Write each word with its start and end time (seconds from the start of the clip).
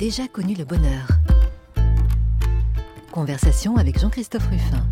J'ai 0.00 0.06
déjà 0.06 0.28
connu 0.28 0.54
le 0.54 0.64
bonheur. 0.64 1.08
Conversation 3.12 3.76
avec 3.76 4.00
Jean-Christophe 4.00 4.48
Ruffin. 4.48 4.82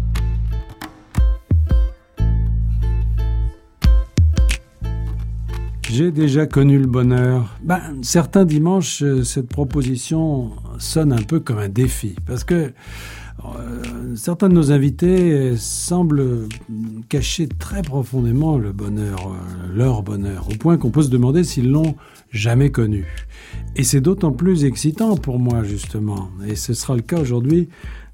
J'ai 5.89 6.11
déjà 6.11 6.45
connu 6.45 6.79
le 6.79 6.87
bonheur. 6.87 7.57
Ben, 7.63 7.81
certains 8.03 8.45
dimanches, 8.45 9.03
euh, 9.03 9.25
cette 9.25 9.49
proposition 9.49 10.53
sonne 10.79 11.15
un 11.15 11.23
peu 11.23 11.41
comme 11.41 11.59
un 11.59 11.71
défi, 11.71 12.15
parce 12.27 12.45
que 12.45 12.75
euh, 13.47 13.83
certains 14.15 14.49
de 14.49 14.55
nos 14.55 14.73
invités 14.73 15.57
semblent 15.57 16.49
cacher 17.09 17.49
très 17.49 17.83
profondément 17.83 18.59
le 18.59 18.73
bonheur, 18.73 19.29
euh, 19.29 19.77
leur 19.77 20.03
bonheur, 20.03 20.49
au 20.51 20.57
point 20.57 20.77
qu'on 20.77 20.91
peut 20.91 21.03
se 21.03 21.11
demander 21.11 21.45
s'ils 21.45 21.71
l'ont 21.71 21.95
jamais 22.31 22.71
connu. 22.71 23.07
Et 23.77 23.85
c'est 23.85 24.01
d'autant 24.01 24.33
plus 24.33 24.65
excitant 24.65 25.17
pour 25.17 25.39
moi, 25.39 25.63
justement. 25.63 26.31
Et 26.47 26.57
ce 26.57 26.75
sera 26.75 26.97
le 26.97 27.03
cas 27.03 27.21
aujourd'hui 27.21 27.69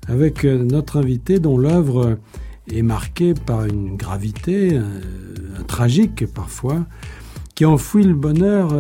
avec 0.09 0.45
euh, 0.45 0.65
notre 0.65 0.99
invité 0.99 1.39
dont 1.39 1.59
l'œuvre 1.59 2.19
est 2.71 2.83
marquée 2.83 3.35
par 3.35 3.65
une 3.65 3.97
gravité, 3.97 4.77
un, 4.77 5.63
tragique 5.67 6.27
parfois, 6.33 6.87
qui 7.55 7.65
enfouit 7.65 8.05
le 8.05 8.15
bonheur 8.15 8.73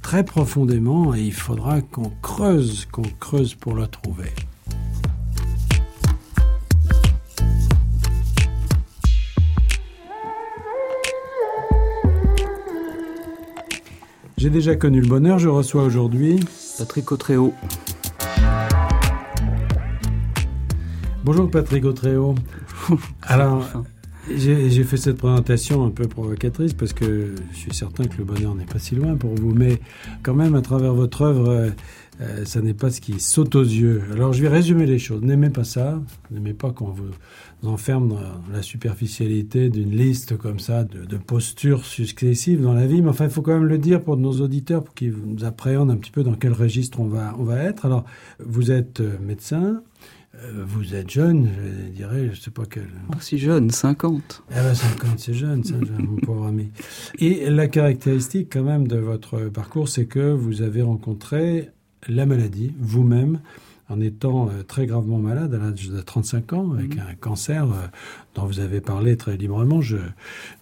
très 0.00 0.22
profondément 0.24 1.12
et 1.14 1.22
il 1.22 1.32
faudra 1.32 1.80
qu'on 1.80 2.12
creuse, 2.22 2.86
qu'on 2.92 3.02
creuse 3.18 3.54
pour 3.54 3.74
le 3.74 3.86
trouver. 3.88 4.30
J'ai 14.42 14.50
déjà 14.50 14.74
connu 14.74 15.00
le 15.00 15.06
bonheur, 15.06 15.38
je 15.38 15.48
reçois 15.48 15.84
aujourd'hui 15.84 16.40
Patrick 16.76 17.12
Autréau. 17.12 17.54
Bonjour 21.22 21.48
Patrick 21.48 21.84
Autréau. 21.84 22.34
Alors, 23.22 23.64
j'ai 24.30 24.84
fait 24.84 24.96
cette 24.96 25.16
présentation 25.16 25.84
un 25.84 25.90
peu 25.90 26.06
provocatrice 26.06 26.74
parce 26.74 26.92
que 26.92 27.34
je 27.52 27.56
suis 27.56 27.74
certain 27.74 28.04
que 28.04 28.16
le 28.18 28.24
bonheur 28.24 28.54
n'est 28.54 28.64
pas 28.64 28.78
si 28.78 28.94
loin 28.94 29.16
pour 29.16 29.34
vous, 29.34 29.52
mais 29.52 29.80
quand 30.22 30.34
même, 30.34 30.54
à 30.54 30.62
travers 30.62 30.94
votre 30.94 31.22
œuvre, 31.22 31.72
euh, 32.20 32.44
ça 32.44 32.60
n'est 32.60 32.74
pas 32.74 32.90
ce 32.90 33.00
qui 33.00 33.18
saute 33.20 33.54
aux 33.54 33.62
yeux. 33.62 34.02
Alors 34.12 34.32
je 34.32 34.42
vais 34.42 34.48
résumer 34.48 34.86
les 34.86 34.98
choses. 34.98 35.22
N'aimez 35.22 35.50
pas 35.50 35.64
ça. 35.64 36.00
N'aimez 36.30 36.52
pas 36.52 36.70
qu'on 36.70 36.90
vous 36.90 37.10
enferme 37.64 38.08
dans 38.10 38.52
la 38.52 38.62
superficialité 38.62 39.70
d'une 39.70 39.90
liste 39.90 40.36
comme 40.36 40.58
ça 40.58 40.84
de, 40.84 41.16
postures 41.16 41.84
successives 41.84 42.62
dans 42.62 42.74
la 42.74 42.86
vie. 42.86 43.02
Mais 43.02 43.08
enfin, 43.08 43.24
il 43.24 43.30
faut 43.30 43.42
quand 43.42 43.54
même 43.54 43.64
le 43.64 43.78
dire 43.78 44.02
pour 44.02 44.16
nos 44.16 44.40
auditeurs, 44.40 44.84
pour 44.84 44.94
qu'ils 44.94 45.14
nous 45.14 45.44
appréhendent 45.44 45.90
un 45.90 45.96
petit 45.96 46.10
peu 46.10 46.22
dans 46.22 46.34
quel 46.34 46.52
registre 46.52 47.00
on 47.00 47.06
va, 47.06 47.34
on 47.38 47.44
va 47.44 47.58
être. 47.58 47.86
Alors, 47.86 48.04
vous 48.38 48.70
êtes 48.70 49.00
euh, 49.00 49.16
médecin. 49.20 49.82
Euh, 50.34 50.64
vous 50.66 50.94
êtes 50.94 51.10
jeune, 51.10 51.48
je 51.86 51.90
dirais, 51.90 52.30
je 52.32 52.40
sais 52.40 52.50
pas 52.50 52.64
quel. 52.64 52.88
Pas 53.10 53.20
si 53.20 53.36
jeune, 53.36 53.70
50. 53.70 54.42
Ah 54.50 54.62
ben 54.62 54.74
50, 54.74 55.18
c'est 55.18 55.34
jeune, 55.34 55.62
ça, 55.62 55.74
mon 55.98 56.16
pauvre 56.16 56.46
ami. 56.46 56.70
Et 57.18 57.50
la 57.50 57.68
caractéristique 57.68 58.50
quand 58.50 58.62
même 58.62 58.88
de 58.88 58.96
votre 58.96 59.48
parcours, 59.50 59.88
c'est 59.88 60.06
que 60.06 60.32
vous 60.32 60.62
avez 60.62 60.80
rencontré 60.80 61.68
la 62.08 62.24
maladie 62.24 62.72
vous-même 62.78 63.40
en 63.90 64.00
étant 64.00 64.48
euh, 64.48 64.62
très 64.62 64.86
gravement 64.86 65.18
malade 65.18 65.54
à 65.54 65.58
l'âge 65.58 65.90
de 65.90 66.00
35 66.00 66.52
ans, 66.54 66.72
avec 66.72 66.96
mmh. 66.96 67.00
un 67.10 67.14
cancer 67.14 67.64
euh, 67.64 67.86
dont 68.34 68.46
vous 68.46 68.60
avez 68.60 68.80
parlé 68.80 69.16
très 69.16 69.36
librement. 69.36 69.80
Je 69.80 69.98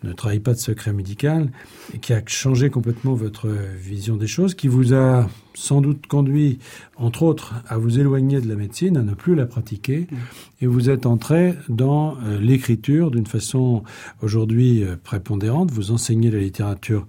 ne 0.02 0.12
travaille 0.12 0.40
pas 0.40 0.54
de 0.54 0.58
secret 0.58 0.92
médical, 0.92 1.50
et 1.94 1.98
qui 1.98 2.12
a 2.12 2.22
changé 2.26 2.70
complètement 2.70 3.14
votre 3.14 3.48
vision 3.78 4.16
des 4.16 4.26
choses, 4.26 4.54
qui 4.54 4.68
vous 4.68 4.94
a 4.94 5.28
sans 5.54 5.80
doute 5.80 6.06
conduit, 6.06 6.58
entre 6.96 7.22
autres, 7.22 7.54
à 7.68 7.76
vous 7.76 7.98
éloigner 7.98 8.40
de 8.40 8.48
la 8.48 8.54
médecine, 8.54 8.96
à 8.96 9.02
ne 9.02 9.14
plus 9.14 9.34
la 9.34 9.46
pratiquer, 9.46 10.06
mmh. 10.10 10.16
et 10.62 10.66
vous 10.66 10.90
êtes 10.90 11.06
entré 11.06 11.54
dans 11.68 12.16
euh, 12.24 12.40
l'écriture 12.40 13.10
d'une 13.10 13.26
façon 13.26 13.82
aujourd'hui 14.22 14.82
euh, 14.82 14.96
prépondérante. 15.02 15.70
Vous 15.70 15.90
enseignez 15.90 16.30
la 16.30 16.38
littérature 16.38 17.06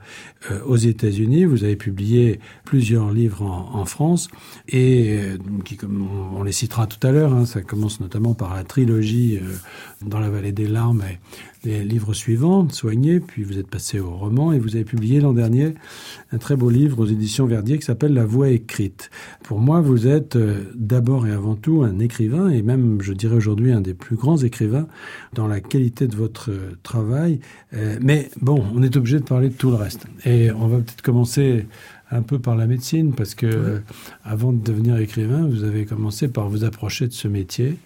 euh, 0.50 0.60
aux 0.66 0.76
États-Unis, 0.76 1.46
vous 1.46 1.64
avez 1.64 1.76
publié 1.76 2.40
plusieurs 2.66 3.12
livres 3.12 3.42
en, 3.42 3.86
France, 3.86 4.30
et 4.68 5.20
qui, 5.66 5.76
comme 5.76 6.08
on, 6.36 6.44
les 6.44 6.52
citera 6.52 6.88
tout 6.88 7.06
à 7.06 7.12
l'heure, 7.12 7.34
hein, 7.34 7.46
ça 7.46 7.62
commence 7.62 8.00
notamment 8.00 8.34
par 8.34 8.54
la 8.56 8.64
trilogie 8.64 9.40
dans 10.06 10.20
la 10.20 10.30
vallée 10.30 10.51
des 10.52 10.68
larmes 10.68 11.04
et 11.04 11.20
les 11.64 11.84
livres 11.84 12.14
suivants, 12.14 12.68
Soigné, 12.70 13.20
puis 13.20 13.44
vous 13.44 13.60
êtes 13.60 13.68
passé 13.68 14.00
au 14.00 14.10
roman 14.10 14.52
et 14.52 14.60
vous 14.60 14.76
avez 14.76 14.84
publié 14.84 15.20
l'an 15.20 15.34
dernier 15.34 15.76
un 16.32 16.38
très 16.40 16.56
beau 16.56 16.70
livre 16.70 17.00
aux 17.00 17.06
éditions 17.06 17.46
Verdier 17.46 17.78
qui 17.78 17.86
s'appelle 17.86 18.14
La 18.14 18.26
voix 18.26 18.50
écrite. 18.50 19.12
Pour 19.44 19.60
moi, 19.60 19.80
vous 19.82 20.08
êtes 20.08 20.36
euh, 20.36 20.64
d'abord 20.76 21.28
et 21.28 21.32
avant 21.32 21.56
tout 21.56 21.84
un 21.84 22.00
écrivain 22.00 22.50
et 22.50 22.64
même, 22.64 23.02
je 23.02 23.14
dirais 23.14 23.36
aujourd'hui, 23.36 23.72
un 23.72 23.82
des 23.82 23.94
plus 23.94 24.16
grands 24.16 24.38
écrivains 24.38 24.88
dans 25.34 25.48
la 25.48 25.60
qualité 25.60 26.08
de 26.08 26.16
votre 26.16 26.50
euh, 26.50 26.78
travail. 26.82 27.40
Euh, 27.74 27.98
mais 28.02 28.30
bon, 28.42 28.64
on 28.74 28.82
est 28.82 28.96
obligé 28.96 29.20
de 29.20 29.26
parler 29.26 29.50
de 29.50 29.56
tout 29.56 29.70
le 29.70 29.76
reste. 29.76 30.08
Et 30.26 30.52
on 30.52 30.68
va 30.68 30.78
peut-être 30.78 31.04
commencer 31.04 31.68
un 32.10 32.24
peu 32.24 32.40
par 32.40 32.56
la 32.56 32.68
médecine, 32.68 33.14
parce 33.14 33.36
que 33.36 33.82
avant 34.26 34.52
de 34.52 34.62
devenir 34.62 34.98
écrivain, 34.98 35.48
vous 35.48 35.64
avez 35.64 35.86
commencé 35.86 36.28
par 36.28 36.50
vous 36.50 36.66
approcher 36.66 37.08
de 37.08 37.14
ce 37.14 37.30
métier. 37.30 37.78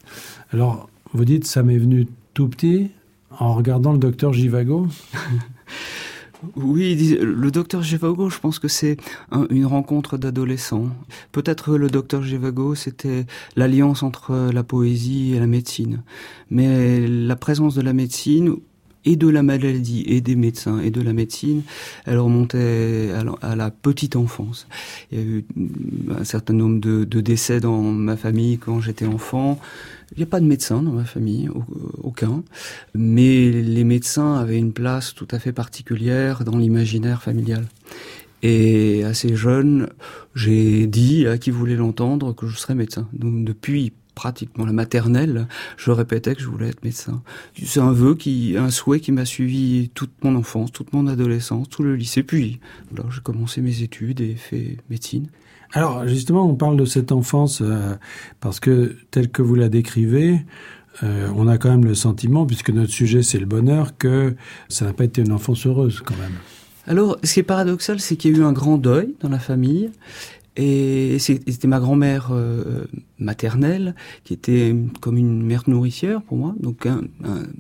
Alors, 0.52 0.90
vous 1.14 1.26
dites, 1.26 1.46
ça 1.46 1.62
m'est 1.62 1.78
venu 1.78 2.08
tout 2.36 2.50
petit, 2.50 2.92
en 3.40 3.56
regardant 3.56 3.94
le 3.94 3.98
docteur 3.98 4.34
Givago 4.34 4.88
Oui, 6.58 7.18
le 7.20 7.50
docteur 7.50 7.82
Givago, 7.82 8.30
je 8.30 8.40
pense 8.40 8.60
que 8.60 8.68
c'est 8.68 8.98
une 9.50 9.66
rencontre 9.66 10.18
d'adolescents. 10.18 10.90
Peut-être 11.32 11.76
le 11.76 11.90
docteur 11.90 12.22
Givago, 12.22 12.76
c'était 12.76 13.26
l'alliance 13.56 14.04
entre 14.04 14.52
la 14.54 14.64
poésie 14.64 15.34
et 15.34 15.40
la 15.40 15.48
médecine. 15.48 16.04
Mais 16.52 17.08
la 17.08 17.36
présence 17.38 17.74
de 17.74 17.82
la 17.82 17.94
médecine, 17.94 18.58
et 19.06 19.16
de 19.16 19.28
la 19.28 19.44
maladie 19.44 20.04
et 20.08 20.20
des 20.20 20.36
médecins 20.36 20.80
et 20.80 20.90
de 20.90 21.02
la 21.02 21.14
médecine, 21.14 21.62
elle 22.06 22.18
remontait 22.18 23.12
à 23.42 23.56
la 23.56 23.70
petite 23.72 24.16
enfance. 24.16 24.68
Il 25.12 25.20
y 25.20 25.22
a 25.22 25.26
eu 25.26 25.46
un 26.20 26.24
certain 26.24 26.54
nombre 26.54 26.80
de, 26.80 27.04
de 27.04 27.22
décès 27.22 27.60
dans 27.60 27.82
ma 27.82 28.18
famille 28.18 28.58
quand 28.58 28.82
j'étais 28.82 29.06
enfant. 29.06 29.60
Il 30.12 30.18
n'y 30.18 30.24
a 30.24 30.28
pas 30.28 30.40
de 30.40 30.46
médecin 30.46 30.82
dans 30.84 30.92
ma 30.92 31.06
famille, 31.06 31.50
aucun. 32.02 32.44
Mais 32.94 33.52
les 33.52 33.84
médecins 33.84 34.36
avaient 34.36 34.58
une 34.58 34.74
place 34.74 35.14
tout 35.14 35.28
à 35.32 35.40
fait 35.40 35.52
particulière 35.52 36.44
dans 36.44 36.58
l'imaginaire 36.58 37.24
familial. 37.24 37.66
Et 38.44 39.04
assez 39.04 39.36
jeune, 39.36 39.90
j'ai 40.36 40.88
dit 40.88 41.26
à 41.28 41.38
qui 41.38 41.50
voulait 41.50 41.76
l'entendre 41.76 42.34
que 42.34 42.48
je 42.48 42.58
serais 42.58 42.76
médecin. 42.76 43.08
Donc 43.14 43.44
depuis 43.44 43.94
pratiquement 44.14 44.66
la 44.66 44.72
maternelle, 44.72 45.48
je 45.78 45.92
répétais 45.92 46.36
que 46.36 46.42
je 46.42 46.48
voulais 46.48 46.70
être 46.70 46.84
médecin. 46.84 47.22
C'est 47.62 47.82
un 47.82 47.92
vœu 47.92 48.16
qui, 48.16 48.56
un 48.58 48.72
souhait 48.72 49.00
qui 49.00 49.12
m'a 49.12 49.26
suivi 49.26 49.90
toute 49.94 50.12
mon 50.24 50.36
enfance, 50.36 50.72
toute 50.72 50.94
mon 50.94 51.08
adolescence, 51.08 51.70
tout 51.70 51.84
le 51.84 51.96
lycée. 51.96 52.24
Puis, 52.24 52.60
alors 52.94 53.12
j'ai 53.12 53.22
commencé 53.22 53.62
mes 53.62 53.82
études 53.82 54.22
et 54.22 54.36
fait 54.36 54.78
médecine. 54.90 55.28
Alors 55.74 56.08
justement, 56.08 56.48
on 56.50 56.56
parle 56.56 56.78
de 56.78 56.86
cette 56.86 57.12
enfance 57.12 57.62
euh, 57.62 57.96
parce 58.40 58.60
que 58.60 58.96
tel 59.12 59.30
que 59.30 59.42
vous 59.42 59.56
la 59.56 59.70
décrivez, 59.70 60.46
euh, 61.04 61.30
on 61.36 61.48
a 61.48 61.58
quand 61.58 61.70
même 61.70 61.86
le 61.86 61.96
sentiment, 61.96 62.46
puisque 62.46 62.70
notre 62.70 62.92
sujet 62.92 63.24
c'est 63.24 63.40
le 63.40 63.46
bonheur, 63.46 63.98
que 63.98 64.36
ça 64.70 64.86
n'a 64.86 64.94
pas 64.94 65.04
été 65.04 65.22
une 65.22 65.32
enfance 65.32 65.66
heureuse 65.66 66.02
quand 66.04 66.18
même. 66.18 66.36
Alors, 66.88 67.18
ce 67.24 67.34
qui 67.34 67.40
est 67.40 67.44
paradoxal, 67.44 68.00
c'est 68.00 68.16
qu'il 68.16 68.32
y 68.32 68.36
a 68.36 68.38
eu 68.40 68.44
un 68.44 68.54
grand 68.54 68.78
deuil 68.78 69.16
dans 69.20 69.30
la 69.30 69.40
famille 69.40 69.90
et 70.58 71.18
c'était 71.20 71.68
ma 71.68 71.80
grand-mère 71.80 72.30
euh, 72.32 72.86
maternelle 73.20 73.94
qui 74.24 74.34
était 74.34 74.74
comme 75.02 75.18
une 75.18 75.44
mère 75.44 75.64
nourricière 75.68 76.22
pour 76.22 76.38
moi. 76.38 76.56
Donc 76.60 76.86
un, 76.86 77.02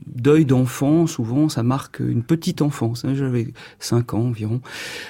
deuil 0.08 0.46
d'enfant, 0.46 1.06
souvent, 1.06 1.50
ça 1.50 1.62
marque 1.62 2.00
une 2.00 2.24
petite 2.24 2.62
enfance. 2.62 3.04
Hein. 3.04 3.14
J'avais 3.14 3.48
5 3.80 4.14
ans 4.14 4.28
environ, 4.28 4.62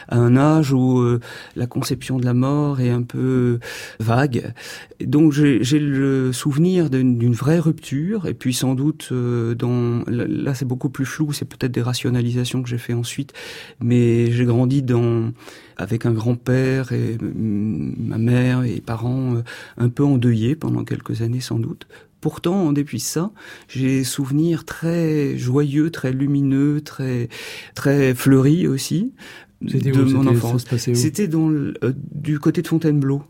à 0.07 0.17
un 0.17 0.35
âge 0.35 0.73
où 0.73 0.99
euh, 0.99 1.19
la 1.55 1.67
conception 1.67 2.17
de 2.17 2.25
la 2.25 2.33
mort 2.33 2.81
est 2.81 2.89
un 2.89 3.03
peu 3.03 3.59
vague. 3.99 4.53
Donc 4.99 5.31
j'ai 5.31 5.79
le 5.79 6.33
souvenir 6.33 6.89
d'une 6.89 7.33
vraie 7.33 7.59
rupture. 7.59 8.25
Et 8.25 8.33
puis 8.33 8.53
sans 8.53 8.73
doute, 8.73 9.09
euh, 9.11 9.53
dans 9.53 10.03
là 10.07 10.55
c'est 10.55 10.65
beaucoup 10.65 10.89
plus 10.89 11.05
flou. 11.05 11.33
C'est 11.33 11.45
peut-être 11.45 11.71
des 11.71 11.83
rationalisations 11.83 12.63
que 12.63 12.69
j'ai 12.69 12.79
fait 12.79 12.93
ensuite, 12.93 13.33
mais 13.79 14.31
j'ai 14.31 14.45
grandi 14.45 14.81
dans 14.81 15.31
avec 15.77 16.05
un 16.05 16.13
grand-père 16.13 16.91
et 16.91 17.17
ma 17.21 18.17
mère 18.17 18.63
et 18.63 18.81
parents 18.81 19.35
euh, 19.35 19.43
un 19.77 19.89
peu 19.89 20.03
endeuillés 20.03 20.55
pendant 20.55 20.83
quelques 20.83 21.21
années 21.21 21.41
sans 21.41 21.59
doute. 21.59 21.87
Pourtant, 22.21 22.55
en 22.67 22.71
dépit 22.73 22.97
de 22.97 23.01
ça, 23.01 23.31
j'ai 23.67 24.03
souvenirs 24.03 24.65
très 24.65 25.37
joyeux, 25.37 25.91
très 25.91 26.11
lumineux, 26.11 26.81
très 26.81 27.29
très 27.75 28.15
fleuris 28.15 28.67
aussi 28.67 29.13
de 29.61 30.01
mon 30.01 30.27
enfance. 30.27 30.65
C'était 30.93 31.27
dans 31.27 31.49
euh, 31.49 31.73
du 32.11 32.39
côté 32.39 32.61
de 32.61 32.67
Fontainebleau. 32.67 33.23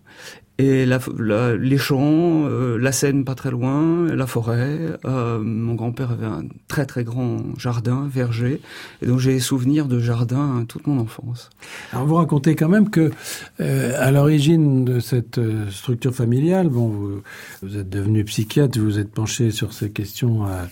Et 0.58 0.86
les 0.86 1.78
champs, 1.78 2.46
euh, 2.46 2.78
la 2.78 2.94
Seine 2.94 3.26
pas 3.26 3.36
très 3.36 3.52
loin, 3.52 4.08
la 4.08 4.26
forêt. 4.26 4.80
Euh, 5.04 5.40
mon 5.40 5.74
grand-père 5.74 6.12
avait 6.12 6.26
un 6.26 6.46
très 6.70 6.86
très 6.86 7.04
grand 7.04 7.40
jardin, 7.58 8.08
verger, 8.10 8.62
et 9.02 9.06
donc 9.06 9.20
j'ai 9.20 9.34
des 9.34 9.40
souvenirs 9.42 9.88
de 9.88 10.00
jardin 10.00 10.64
toute 10.66 10.88
mon 10.88 11.00
enfance. 11.00 11.50
Alors 11.92 12.06
vous 12.06 12.16
racontez 12.16 12.56
quand 12.56 12.70
même 12.70 12.90
que 12.90 13.12
euh, 13.60 13.94
à 14.00 14.12
l'origine 14.12 14.86
de 14.86 15.02
cette 15.02 15.42
structure 15.70 16.16
familiale, 16.16 16.70
bon, 16.70 16.88
vous, 16.88 17.22
vous, 17.62 17.78
êtes 17.78 17.90
devenu 17.90 18.24
psychiatre, 18.24 18.80
vous 18.80 18.98
êtes 18.98 19.12
penché 19.12 19.52
sur 19.52 19.74
ces 19.74 19.92
questions, 19.92 20.46
euh, 20.46 20.64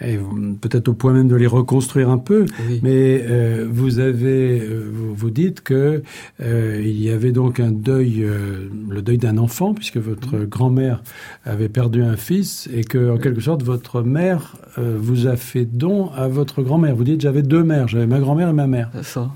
j'imagine, 0.00 0.58
peut-être 0.58 0.88
au 0.88 0.94
point 0.94 1.12
même 1.12 1.28
de 1.28 1.36
les 1.36 1.46
reconstruire 1.46 2.10
un 2.10 2.18
peu, 2.18 2.46
oui. 2.68 2.80
mais 2.82 3.24
vous 3.64 3.98
avez, 3.98 4.58
vous, 4.58 5.14
vous 5.14 5.30
dites 5.30 5.60
que 5.60 6.02
il 6.40 7.02
y 7.02 7.10
avait 7.10 7.32
donc 7.32 7.60
un 7.60 7.70
deuil 7.70 8.24
euh, 8.24 8.68
le 8.88 9.02
deuil 9.02 9.18
d'un 9.18 9.38
enfant, 9.38 9.74
puisque 9.74 9.96
votre 9.96 10.36
mmh. 10.36 10.46
grand-mère 10.46 11.02
avait 11.44 11.68
perdu 11.68 12.02
un 12.02 12.16
fils, 12.16 12.68
et 12.72 12.84
que, 12.84 13.10
en 13.10 13.18
quelque 13.18 13.40
sorte, 13.40 13.62
votre 13.62 14.02
mère 14.02 14.56
euh, 14.78 14.96
vous 14.98 15.26
a 15.26 15.36
fait 15.36 15.64
don 15.64 16.10
à 16.12 16.28
votre 16.28 16.62
grand-mère. 16.62 16.94
Vous 16.94 17.04
dites, 17.04 17.20
j'avais 17.20 17.42
deux 17.42 17.62
mères, 17.62 17.88
j'avais 17.88 18.06
ma 18.06 18.18
grand-mère 18.18 18.48
et 18.48 18.52
ma 18.52 18.66
mère. 18.66 18.90
Ça, 19.02 19.30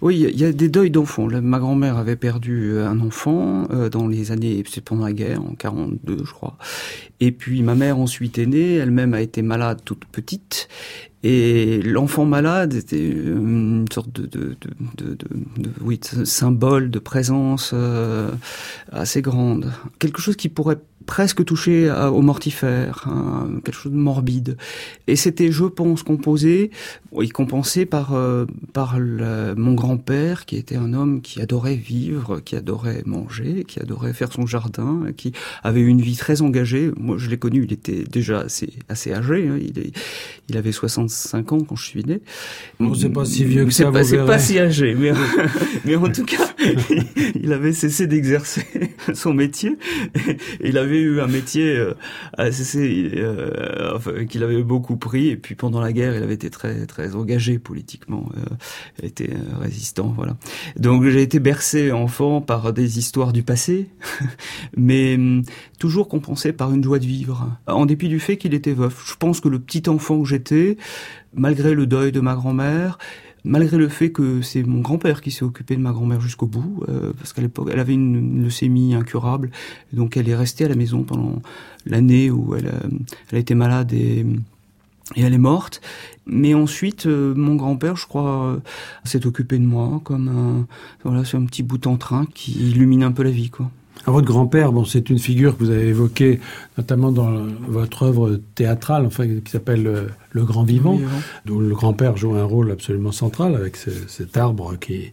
Oui, 0.00 0.18
il 0.18 0.38
y 0.38 0.44
a 0.44 0.52
des 0.52 0.68
deuils 0.68 0.90
d'enfants. 0.90 1.28
Ma 1.28 1.58
grand-mère 1.58 1.96
avait 1.96 2.16
perdu 2.16 2.78
un 2.78 3.00
enfant 3.00 3.66
euh, 3.70 3.88
dans 3.88 4.06
les 4.06 4.32
années, 4.32 4.62
c'est 4.68 4.82
pendant 4.82 5.04
la 5.04 5.12
guerre, 5.12 5.42
en 5.42 5.54
42, 5.54 6.18
je 6.24 6.32
crois. 6.32 6.56
Et 7.24 7.30
puis 7.30 7.62
ma 7.62 7.76
mère 7.76 7.98
ensuite 7.98 8.36
est 8.38 8.46
née, 8.46 8.74
elle-même 8.74 9.14
a 9.14 9.20
été 9.20 9.42
malade 9.42 9.82
toute 9.84 10.06
petite, 10.06 10.68
et 11.22 11.80
l'enfant 11.82 12.24
malade 12.24 12.74
était 12.74 13.08
une 13.08 13.86
sorte 13.92 14.10
de, 14.10 14.56
symbole 16.24 16.90
de 16.90 16.98
présence 16.98 17.70
euh, 17.74 18.30
assez 18.90 19.22
grande. 19.22 19.72
Quelque 20.00 20.20
chose 20.20 20.36
qui 20.36 20.48
pourrait 20.48 20.78
presque 21.02 21.44
touché 21.44 21.90
au 21.90 22.22
mortifère, 22.22 23.06
hein, 23.06 23.48
quelque 23.64 23.74
chose 23.74 23.92
de 23.92 23.96
morbide. 23.96 24.56
Et 25.06 25.16
c'était, 25.16 25.50
je 25.50 25.64
pense, 25.64 26.02
composé, 26.02 26.70
oui, 27.10 27.28
compensé 27.28 27.86
par 27.86 28.14
euh, 28.14 28.46
mon 29.56 29.74
grand-père, 29.74 30.46
qui 30.46 30.56
était 30.56 30.76
un 30.76 30.92
homme 30.94 31.20
qui 31.20 31.40
adorait 31.40 31.74
vivre, 31.74 32.40
qui 32.40 32.56
adorait 32.56 33.02
manger, 33.04 33.64
qui 33.66 33.80
adorait 33.80 34.12
faire 34.12 34.32
son 34.32 34.46
jardin, 34.46 35.06
qui 35.16 35.32
avait 35.62 35.82
une 35.82 36.00
vie 36.00 36.16
très 36.16 36.42
engagée. 36.42 36.90
Moi, 36.96 37.16
je 37.18 37.28
l'ai 37.28 37.38
connu, 37.38 37.64
il 37.64 37.72
était 37.72 38.04
déjà 38.04 38.46
assez 38.88 39.12
âgé. 39.12 39.48
Hein, 39.48 39.58
il, 39.60 39.92
il 40.48 40.56
avait 40.56 40.72
65 41.12 41.52
ans 41.52 41.58
quand 41.60 41.76
je 41.76 41.84
suis 41.84 42.04
né. 42.04 42.20
Bon, 42.80 42.94
c'est 42.94 43.10
pas 43.10 43.24
si 43.24 43.44
vieux 43.44 43.64
que 43.64 43.70
ça. 43.70 43.90
C'est 44.02 44.24
pas, 44.24 44.38
si 44.38 44.58
âgé, 44.58 44.94
mais 44.94 45.12
mais 45.84 45.96
en 45.96 46.10
tout 46.10 46.24
cas, 46.24 46.48
il 47.34 47.52
avait 47.52 47.72
cessé 47.72 48.06
d'exercer 48.06 48.66
son 49.14 49.34
métier. 49.34 49.78
Il 50.62 50.78
avait 50.78 51.00
eu 51.00 51.20
un 51.20 51.26
métier 51.26 51.76
euh, 51.76 51.94
euh, 52.38 53.92
enfin, 53.94 54.24
qu'il 54.26 54.42
avait 54.42 54.62
beaucoup 54.62 54.96
pris. 54.96 55.28
Et 55.28 55.36
puis 55.36 55.54
pendant 55.54 55.80
la 55.80 55.92
guerre, 55.92 56.16
il 56.16 56.22
avait 56.22 56.34
été 56.34 56.50
très 56.50 56.86
très 56.86 57.14
engagé 57.14 57.58
politiquement. 57.58 58.28
Euh, 58.36 58.54
il 59.00 59.06
était 59.06 59.30
résistant, 59.60 60.12
voilà. 60.16 60.36
Donc 60.76 61.04
j'ai 61.04 61.22
été 61.22 61.38
bercé 61.38 61.92
enfant 61.92 62.40
par 62.40 62.72
des 62.72 62.98
histoires 62.98 63.32
du 63.32 63.42
passé, 63.42 63.88
mais 64.76 65.14
hum, 65.14 65.42
toujours 65.78 66.08
compensé 66.08 66.52
par 66.52 66.72
une 66.72 66.82
joie 66.82 66.98
de 66.98 67.06
vivre, 67.06 67.48
en 67.66 67.86
dépit 67.86 68.08
du 68.08 68.20
fait 68.20 68.36
qu'il 68.36 68.54
était 68.54 68.72
veuf. 68.72 69.02
Je 69.06 69.14
pense 69.16 69.40
que 69.40 69.48
le 69.48 69.58
petit 69.58 69.88
enfant 69.88 70.22
que 70.22 70.28
j'étais, 70.28 70.76
malgré 71.34 71.74
le 71.74 71.86
deuil 71.86 72.12
de 72.12 72.20
ma 72.20 72.34
grand-mère, 72.34 72.98
malgré 73.44 73.76
le 73.76 73.88
fait 73.88 74.10
que 74.10 74.42
c'est 74.42 74.62
mon 74.62 74.80
grand-père 74.80 75.20
qui 75.20 75.30
s'est 75.30 75.44
occupé 75.44 75.76
de 75.76 75.80
ma 75.80 75.92
grand-mère 75.92 76.20
jusqu'au 76.20 76.46
bout, 76.46 76.84
euh, 76.88 77.12
parce 77.18 77.32
qu'à 77.32 77.42
l'époque, 77.42 77.68
elle 77.72 77.80
avait 77.80 77.94
une, 77.94 78.42
leucémie 78.42 78.94
incurable, 78.94 79.50
donc 79.92 80.16
elle 80.16 80.28
est 80.28 80.34
restée 80.34 80.64
à 80.64 80.68
la 80.68 80.74
maison 80.74 81.02
pendant 81.02 81.42
l'année 81.86 82.30
où 82.30 82.54
elle, 82.54 82.66
euh, 82.66 82.88
elle 83.30 83.36
a 83.36 83.40
été 83.40 83.54
malade 83.54 83.92
et, 83.92 84.24
elle 85.16 85.34
est 85.34 85.38
morte. 85.38 85.80
Mais 86.26 86.54
ensuite, 86.54 87.06
euh, 87.06 87.34
mon 87.34 87.56
grand-père, 87.56 87.96
je 87.96 88.06
crois, 88.06 88.58
s'est 89.04 89.26
occupé 89.26 89.58
de 89.58 89.64
moi 89.64 90.00
comme 90.04 90.28
un, 90.28 90.66
voilà, 91.04 91.20
un 91.20 91.44
petit 91.44 91.62
bout 91.62 91.86
en 91.86 91.96
train 91.96 92.26
qui 92.32 92.52
illumine 92.52 93.02
un 93.02 93.12
peu 93.12 93.22
la 93.24 93.30
vie, 93.30 93.50
quoi. 93.50 93.70
votre 94.06 94.26
grand-père, 94.26 94.72
bon, 94.72 94.84
c'est 94.84 95.10
une 95.10 95.18
figure 95.18 95.58
que 95.58 95.64
vous 95.64 95.70
avez 95.70 95.88
évoquée 95.88 96.40
notamment 96.78 97.10
dans 97.10 97.30
votre 97.66 98.04
œuvre 98.04 98.40
théâtrale, 98.54 99.04
enfin, 99.04 99.26
qui 99.26 99.50
s'appelle 99.50 100.08
le 100.32 100.44
Grand 100.44 100.64
Vivant, 100.64 100.98
dont 101.46 101.58
le 101.58 101.74
grand-père 101.74 102.16
joue 102.16 102.34
un 102.34 102.44
rôle 102.44 102.70
absolument 102.70 103.12
central 103.12 103.54
avec 103.54 103.76
ce, 103.76 103.90
cet 104.08 104.36
arbre 104.36 104.78
qui, 104.78 105.12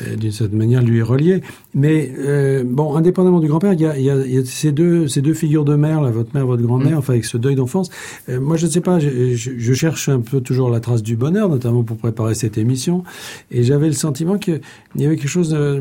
euh, 0.00 0.16
d'une 0.16 0.32
certaine 0.32 0.58
manière, 0.58 0.82
lui 0.82 0.98
est 0.98 1.02
relié. 1.02 1.42
Mais 1.74 2.12
euh, 2.18 2.62
bon, 2.64 2.94
indépendamment 2.94 3.40
du 3.40 3.48
grand-père, 3.48 3.72
il 3.72 3.80
y 3.80 3.86
a, 3.86 3.98
il 3.98 4.04
y, 4.04 4.10
a, 4.10 4.16
y 4.26 4.38
a, 4.38 4.44
ces 4.44 4.72
deux 4.72 5.08
ces 5.08 5.22
deux 5.22 5.34
figures 5.34 5.64
de 5.64 5.74
mère, 5.74 6.00
là, 6.00 6.10
votre 6.10 6.34
mère, 6.34 6.46
votre 6.46 6.62
grand-mère, 6.62 6.96
mm. 6.96 6.98
enfin 6.98 7.12
avec 7.14 7.24
ce 7.24 7.36
deuil 7.36 7.54
d'enfance. 7.54 7.90
Euh, 8.28 8.40
moi, 8.40 8.56
je 8.56 8.66
ne 8.66 8.70
sais 8.70 8.80
pas, 8.80 8.98
je, 8.98 9.34
je, 9.34 9.52
je, 9.56 9.74
cherche 9.74 10.08
un 10.08 10.20
peu 10.20 10.40
toujours 10.40 10.70
la 10.70 10.80
trace 10.80 11.02
du 11.02 11.16
bonheur, 11.16 11.48
notamment 11.48 11.82
pour 11.82 11.96
préparer 11.96 12.34
cette 12.34 12.58
émission, 12.58 13.02
et 13.50 13.62
j'avais 13.62 13.86
le 13.86 13.92
sentiment 13.92 14.38
qu'il 14.38 14.60
y 14.96 15.06
avait 15.06 15.16
quelque 15.16 15.28
chose 15.28 15.54
euh, 15.58 15.80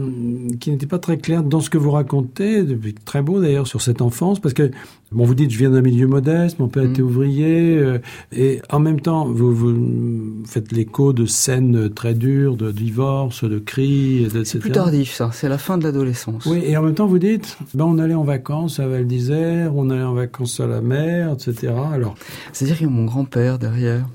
qui 0.60 0.72
n'était 0.72 0.88
pas 0.88 1.00
très 1.00 1.18
clair 1.18 1.44
dans 1.44 1.60
ce 1.60 1.70
que 1.70 1.78
vous 1.78 1.92
racontez, 1.92 2.64
depuis 2.64 2.94
très 2.94 3.22
beau 3.22 3.42
d'ailleurs 3.42 3.68
sur 3.68 3.82
cette 3.82 4.02
enfance, 4.02 4.40
parce 4.40 4.54
que 4.54 4.72
bon, 5.14 5.26
vous 5.26 5.36
dites, 5.36 5.52
je 5.52 5.58
viens 5.58 5.70
d'un 5.70 5.82
milieu 5.82 6.08
modeste, 6.08 6.60
mon 6.60 6.68
père 6.68 6.84
mm. 6.84 6.92
était 6.92 7.02
ouvrier, 7.02 7.78
euh, 7.78 8.00
et 8.32 8.62
en 8.70 8.80
même 8.80 9.00
temps, 9.00 9.26
vous, 9.26 9.54
vous 9.54 10.44
faites 10.46 10.72
l'écho 10.72 11.14
de 11.14 11.26
scènes 11.26 11.90
très 11.94 12.14
dures, 12.14 12.58
de 12.58 12.72
divorce, 12.72 13.44
de 13.44 13.60
cris, 13.60 14.24
etc. 14.24 14.42
C'est 14.46 14.60
plus 14.60 14.72
tardif, 14.72 15.14
ça. 15.14 15.30
C'est 15.34 15.50
la 15.50 15.58
fin 15.58 15.78
de 15.78 15.84
l'adolescence. 15.84 16.46
Oui, 16.46 16.62
et 16.66 16.78
en 16.78 16.82
même 16.82 16.96
temps, 16.96 17.08
vous 17.08 17.20
dites, 17.20 17.58
ben, 17.74 17.86
on 17.86 17.98
allait 18.00 18.14
en 18.14 18.24
vacances 18.24 18.80
à 18.80 18.88
Val 18.88 19.08
d'Isère, 19.08 19.76
on 19.76 19.90
allait 19.90 20.04
en 20.04 20.14
vacances 20.14 20.60
à 20.60 20.68
la 20.68 20.82
mer, 20.82 21.34
etc. 21.34 21.74
Alors. 21.94 22.16
C'est-à-dire 22.52 22.78
qu'il 22.78 22.88
y 22.88 22.90
a 22.90 22.94
mon 22.94 23.06
grand-père 23.06 23.60
derrière. 23.60 24.08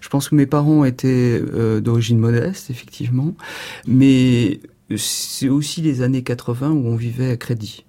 Je 0.00 0.08
pense 0.08 0.28
que 0.28 0.34
mes 0.34 0.46
parents 0.46 0.84
étaient 0.84 1.40
euh, 1.42 1.80
d'origine 1.80 2.18
modeste, 2.18 2.70
effectivement, 2.70 3.34
mais 3.86 4.60
c'est 4.96 5.48
aussi 5.48 5.80
les 5.80 6.02
années 6.02 6.22
80 6.22 6.70
où 6.70 6.86
on 6.88 6.96
vivait 6.96 7.30
à 7.30 7.36
crédit. 7.36 7.84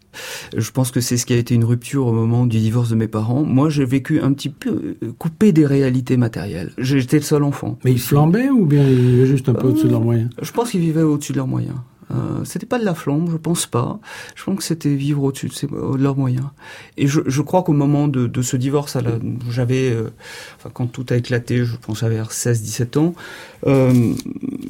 Je 0.56 0.72
pense 0.72 0.92
que 0.92 1.02
c'est 1.02 1.18
ce 1.18 1.26
qui 1.26 1.34
a 1.34 1.38
été 1.38 1.56
une 1.56 1.64
rupture 1.64 2.08
au 2.08 2.12
moment 2.12 2.46
du 2.46 2.60
divorce 2.60 2.90
de 2.90 2.96
mes 2.96 3.08
parents. 3.08 3.44
Moi, 3.44 3.70
j'ai 3.70 3.86
vécu 3.86 4.22
un 4.22 4.34
petit 4.34 4.50
peu 4.50 4.96
euh, 5.04 5.12
coupé 5.18 5.52
des 5.52 5.66
réalités 5.66 6.18
matérielles. 6.18 6.72
J'étais 6.78 7.18
le 7.18 7.24
seul 7.24 7.44
enfant. 7.44 7.78
Mais 7.84 7.92
ils 7.92 8.00
flambaient 8.00 8.50
ou 8.50 8.66
bien 8.66 8.84
ils 8.88 9.00
vivaient 9.00 9.26
juste 9.26 9.50
un 9.50 9.54
peu 9.54 9.68
au-dessus 9.68 9.88
de 9.88 9.92
leurs 9.92 10.02
moyens? 10.02 10.30
Je 10.42 10.52
pense 10.52 10.72
qu'ils 10.72 10.82
vivaient 10.82 11.02
au-dessus 11.02 11.34
de 11.34 11.38
leurs 11.38 11.48
moyens. 11.48 11.76
Euh, 12.12 12.44
c'était 12.44 12.66
pas 12.66 12.80
de 12.80 12.86
la 12.86 12.94
flambe, 12.94 13.30
je 13.32 13.38
pense 13.38 13.66
pas. 13.66 14.00
Je 14.36 14.44
pense 14.44 14.58
que 14.58 14.64
c'était 14.64 14.94
vivre 14.94 15.24
au-dessus 15.24 15.48
de, 15.48 15.98
de, 15.98 16.04
leurs 16.04 16.18
moyens. 16.18 16.48
Et 16.98 17.08
je, 17.08 17.22
je 17.26 17.42
crois 17.42 17.64
qu'au 17.64 17.74
moment 17.74 18.08
de, 18.08 18.28
de, 18.28 18.42
ce 18.42 18.58
divorce, 18.58 18.98
j'avais, 19.50 19.90
euh, 19.90 20.10
enfin, 20.58 20.70
quand 20.74 20.88
tout 20.88 21.06
a 21.10 21.16
éclaté, 21.16 21.66
je 21.66 21.76
pense 21.78 22.04
vers 22.04 22.30
16-17 22.30 22.98
ans. 23.00 23.16
Euh, 23.66 24.14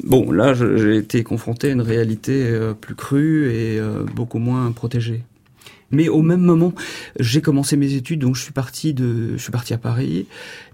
bon, 0.04 0.30
là, 0.30 0.54
j'ai 0.54 0.96
été 0.96 1.22
confronté 1.22 1.68
à 1.68 1.70
une 1.72 1.80
réalité 1.80 2.44
euh, 2.46 2.74
plus 2.74 2.94
crue 2.94 3.50
et 3.50 3.78
euh, 3.78 4.04
beaucoup 4.04 4.38
moins 4.38 4.70
protégée. 4.72 5.22
Mais 5.94 6.08
au 6.08 6.22
même 6.22 6.40
moment, 6.40 6.74
j'ai 7.18 7.40
commencé 7.40 7.76
mes 7.76 7.94
études, 7.94 8.20
donc 8.20 8.36
je 8.36 8.42
suis 8.42 8.52
parti 8.52 8.94
de, 8.94 9.36
je 9.36 9.42
suis 9.42 9.52
parti 9.52 9.74
à 9.74 9.78
Paris 9.78 10.26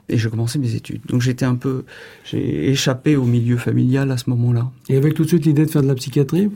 et 0.09 0.19
j'ai 0.19 0.29
commencé 0.29 0.59
mes 0.59 0.75
études. 0.75 1.01
Donc 1.09 1.23
j'étais 1.23 1.45
un 1.45 1.55
peu, 1.55 1.85
j'ai 2.25 2.71
échappé 2.71 3.17
au 3.17 3.25
milieu 3.25 3.57
familial 3.57 4.11
à 4.11 4.17
ce 4.17 4.29
moment-là. 4.31 4.71
Et 4.89 4.97
avec 4.97 5.15
tout 5.15 5.23
de 5.23 5.29
suite 5.29 5.47
l'idée 5.47 5.65
de 5.65 5.71
faire 5.71 5.83
de 5.83 5.89
la 5.89 5.95
psychiatrie? 5.95 6.51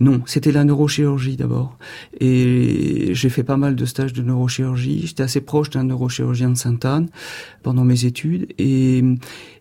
Non, 0.00 0.22
c'était 0.26 0.50
la 0.50 0.64
neurochirurgie 0.64 1.36
d'abord. 1.36 1.78
Et 2.20 3.10
j'ai 3.12 3.28
fait 3.28 3.44
pas 3.44 3.56
mal 3.56 3.76
de 3.76 3.84
stages 3.84 4.12
de 4.12 4.22
neurochirurgie. 4.22 5.06
J'étais 5.06 5.22
assez 5.22 5.40
proche 5.40 5.70
d'un 5.70 5.84
neurochirurgien 5.84 6.50
de 6.50 6.56
Sainte-Anne 6.56 7.08
pendant 7.62 7.84
mes 7.84 8.04
études. 8.04 8.48
Et, 8.58 9.04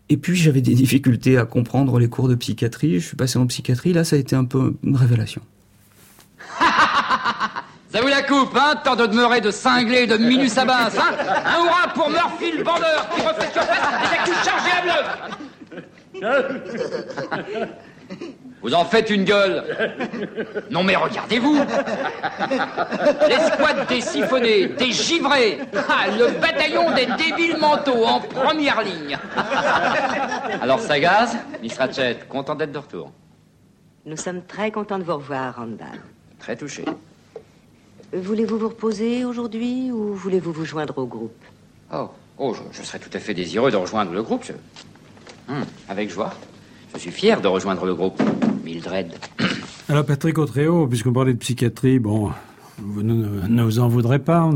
et 0.09 0.17
puis 0.17 0.35
j'avais 0.35 0.61
des 0.61 0.73
difficultés 0.83 1.37
à 1.37 1.45
comprendre 1.45 1.99
les 1.99 2.09
cours 2.09 2.29
de 2.29 2.35
psychiatrie. 2.35 2.99
Je 2.99 3.07
suis 3.07 3.15
passé 3.15 3.37
en 3.37 3.45
psychiatrie. 3.45 3.93
Là, 3.93 4.03
ça 4.03 4.15
a 4.15 4.19
été 4.19 4.35
un 4.35 4.45
peu 4.45 4.73
une 4.83 4.95
révélation. 4.95 5.41
Ça 7.93 8.01
vous 8.01 8.07
la 8.07 8.23
coupe, 8.23 8.57
hein 8.57 8.73
Tant 8.83 8.95
de 8.95 9.05
demeurer 9.05 9.39
de 9.39 9.51
cinglés, 9.51 10.07
de 10.07 10.17
minus 10.17 10.57
à 10.57 10.65
basse, 10.65 10.97
hein. 10.97 11.15
Un 11.45 11.63
hurrah 11.63 11.93
pour 11.93 12.09
Murphy, 12.09 12.51
le 12.57 12.63
vendeur, 12.63 13.07
qui 13.13 13.21
refait 13.21 13.51
sur 13.53 13.61
face 13.61 14.43
chargés 14.43 14.71
à 14.79 14.81
bleu 16.19 16.31
Vous 18.63 18.73
en 18.73 18.83
faites 18.83 19.11
une 19.11 19.25
gueule. 19.25 19.63
Non 20.71 20.83
mais 20.83 20.95
regardez-vous. 20.95 21.55
L'escouade 23.27 23.85
des 23.87 24.01
siphonnés, 24.01 24.69
des 24.69 24.91
givrés. 24.91 25.59
Ah, 25.87 26.07
Le 26.17 26.31
bataillon 26.39 26.95
des 26.95 27.05
débiles 27.05 27.57
mentaux 27.59 28.05
en 28.05 28.21
première 28.21 28.81
ligne. 28.81 29.19
Alors 30.63 30.79
Sagaz, 30.79 31.37
Miss 31.61 31.77
Ratchet, 31.77 32.21
content 32.27 32.55
d'être 32.55 32.71
de 32.71 32.79
retour. 32.79 33.11
Nous 34.07 34.17
sommes 34.17 34.43
très 34.45 34.71
contents 34.71 34.97
de 34.97 35.03
vous 35.03 35.13
revoir, 35.13 35.57
Randall. 35.57 36.01
Très 36.39 36.55
touché. 36.55 36.85
Voulez-vous 38.15 38.59
vous 38.59 38.69
reposer 38.69 39.25
aujourd'hui 39.25 39.91
ou 39.91 40.13
voulez-vous 40.13 40.51
vous 40.51 40.65
joindre 40.65 40.95
au 40.99 41.07
groupe 41.07 41.33
Oh, 41.91 42.09
oh 42.37 42.53
je, 42.53 42.61
je, 42.77 42.85
serais 42.85 42.99
tout 42.99 43.09
à 43.11 43.19
fait 43.19 43.33
désireux 43.33 43.71
de 43.71 43.75
rejoindre 43.75 44.11
le 44.11 44.21
groupe. 44.21 44.43
Je... 44.43 44.53
Hum, 45.51 45.63
avec 45.89 46.11
joie. 46.11 46.31
Je 46.93 46.99
suis 46.99 47.11
fier 47.11 47.41
de 47.41 47.47
rejoindre 47.47 47.85
le 47.85 47.95
groupe. 47.95 48.21
Mildred. 48.63 49.13
Alors 49.89 50.05
Patrick 50.05 50.37
Autréau, 50.37 50.85
puisqu'on 50.87 51.11
parlait 51.11 51.33
de 51.33 51.39
psychiatrie, 51.39 51.97
bon, 51.97 52.29
vous 52.77 53.01
ne, 53.01 53.63
vous 53.63 53.79
en 53.79 53.87
voudrez 53.87 54.19
pas. 54.19 54.47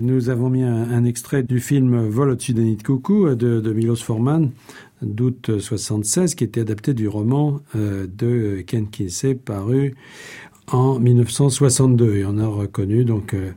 nous 0.00 0.28
avons 0.28 0.50
mis 0.50 0.62
un, 0.62 1.04
extrait 1.04 1.42
du 1.42 1.60
film 1.60 2.06
Vol 2.08 2.30
au-dessus 2.30 2.52
des 2.52 2.62
nids 2.62 2.76
de 2.76 2.82
coucou 2.82 3.34
de, 3.34 3.60
de 3.60 3.72
Milos 3.72 3.96
Forman 3.96 4.50
d'août 5.00 5.58
76, 5.58 6.34
qui 6.34 6.44
était 6.44 6.60
adapté 6.60 6.94
du 6.94 7.08
roman 7.08 7.60
euh, 7.74 8.06
de 8.06 8.62
Ken 8.66 8.88
Kinsey 8.88 9.34
paru 9.34 9.94
en 10.72 10.98
1962 10.98 12.16
et 12.16 12.24
on 12.24 12.38
a 12.38 12.46
reconnu 12.46 13.04
donc 13.04 13.34
euh, 13.34 13.52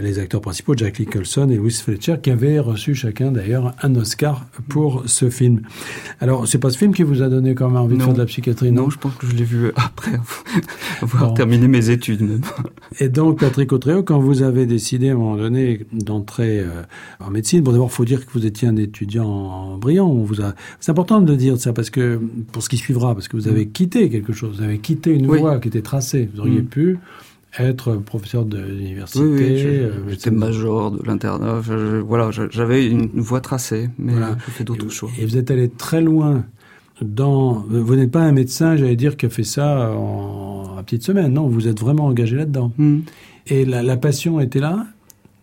les 0.00 0.18
acteurs 0.18 0.40
principaux 0.40 0.74
Jack 0.74 0.98
Nicholson 0.98 1.48
et 1.50 1.56
Louis 1.56 1.70
Fletcher 1.70 2.16
qui 2.22 2.30
avaient 2.30 2.58
reçu 2.58 2.94
chacun 2.94 3.30
d'ailleurs 3.30 3.74
un 3.82 3.94
Oscar 3.94 4.46
pour 4.68 5.02
ce 5.06 5.30
film. 5.30 5.62
Alors 6.20 6.48
c'est 6.48 6.58
pas 6.58 6.70
ce 6.70 6.78
film 6.78 6.94
qui 6.94 7.02
vous 7.02 7.22
a 7.22 7.28
donné 7.28 7.54
quand 7.54 7.68
même 7.68 7.76
envie 7.76 7.96
de 7.96 8.02
faire 8.02 8.14
de 8.14 8.18
la 8.18 8.26
psychiatrie 8.26 8.72
non, 8.72 8.84
non 8.84 8.90
je 8.90 8.98
pense 8.98 9.14
que 9.14 9.26
je 9.26 9.34
l'ai 9.34 9.44
vu 9.44 9.70
après 9.76 10.18
avoir 11.02 11.34
terminé 11.34 11.68
mes 11.68 11.90
études 11.90 12.22
même. 12.22 12.40
Et 13.00 13.08
donc 13.08 13.40
Patrick 13.40 13.72
Autréau 13.72 14.02
quand 14.02 14.18
vous 14.18 14.42
avez 14.42 14.66
décidé 14.66 15.10
à 15.10 15.12
un 15.12 15.16
moment 15.16 15.36
donné 15.36 15.86
d'entrer 15.92 16.60
euh, 16.60 16.82
en 17.20 17.30
médecine, 17.30 17.60
bon 17.60 17.72
d'abord 17.72 17.92
faut 17.92 18.04
dire 18.04 18.24
que 18.24 18.32
vous 18.32 18.46
étiez 18.46 18.66
un 18.66 18.76
étudiant 18.76 19.76
brillant, 19.76 20.08
on 20.08 20.24
vous 20.24 20.40
a 20.40 20.54
c'est 20.80 20.90
important 20.90 21.20
de 21.20 21.30
le 21.30 21.36
dire 21.36 21.58
ça 21.58 21.72
parce 21.72 21.90
que 21.90 22.20
pour 22.50 22.62
ce 22.62 22.68
qui 22.68 22.78
suivra 22.78 23.14
parce 23.14 23.28
que 23.28 23.36
vous 23.36 23.48
avez 23.48 23.66
mm. 23.66 23.72
quitté 23.72 24.08
quelque 24.08 24.32
chose, 24.32 24.56
vous 24.56 24.64
avez 24.64 24.78
quitté 24.78 25.12
une 25.12 25.26
voie 25.26 25.58
qui 25.58 25.68
était 25.68 25.82
tracée. 25.82 26.28
Vous 26.34 26.45
auriez 26.46 26.62
mm. 26.62 26.66
pu 26.66 26.98
être 27.58 27.96
professeur 27.96 28.44
de 28.44 28.58
l'université. 28.58 29.24
Oui, 29.24 29.42
euh, 29.42 29.90
j'étais 30.08 30.30
major 30.30 30.90
de 30.90 31.02
l'internat. 31.06 31.60
Voilà, 32.06 32.30
j'avais 32.50 32.86
une, 32.86 33.08
voie 33.14 33.40
tracée, 33.40 33.88
mais 33.98 34.12
voilà. 34.12 34.36
j'ai 34.44 34.52
fait 34.52 34.64
d'autres 34.64 34.90
choix. 34.90 35.10
Et 35.18 35.24
vous 35.24 35.36
êtes 35.36 35.50
allé 35.50 35.68
très 35.68 36.00
loin 36.00 36.44
dans. 37.00 37.64
Vous 37.68 37.96
n'êtes 37.96 38.10
pas 38.10 38.22
un 38.22 38.32
médecin, 38.32 38.76
j'allais 38.76 38.96
dire, 38.96 39.16
qui 39.16 39.26
a 39.26 39.30
fait 39.30 39.44
ça 39.44 39.92
en, 39.92 40.82
petite 40.84 41.02
semaine. 41.02 41.32
Non, 41.32 41.48
vous 41.48 41.68
êtes 41.68 41.80
vraiment 41.80 42.06
engagé 42.06 42.36
là-dedans. 42.36 42.72
Hmm. 42.78 43.00
Et 43.46 43.64
la, 43.64 43.82
la, 43.82 43.96
passion 43.96 44.40
était 44.40 44.60
là. 44.60 44.86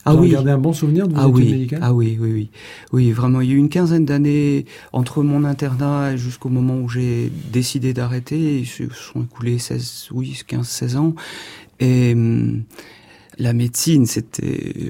Ah 0.05 0.15
oui. 0.15 0.29
gardez 0.29 0.51
un 0.51 0.57
bon 0.57 0.73
souvenir 0.73 1.07
de 1.07 1.13
vos 1.13 1.19
ah 1.19 1.29
études 1.29 1.35
oui. 1.35 1.51
médicales 1.51 1.79
Ah 1.81 1.93
oui, 1.93 2.17
oui, 2.19 2.31
oui. 2.31 2.49
Oui, 2.91 3.11
vraiment. 3.11 3.41
Il 3.41 3.49
y 3.49 3.51
a 3.51 3.55
eu 3.55 3.57
une 3.57 3.69
quinzaine 3.69 4.05
d'années 4.05 4.65
entre 4.91 5.23
mon 5.23 5.43
internat 5.43 6.15
jusqu'au 6.17 6.49
moment 6.49 6.77
où 6.77 6.89
j'ai 6.89 7.31
décidé 7.51 7.93
d'arrêter. 7.93 8.59
Ils 8.59 8.65
se 8.65 8.83
sont 8.89 9.23
écoulés 9.23 9.59
16, 9.59 10.09
oui, 10.11 10.39
15, 10.45 10.67
16 10.67 10.97
ans. 10.97 11.15
Et 11.79 12.13
hum, 12.13 12.63
la 13.39 13.53
médecine, 13.53 14.05
c'était 14.05 14.73
euh, 14.85 14.89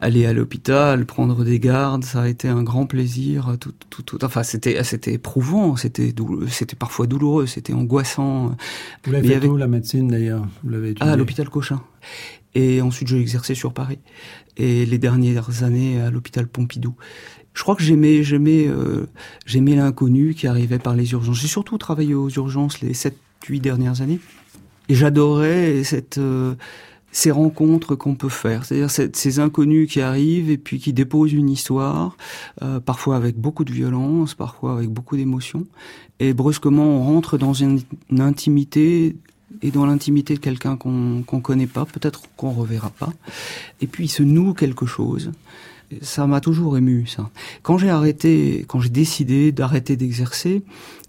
aller 0.00 0.26
à 0.26 0.32
l'hôpital, 0.32 1.06
prendre 1.06 1.44
des 1.44 1.58
gardes, 1.58 2.04
ça 2.04 2.22
a 2.22 2.28
été 2.28 2.48
un 2.48 2.62
grand 2.62 2.86
plaisir. 2.86 3.56
Tout, 3.60 3.72
tout, 3.90 4.02
tout 4.02 4.24
enfin, 4.24 4.42
c'était, 4.42 4.82
c'était 4.84 5.14
éprouvant, 5.14 5.76
c'était, 5.76 6.14
c'était 6.48 6.76
parfois 6.76 7.06
douloureux, 7.06 7.46
c'était 7.46 7.72
angoissant. 7.72 8.56
Vous 9.04 9.12
l'avez 9.12 9.40
fait 9.40 9.46
où 9.46 9.56
la 9.56 9.68
médecine 9.68 10.08
d'ailleurs? 10.08 10.46
Vous 10.62 10.70
l'avez 10.70 10.94
Ah, 11.00 11.12
à 11.12 11.16
l'hôpital 11.16 11.48
Cochin. 11.48 11.80
Et 12.54 12.80
ensuite, 12.80 13.08
j'ai 13.08 13.20
exercé 13.20 13.54
sur 13.54 13.72
Paris. 13.72 13.98
Et 14.56 14.86
les 14.86 14.98
dernières 14.98 15.62
années 15.62 16.00
à 16.00 16.10
l'hôpital 16.10 16.48
Pompidou. 16.48 16.94
Je 17.54 17.62
crois 17.62 17.74
que 17.74 17.82
j'aimais, 17.82 18.22
j'aimais, 18.22 18.66
euh, 18.68 19.06
j'aimais 19.44 19.74
l'inconnu 19.74 20.34
qui 20.34 20.46
arrivait 20.46 20.78
par 20.78 20.94
les 20.94 21.12
urgences. 21.12 21.40
J'ai 21.40 21.48
surtout 21.48 21.78
travaillé 21.78 22.14
aux 22.14 22.28
urgences 22.28 22.80
les 22.80 22.94
sept, 22.94 23.16
huit 23.48 23.60
dernières 23.60 24.00
années. 24.00 24.20
Et 24.88 24.94
j'adorais 24.94 25.82
cette 25.84 26.18
euh, 26.18 26.54
ces 27.10 27.30
rencontres 27.30 27.94
qu'on 27.94 28.14
peut 28.14 28.28
faire, 28.28 28.64
c'est-à-dire 28.64 28.90
ces 28.90 29.40
inconnus 29.40 29.90
qui 29.90 30.00
arrivent 30.00 30.50
et 30.50 30.58
puis 30.58 30.78
qui 30.78 30.92
déposent 30.92 31.32
une 31.32 31.48
histoire, 31.48 32.16
euh, 32.62 32.80
parfois 32.80 33.16
avec 33.16 33.36
beaucoup 33.36 33.64
de 33.64 33.72
violence, 33.72 34.34
parfois 34.34 34.74
avec 34.74 34.90
beaucoup 34.90 35.16
d'émotion, 35.16 35.66
et 36.20 36.34
brusquement 36.34 36.84
on 36.84 37.02
rentre 37.02 37.38
dans 37.38 37.54
une, 37.54 37.80
intimité 38.18 39.16
et 39.62 39.70
dans 39.70 39.86
l'intimité 39.86 40.34
de 40.34 40.40
quelqu'un 40.40 40.76
qu'on 40.76 41.22
qu'on 41.26 41.40
connaît 41.40 41.66
pas, 41.66 41.84
peut-être 41.84 42.22
qu'on 42.36 42.50
reverra 42.50 42.90
pas, 42.90 43.12
et 43.80 43.86
puis 43.86 44.04
il 44.04 44.08
se 44.08 44.22
noue 44.22 44.54
quelque 44.54 44.86
chose 44.86 45.32
ça 46.02 46.26
m'a 46.26 46.40
toujours 46.40 46.76
ému 46.76 47.06
ça. 47.06 47.30
Quand 47.62 47.78
j'ai 47.78 47.90
arrêté, 47.90 48.64
quand 48.68 48.80
j'ai 48.80 48.90
décidé 48.90 49.52
d'arrêter 49.52 49.96
d'exercer, 49.96 50.62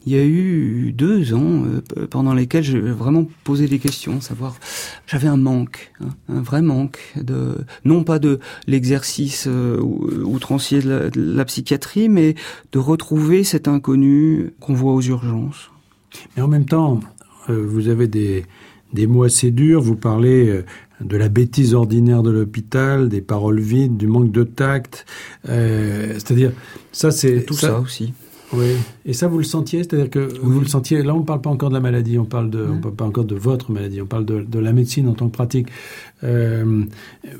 il 0.05 0.13
y 0.13 0.15
a 0.15 0.24
eu 0.24 0.93
deux 0.93 1.34
ans 1.34 1.65
euh, 1.65 2.08
pendant 2.08 2.34
lesquels 2.34 2.63
j'ai 2.63 2.79
vraiment 2.79 3.27
posé 3.43 3.67
des 3.67 3.79
questions, 3.79 4.22
savoir 4.22 4.55
j'avais 5.05 5.27
un 5.27 5.38
manque, 5.38 5.91
hein, 6.01 6.10
un 6.29 6.41
vrai 6.41 6.62
manque 6.62 7.00
de 7.17 7.58
non 7.84 8.03
pas 8.03 8.19
de 8.19 8.39
l'exercice 8.67 9.46
euh, 9.48 9.79
outrancier 9.81 10.81
de 10.81 11.12
la, 11.15 11.46
psychiatrie, 11.46 12.08
mais 12.08 12.36
de 12.72 12.79
retrouver 12.79 13.43
cet 13.43 13.67
inconnu 13.67 14.53
qu'on 14.62 14.74
voit 14.74 14.93
aux 14.93 15.01
urgences. 15.01 15.69
Mais 16.36 16.41
en 16.41 16.48
même 16.48 16.65
temps, 16.65 17.00
euh, 17.03 17.19
vous 17.51 17.89
avez 17.89 18.08
des 18.08 18.46
des 18.94 19.06
mots 19.06 19.24
assez 19.24 19.51
durs. 19.51 19.82
Vous 19.82 19.96
parlez 19.96 20.63
de 21.01 21.18
la 21.18 21.29
bêtise 21.29 21.74
ordinaire 21.74 22.24
de 22.24 22.29
l'hôpital, 22.29 23.10
des 23.10 23.22
paroles 23.22 23.60
vides, 23.60 23.98
du 23.98 24.08
manque 24.08 24.32
de 24.32 24.44
tact. 24.44 25.06
Euh, 25.48 26.13
c'est-à-dire, 26.13 26.51
ça 26.91 27.12
c'est 27.12 27.44
tout 27.46 27.53
ça, 27.53 27.79
aussi. 27.79 28.13
Oui. 28.51 28.74
Et 29.06 29.13
ça, 29.13 29.27
vous 29.27 29.38
le 29.38 29.44
sentiez, 29.44 29.84
c'est-à-dire 29.84 30.10
que 30.10 30.27
vous 30.41 30.60
le 30.60 30.65
sentiez. 30.65 31.03
Là, 31.03 31.13
on 31.13 31.20
ne 31.20 31.24
parle 31.24 31.41
pas 31.41 31.51
encore 31.51 31.70
de 31.70 31.75
la 31.75 31.79
maladie, 31.79 32.18
on 32.18 32.25
parle 32.25 32.50
de, 32.50 32.65
on 32.68 32.79
parle 32.79 32.96
pas 32.96 33.06
encore 33.06 33.25
de 33.25 33.36
votre 33.36 33.72
maladie, 33.72 34.01
on 34.01 34.08
parle 34.08 34.25
de, 34.25 34.41
de 34.41 34.60
la 34.60 34.74
médecine 34.74 35.08
en 35.08 35.13
tant 35.13 35.27
que 35.27 35.34
pratique. 35.34 35.68
Euh, 36.24 36.84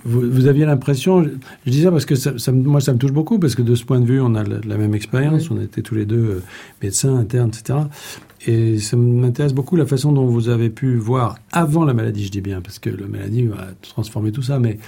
vous, 0.06 0.22
vous, 0.30 0.46
aviez 0.46 0.66
l'impression, 0.66 1.24
je, 1.24 1.72
dis 1.72 1.82
ça 1.82 1.92
parce 1.92 2.06
que 2.06 2.14
ça, 2.14 2.38
ça, 2.38 2.52
moi, 2.52 2.80
ça 2.80 2.94
me 2.94 3.00
touche 3.00 3.12
beaucoup 3.12 3.40
parce 3.40 3.56
que 3.56 3.64
de 3.64 3.74
ce 3.74 3.86
point 3.86 4.00
de 4.00 4.06
vue, 4.06 4.22
on 4.22 4.36
a 4.36 4.44
la, 4.44 4.60
la 4.64 4.78
même 4.78 4.94
expérience, 4.94 5.50
on 5.50 5.60
était 5.60 5.82
tous 5.82 5.96
les 5.96 6.06
deux 6.06 6.16
euh, 6.16 6.44
médecins 6.84 7.16
internes, 7.18 7.50
etc. 7.50 7.80
Et 8.48 8.80
ça 8.80 8.96
m'intéresse 8.96 9.54
beaucoup 9.54 9.76
la 9.76 9.86
façon 9.86 10.12
dont 10.12 10.26
vous 10.26 10.48
avez 10.50 10.70
pu 10.70 10.96
voir 10.96 11.38
avant 11.52 11.84
la 11.84 11.94
maladie, 11.94 12.26
je 12.26 12.32
dis 12.32 12.42
bien, 12.42 12.62
parce 12.62 12.80
que 12.80 12.90
la 12.90 13.08
maladie 13.08 13.44
va 13.44 13.68
transformer 13.82 14.32
tout 14.32 14.42
ça, 14.42 14.60
mais 14.60 14.80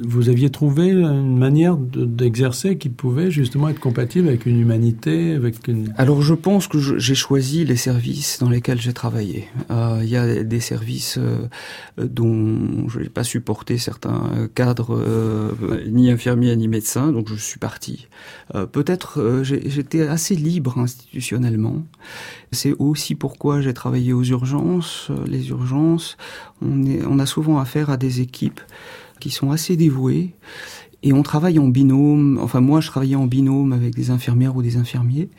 vous 0.00 0.28
aviez 0.28 0.50
trouvé 0.50 0.90
une 0.90 1.36
manière 1.38 1.76
d'exercer 1.76 2.78
qui 2.78 2.88
pouvait 2.88 3.30
justement 3.30 3.68
être 3.68 3.80
compatible 3.80 4.28
avec 4.28 4.46
une 4.46 4.60
humanité, 4.60 5.34
avec 5.34 5.66
une... 5.66 5.92
Alors 5.98 6.22
je 6.22 6.34
pense 6.34 6.68
que 6.68 6.78
j'ai 6.78 7.14
choisi 7.14 7.64
les 7.64 7.76
services 7.76 8.38
dans 8.40 8.48
lesquels 8.48 8.80
j'ai 8.80 8.92
travaillé. 8.92 9.48
Euh, 9.70 10.00
il 10.02 10.08
y 10.08 10.16
a 10.16 10.44
des 10.44 10.60
services 10.60 11.18
euh, 11.18 11.48
dont 11.98 12.88
je 12.88 13.00
n'ai 13.00 13.08
pas 13.08 13.24
supporté 13.24 13.78
certains 13.78 14.48
cadres, 14.54 14.96
euh, 14.96 15.50
ni 15.88 16.10
infirmiers 16.10 16.54
ni 16.56 16.68
médecins, 16.68 17.10
donc 17.12 17.28
je 17.28 17.34
suis 17.34 17.58
parti. 17.58 18.06
Peut-être 18.72 19.42
j'étais 19.42 20.02
assez 20.02 20.34
libre 20.34 20.78
institutionnellement. 20.78 21.82
C'est 22.50 22.74
aussi 22.92 23.14
pourquoi 23.14 23.62
j'ai 23.62 23.72
travaillé 23.72 24.12
aux 24.12 24.22
urgences. 24.22 25.10
Les 25.26 25.48
urgences, 25.48 26.18
on, 26.60 26.84
est, 26.84 27.04
on 27.06 27.18
a 27.18 27.26
souvent 27.26 27.58
affaire 27.58 27.88
à 27.88 27.96
des 27.96 28.20
équipes 28.20 28.60
qui 29.18 29.30
sont 29.30 29.50
assez 29.50 29.76
dévouées 29.76 30.34
et 31.02 31.12
on 31.12 31.22
travaille 31.22 31.58
en 31.58 31.68
binôme. 31.68 32.38
Enfin, 32.40 32.60
moi, 32.60 32.80
je 32.80 32.88
travaillais 32.88 33.16
en 33.16 33.26
binôme 33.26 33.72
avec 33.72 33.94
des 33.94 34.10
infirmières 34.10 34.54
ou 34.54 34.62
des 34.62 34.76
infirmiers. 34.76 35.30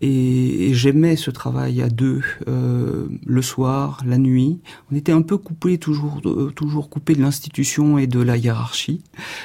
Et, 0.00 0.70
j'aimais 0.72 1.16
ce 1.16 1.30
travail 1.30 1.82
à 1.82 1.88
deux, 1.88 2.22
euh, 2.46 3.06
le 3.26 3.42
soir, 3.42 4.02
la 4.06 4.18
nuit. 4.18 4.60
On 4.92 4.96
était 4.96 5.12
un 5.12 5.22
peu 5.22 5.38
coupé, 5.38 5.78
toujours, 5.78 6.20
euh, 6.24 6.52
toujours 6.54 6.88
coupé 6.88 7.14
de 7.14 7.20
l'institution 7.20 7.98
et 7.98 8.06
de 8.06 8.20
la 8.20 8.36
hiérarchie. 8.36 9.02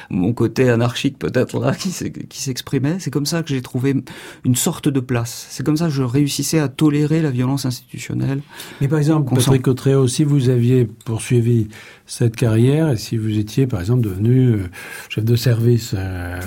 Mon 0.09 0.33
côté 0.33 0.69
anarchique 0.69 1.17
peut-être 1.17 1.59
là 1.59 1.73
qui 1.75 2.41
s'exprimait. 2.41 2.97
C'est 2.99 3.11
comme 3.11 3.25
ça 3.25 3.41
que 3.41 3.49
j'ai 3.49 3.61
trouvé 3.61 3.95
une 4.43 4.55
sorte 4.55 4.89
de 4.89 4.99
place. 4.99 5.47
C'est 5.49 5.65
comme 5.65 5.77
ça 5.77 5.85
que 5.85 5.91
je 5.91 6.03
réussissais 6.03 6.59
à 6.59 6.67
tolérer 6.67 7.21
la 7.21 7.31
violence 7.31 7.65
institutionnelle. 7.65 8.41
Mais 8.81 8.87
par 8.87 8.99
exemple, 8.99 9.33
Patrick 9.33 9.63
Cotréau, 9.63 10.07
si 10.07 10.23
vous 10.23 10.49
aviez 10.49 10.85
poursuivi 10.85 11.67
cette 12.05 12.35
carrière 12.35 12.89
et 12.89 12.97
si 12.97 13.17
vous 13.17 13.37
étiez 13.37 13.67
par 13.67 13.79
exemple 13.79 14.01
devenu 14.01 14.53
euh, 14.53 14.69
chef 15.09 15.23
de 15.23 15.35
service 15.35 15.93
euh, 15.97 16.37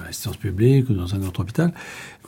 à 0.00 0.04
l'assistance 0.04 0.36
publique 0.36 0.88
ou 0.90 0.94
dans 0.94 1.14
un 1.14 1.22
autre 1.22 1.40
hôpital, 1.40 1.72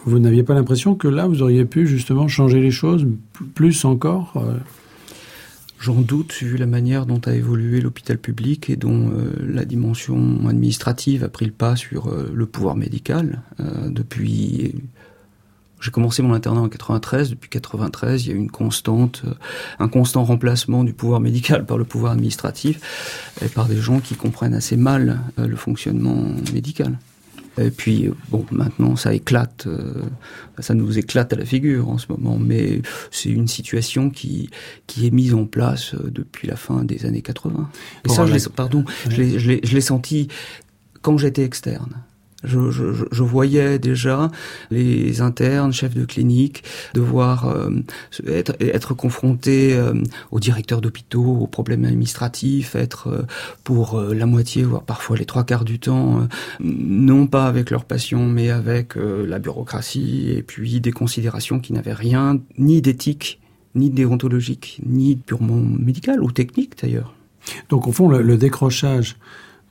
vous 0.04 0.18
n'aviez 0.18 0.42
pas 0.42 0.54
l'impression 0.54 0.94
que 0.94 1.08
là, 1.08 1.26
vous 1.26 1.42
auriez 1.42 1.64
pu 1.64 1.86
justement 1.86 2.28
changer 2.28 2.60
les 2.60 2.70
choses 2.70 3.06
plus 3.54 3.84
encore 3.84 4.32
euh? 4.36 4.58
J'en 5.80 6.00
doute, 6.00 6.32
vu 6.34 6.58
la 6.58 6.66
manière 6.66 7.06
dont 7.06 7.20
a 7.26 7.32
évolué 7.32 7.80
l'hôpital 7.80 8.16
public 8.16 8.70
et 8.70 8.76
dont 8.76 9.10
euh, 9.10 9.32
la 9.40 9.64
dimension 9.64 10.46
administrative 10.46 11.24
a 11.24 11.28
pris 11.28 11.44
le 11.44 11.50
pas 11.50 11.74
sur 11.74 12.06
euh, 12.06 12.30
le 12.32 12.46
pouvoir 12.46 12.76
médical. 12.76 13.42
depuis, 13.58 14.76
j'ai 15.80 15.90
commencé 15.90 16.22
mon 16.22 16.34
internat 16.34 16.60
en 16.60 16.68
93. 16.68 17.30
Depuis 17.30 17.50
93, 17.50 18.24
il 18.24 18.28
y 18.28 18.32
a 18.32 18.36
eu 18.36 18.38
une 18.38 18.50
constante, 18.50 19.24
un 19.80 19.88
constant 19.88 20.22
remplacement 20.22 20.84
du 20.84 20.92
pouvoir 20.92 21.18
médical 21.18 21.66
par 21.66 21.78
le 21.78 21.84
pouvoir 21.84 22.12
administratif 22.12 23.34
et 23.44 23.48
par 23.48 23.66
des 23.66 23.78
gens 23.78 23.98
qui 23.98 24.14
comprennent 24.14 24.54
assez 24.54 24.76
mal 24.76 25.18
le 25.36 25.56
fonctionnement 25.56 26.26
médical. 26.54 26.96
Et 27.58 27.70
puis, 27.70 28.08
bon, 28.30 28.46
maintenant, 28.50 28.96
ça 28.96 29.12
éclate, 29.12 29.66
euh, 29.66 30.02
ça 30.58 30.74
nous 30.74 30.98
éclate 30.98 31.32
à 31.32 31.36
la 31.36 31.44
figure 31.44 31.88
en 31.88 31.98
ce 31.98 32.06
moment, 32.10 32.38
mais 32.38 32.80
c'est 33.10 33.28
une 33.28 33.48
situation 33.48 34.10
qui, 34.10 34.48
qui 34.86 35.06
est 35.06 35.10
mise 35.10 35.34
en 35.34 35.44
place 35.44 35.94
euh, 35.94 36.10
depuis 36.10 36.48
la 36.48 36.56
fin 36.56 36.84
des 36.84 37.04
années 37.04 37.22
80. 37.22 37.68
Et 38.04 38.08
ça, 38.08 38.26
je 38.26 38.48
pardon, 38.48 38.84
je 39.08 39.74
l'ai 39.74 39.80
senti 39.80 40.28
quand 41.02 41.18
j'étais 41.18 41.44
externe. 41.44 42.02
Je, 42.44 42.70
je, 42.70 42.84
je, 43.10 43.22
voyais 43.22 43.78
déjà 43.78 44.30
les 44.70 45.20
internes, 45.20 45.72
chefs 45.72 45.94
de 45.94 46.04
clinique, 46.04 46.64
devoir 46.94 47.46
euh, 47.48 47.70
être, 48.26 48.54
être 48.60 48.94
confrontés 48.94 49.74
euh, 49.74 49.94
aux 50.30 50.40
directeurs 50.40 50.80
d'hôpitaux, 50.80 51.38
aux 51.40 51.46
problèmes 51.46 51.84
administratifs, 51.84 52.74
être 52.74 53.08
euh, 53.08 53.22
pour 53.64 54.00
la 54.00 54.26
moitié, 54.26 54.64
voire 54.64 54.82
parfois 54.82 55.16
les 55.16 55.24
trois 55.24 55.44
quarts 55.44 55.64
du 55.64 55.78
temps, 55.78 56.26
non 56.60 57.26
pas 57.26 57.46
avec 57.46 57.70
leur 57.70 57.84
passion, 57.84 58.26
mais 58.26 58.50
avec 58.50 58.94
la 58.96 59.38
bureaucratie 59.38 60.30
et 60.30 60.42
puis 60.42 60.80
des 60.80 60.92
considérations 60.92 61.60
qui 61.60 61.72
n'avaient 61.72 61.92
rien, 61.92 62.40
ni 62.58 62.82
d'éthique, 62.82 63.40
ni 63.74 63.90
déontologique, 63.90 64.80
ni 64.84 65.16
purement 65.16 65.56
médical 65.56 66.22
ou 66.22 66.30
technique 66.30 66.80
d'ailleurs. 66.80 67.14
Donc 67.68 67.86
au 67.86 67.92
fond, 67.92 68.08
le, 68.08 68.22
le 68.22 68.36
décrochage 68.36 69.16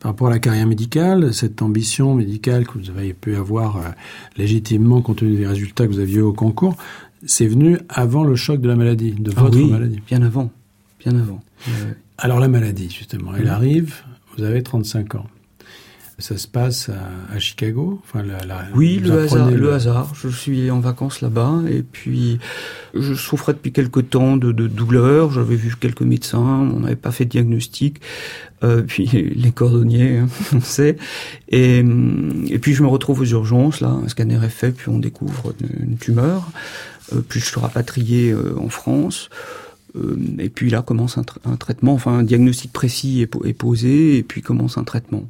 par 0.02 0.12
rapport 0.12 0.28
à 0.28 0.32
la 0.32 0.40
carrière 0.40 0.66
médicale, 0.66 1.32
cette 1.32 1.62
ambition 1.62 2.16
médicale 2.16 2.66
que 2.66 2.80
vous 2.80 2.90
avez 2.90 3.14
pu 3.14 3.36
avoir 3.36 3.78
euh, 3.78 3.90
légitimement 4.36 5.02
compte 5.02 5.20
tenu 5.20 5.38
des 5.38 5.46
résultats 5.46 5.86
que 5.86 5.92
vous 5.92 6.00
aviez 6.00 6.22
au 6.22 6.34
concours, 6.34 6.76
c'est 7.26 7.46
venu 7.46 7.78
avant 7.88 8.24
le 8.24 8.36
choc 8.36 8.60
de 8.60 8.68
la 8.68 8.76
maladie, 8.76 9.12
de 9.12 9.32
ah 9.38 9.42
votre 9.42 9.58
oui, 9.60 9.70
maladie. 9.70 10.02
Bien 10.08 10.24
avant, 10.24 10.50
bien 11.00 11.16
avant. 11.16 11.40
Alors 12.18 12.40
la 12.40 12.48
maladie, 12.48 12.90
justement, 12.90 13.36
elle 13.36 13.48
arrive, 13.48 14.02
vous 14.36 14.44
avez 14.44 14.64
35 14.64 15.16
ans. 15.16 15.28
Ça 16.22 16.38
se 16.38 16.48
passe 16.48 16.90
à, 16.90 17.36
à 17.36 17.40
Chicago? 17.40 18.00
Enfin, 18.04 18.24
la, 18.24 18.46
la, 18.46 18.68
Oui, 18.76 19.00
le 19.00 19.20
hasard, 19.20 19.50
le... 19.50 19.58
le... 19.58 19.74
hasard. 19.74 20.14
Je 20.16 20.30
suis 20.30 20.70
en 20.70 20.80
vacances 20.80 21.22
là-bas 21.22 21.62
et 21.70 21.82
puis 21.82 22.40
je 22.94 23.14
souffrais 23.14 23.54
depuis 23.54 23.72
quelque 23.72 24.00
temps 24.00 24.38
de, 24.38 24.52
de 24.52 24.68
douleurs. 24.68 25.32
J'avais 25.32 25.56
vu 25.56 25.76
quelques 25.80 26.02
médecins, 26.02 26.40
on 26.40 26.82
n'avait 26.82 26.96
pas 26.96 27.12
fait 27.12 27.26
de 27.26 27.32
diagnostic. 27.32 28.02
Euh, 28.64 28.84
puis 28.88 29.08
les 29.08 29.52
cordonniers, 29.52 30.20
hein, 30.20 30.28
on 30.54 30.62
sait. 30.62 30.98
Et, 31.50 31.80
et 31.80 32.60
puis 32.60 32.74
je 32.74 32.84
me 32.84 32.88
retrouve 32.88 33.22
aux 33.22 33.26
urgences, 33.26 33.82
là, 33.82 33.90
un 33.90 34.08
scanner 34.08 34.40
est 34.44 34.50
fait, 34.50 34.72
puis 34.72 34.90
on 34.90 35.00
découvre 35.00 35.54
une 35.80 35.98
tumeur. 35.98 36.50
Euh, 37.14 37.22
puis 37.28 37.40
je 37.40 37.46
suis 37.46 37.60
rapatrié 37.60 38.32
euh, 38.32 38.56
en 38.58 38.70
France. 38.70 39.30
Et 40.40 40.48
puis 40.48 40.70
là 40.70 40.82
commence 40.84 41.18
un, 41.18 41.24
tra 41.24 41.42
un, 41.44 41.58
traitement, 41.58 41.92
enfin 41.92 42.20
un 42.20 42.24
diagnostic 42.24 42.72
précis 42.72 43.22
est, 43.22 43.36
est 43.46 43.54
posé, 43.54 44.18
et 44.18 44.24
puis 44.24 44.42
commence 44.42 44.78
un 44.78 44.86
traitement. 44.86 45.26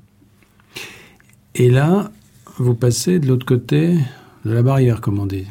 Et 1.55 1.69
là, 1.69 2.11
vous 2.57 2.75
passez 2.75 3.19
de 3.19 3.27
l'autre 3.27 3.45
côté 3.45 3.97
de 4.45 4.51
la 4.53 4.63
barrière, 4.63 5.01
comme 5.01 5.19
on 5.19 5.25
dit. 5.25 5.45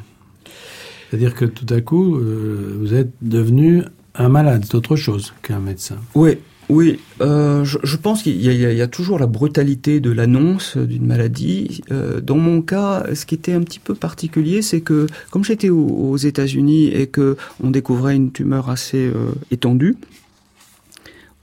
C'est-à-dire 1.10 1.34
que 1.34 1.44
tout 1.44 1.66
à 1.72 1.80
coup, 1.80 2.16
euh, 2.16 2.76
vous 2.80 2.94
êtes 2.94 3.10
devenu 3.20 3.82
un 4.14 4.28
malade, 4.28 4.64
c'est 4.64 4.74
autre 4.74 4.96
chose 4.96 5.34
qu'un 5.42 5.58
médecin. 5.58 5.96
Oui, 6.14 6.38
oui. 6.68 7.00
Euh, 7.20 7.64
je, 7.64 7.96
pense 7.96 8.22
qu'il 8.22 8.40
y, 8.40 8.80
a 8.82 8.86
toujours 8.86 9.18
la 9.18 9.26
brutalité 9.26 10.00
de 10.00 10.10
l'annonce 10.10 10.76
d'une 10.76 11.04
maladie. 11.04 11.82
Euh, 11.90 12.20
dans 12.20 12.36
mon 12.36 12.62
cas, 12.62 13.04
ce 13.14 13.26
qui 13.26 13.34
était 13.34 13.52
un 13.52 13.62
petit 13.62 13.80
peu 13.80 13.94
particulier, 13.94 14.62
c'est 14.62 14.80
que 14.80 15.06
comme 15.30 15.44
j'étais 15.44 15.68
aux, 15.68 16.16
États-Unis 16.16 16.86
et 16.88 17.08
que 17.08 17.36
on 17.62 17.70
découvrait 17.70 18.14
une 18.14 18.30
tumeur 18.30 18.70
assez 18.70 19.10
étendue, 19.50 19.96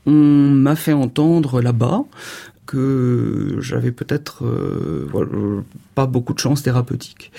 on 0.08 0.12
m'a 0.12 0.78
fait 0.78 0.94
entendre 0.94 1.62
là-bas 1.62 2.06
que 2.68 3.58
j'avais 3.60 3.92
peut-être 3.92 4.46
euh, 4.46 5.08
voilà, 5.12 5.32
pas 5.96 6.06
beaucoup 6.06 6.34
de 6.34 6.40
chance 6.40 6.62
thérapeutique. 6.62 7.32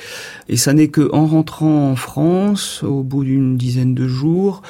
Et 0.49 0.57
ça 0.57 0.73
n'est 0.73 0.89
que 0.89 1.09
en 1.13 1.27
rentrant 1.27 1.93
en 1.93 1.97
France, 1.97 2.83
au 2.83 3.05
bout 3.05 3.23
d'une 3.23 3.57
dizaine 3.57 3.95
de 3.95 4.09
jours, 4.09 4.63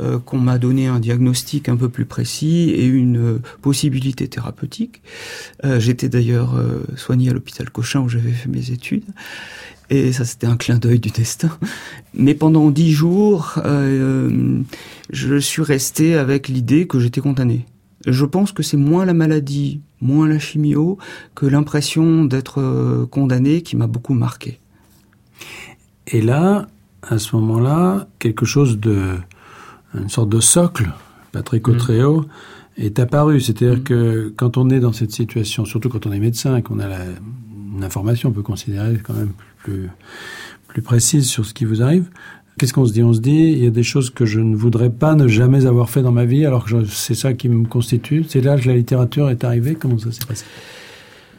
euh, 0.00 0.18
qu'on 0.18 0.38
m'a 0.38 0.58
donné 0.58 0.88
un 0.88 1.00
diagnostic 1.00 1.70
un 1.70 1.76
peu 1.76 1.88
plus 1.88 2.04
précis 2.04 2.70
et 2.70 2.84
une 2.84 3.36
euh, 3.36 3.42
possibilité 3.62 4.28
thérapeutique. 4.28 5.00
Euh, 5.64 5.80
J'étais 5.80 6.08
d'ailleurs 6.08 6.54
soigné 6.96 7.30
à 7.30 7.32
l'hôpital 7.32 7.70
Cochin 7.70 8.00
où 8.00 8.08
j'avais 8.08 8.32
fait 8.32 8.48
mes 8.48 8.70
études. 8.70 9.04
Et 9.88 10.12
ça, 10.12 10.24
c'était 10.24 10.48
un 10.48 10.56
clin 10.56 10.78
d'œil 10.78 10.98
du 10.98 11.10
destin. 11.10 11.56
Mais 12.12 12.34
pendant 12.34 12.70
dix 12.70 12.90
jours, 12.92 13.54
je 13.64 15.38
suis 15.38 15.62
resté 15.62 16.16
avec 16.16 16.48
l'idée 16.48 16.86
que 16.86 16.98
j'étais 16.98 17.20
condamné. 17.20 17.66
Je 18.04 18.24
pense 18.24 18.52
que 18.52 18.62
c'est 18.64 18.76
moins 18.76 19.04
la 19.04 19.14
maladie, 19.14 19.80
moins 20.00 20.28
la 20.28 20.38
chimio, 20.38 20.98
que 21.34 21.46
l'impression 21.46 22.24
d'être 22.24 23.06
condamné 23.10 23.62
qui 23.62 23.76
m'a 23.76 23.86
beaucoup 23.86 24.14
marqué. 24.14 24.60
Et 26.06 26.20
là, 26.20 26.66
à 27.02 27.18
ce 27.18 27.36
moment-là, 27.36 28.08
quelque 28.18 28.44
chose 28.44 28.78
de, 28.78 29.16
une 29.94 30.08
sorte 30.08 30.28
de 30.28 30.40
socle, 30.40 30.90
Patrick 31.32 31.66
Otréo, 31.68 32.20
mmh. 32.20 32.82
est 32.82 32.98
apparu. 32.98 33.40
C'est-à-dire 33.40 33.78
mmh. 33.78 33.84
que 33.84 34.34
quand 34.36 34.56
on 34.56 34.70
est 34.70 34.80
dans 34.80 34.92
cette 34.92 35.12
situation, 35.12 35.64
surtout 35.64 35.88
quand 35.88 36.06
on 36.06 36.12
est 36.12 36.20
médecin 36.20 36.56
et 36.56 36.62
qu'on 36.62 36.78
a 36.78 36.88
la, 36.88 37.04
une 37.76 37.84
information, 37.84 38.30
on 38.30 38.32
peut 38.32 38.42
considérer 38.42 38.98
quand 39.02 39.14
même 39.14 39.32
plus, 39.62 39.88
plus 40.68 40.82
précise 40.82 41.28
sur 41.28 41.44
ce 41.44 41.54
qui 41.54 41.64
vous 41.64 41.82
arrive. 41.82 42.08
Qu'est-ce 42.58 42.72
qu'on 42.72 42.86
se 42.86 42.92
dit? 42.92 43.02
On 43.02 43.12
se 43.12 43.20
dit, 43.20 43.52
il 43.52 43.64
y 43.64 43.66
a 43.66 43.70
des 43.70 43.82
choses 43.82 44.08
que 44.10 44.24
je 44.24 44.40
ne 44.40 44.56
voudrais 44.56 44.88
pas 44.90 45.14
ne 45.14 45.28
jamais 45.28 45.66
avoir 45.66 45.90
fait 45.90 46.00
dans 46.02 46.12
ma 46.12 46.24
vie, 46.24 46.46
alors 46.46 46.64
que 46.64 46.84
c'est 46.86 47.14
ça 47.14 47.34
qui 47.34 47.48
me 47.50 47.66
constitue. 47.66 48.24
C'est 48.26 48.40
là 48.40 48.58
que 48.58 48.66
la 48.66 48.74
littérature 48.76 49.28
est 49.28 49.44
arrivée. 49.44 49.74
Comment 49.74 49.98
ça 49.98 50.10
s'est 50.10 50.24
passé? 50.26 50.44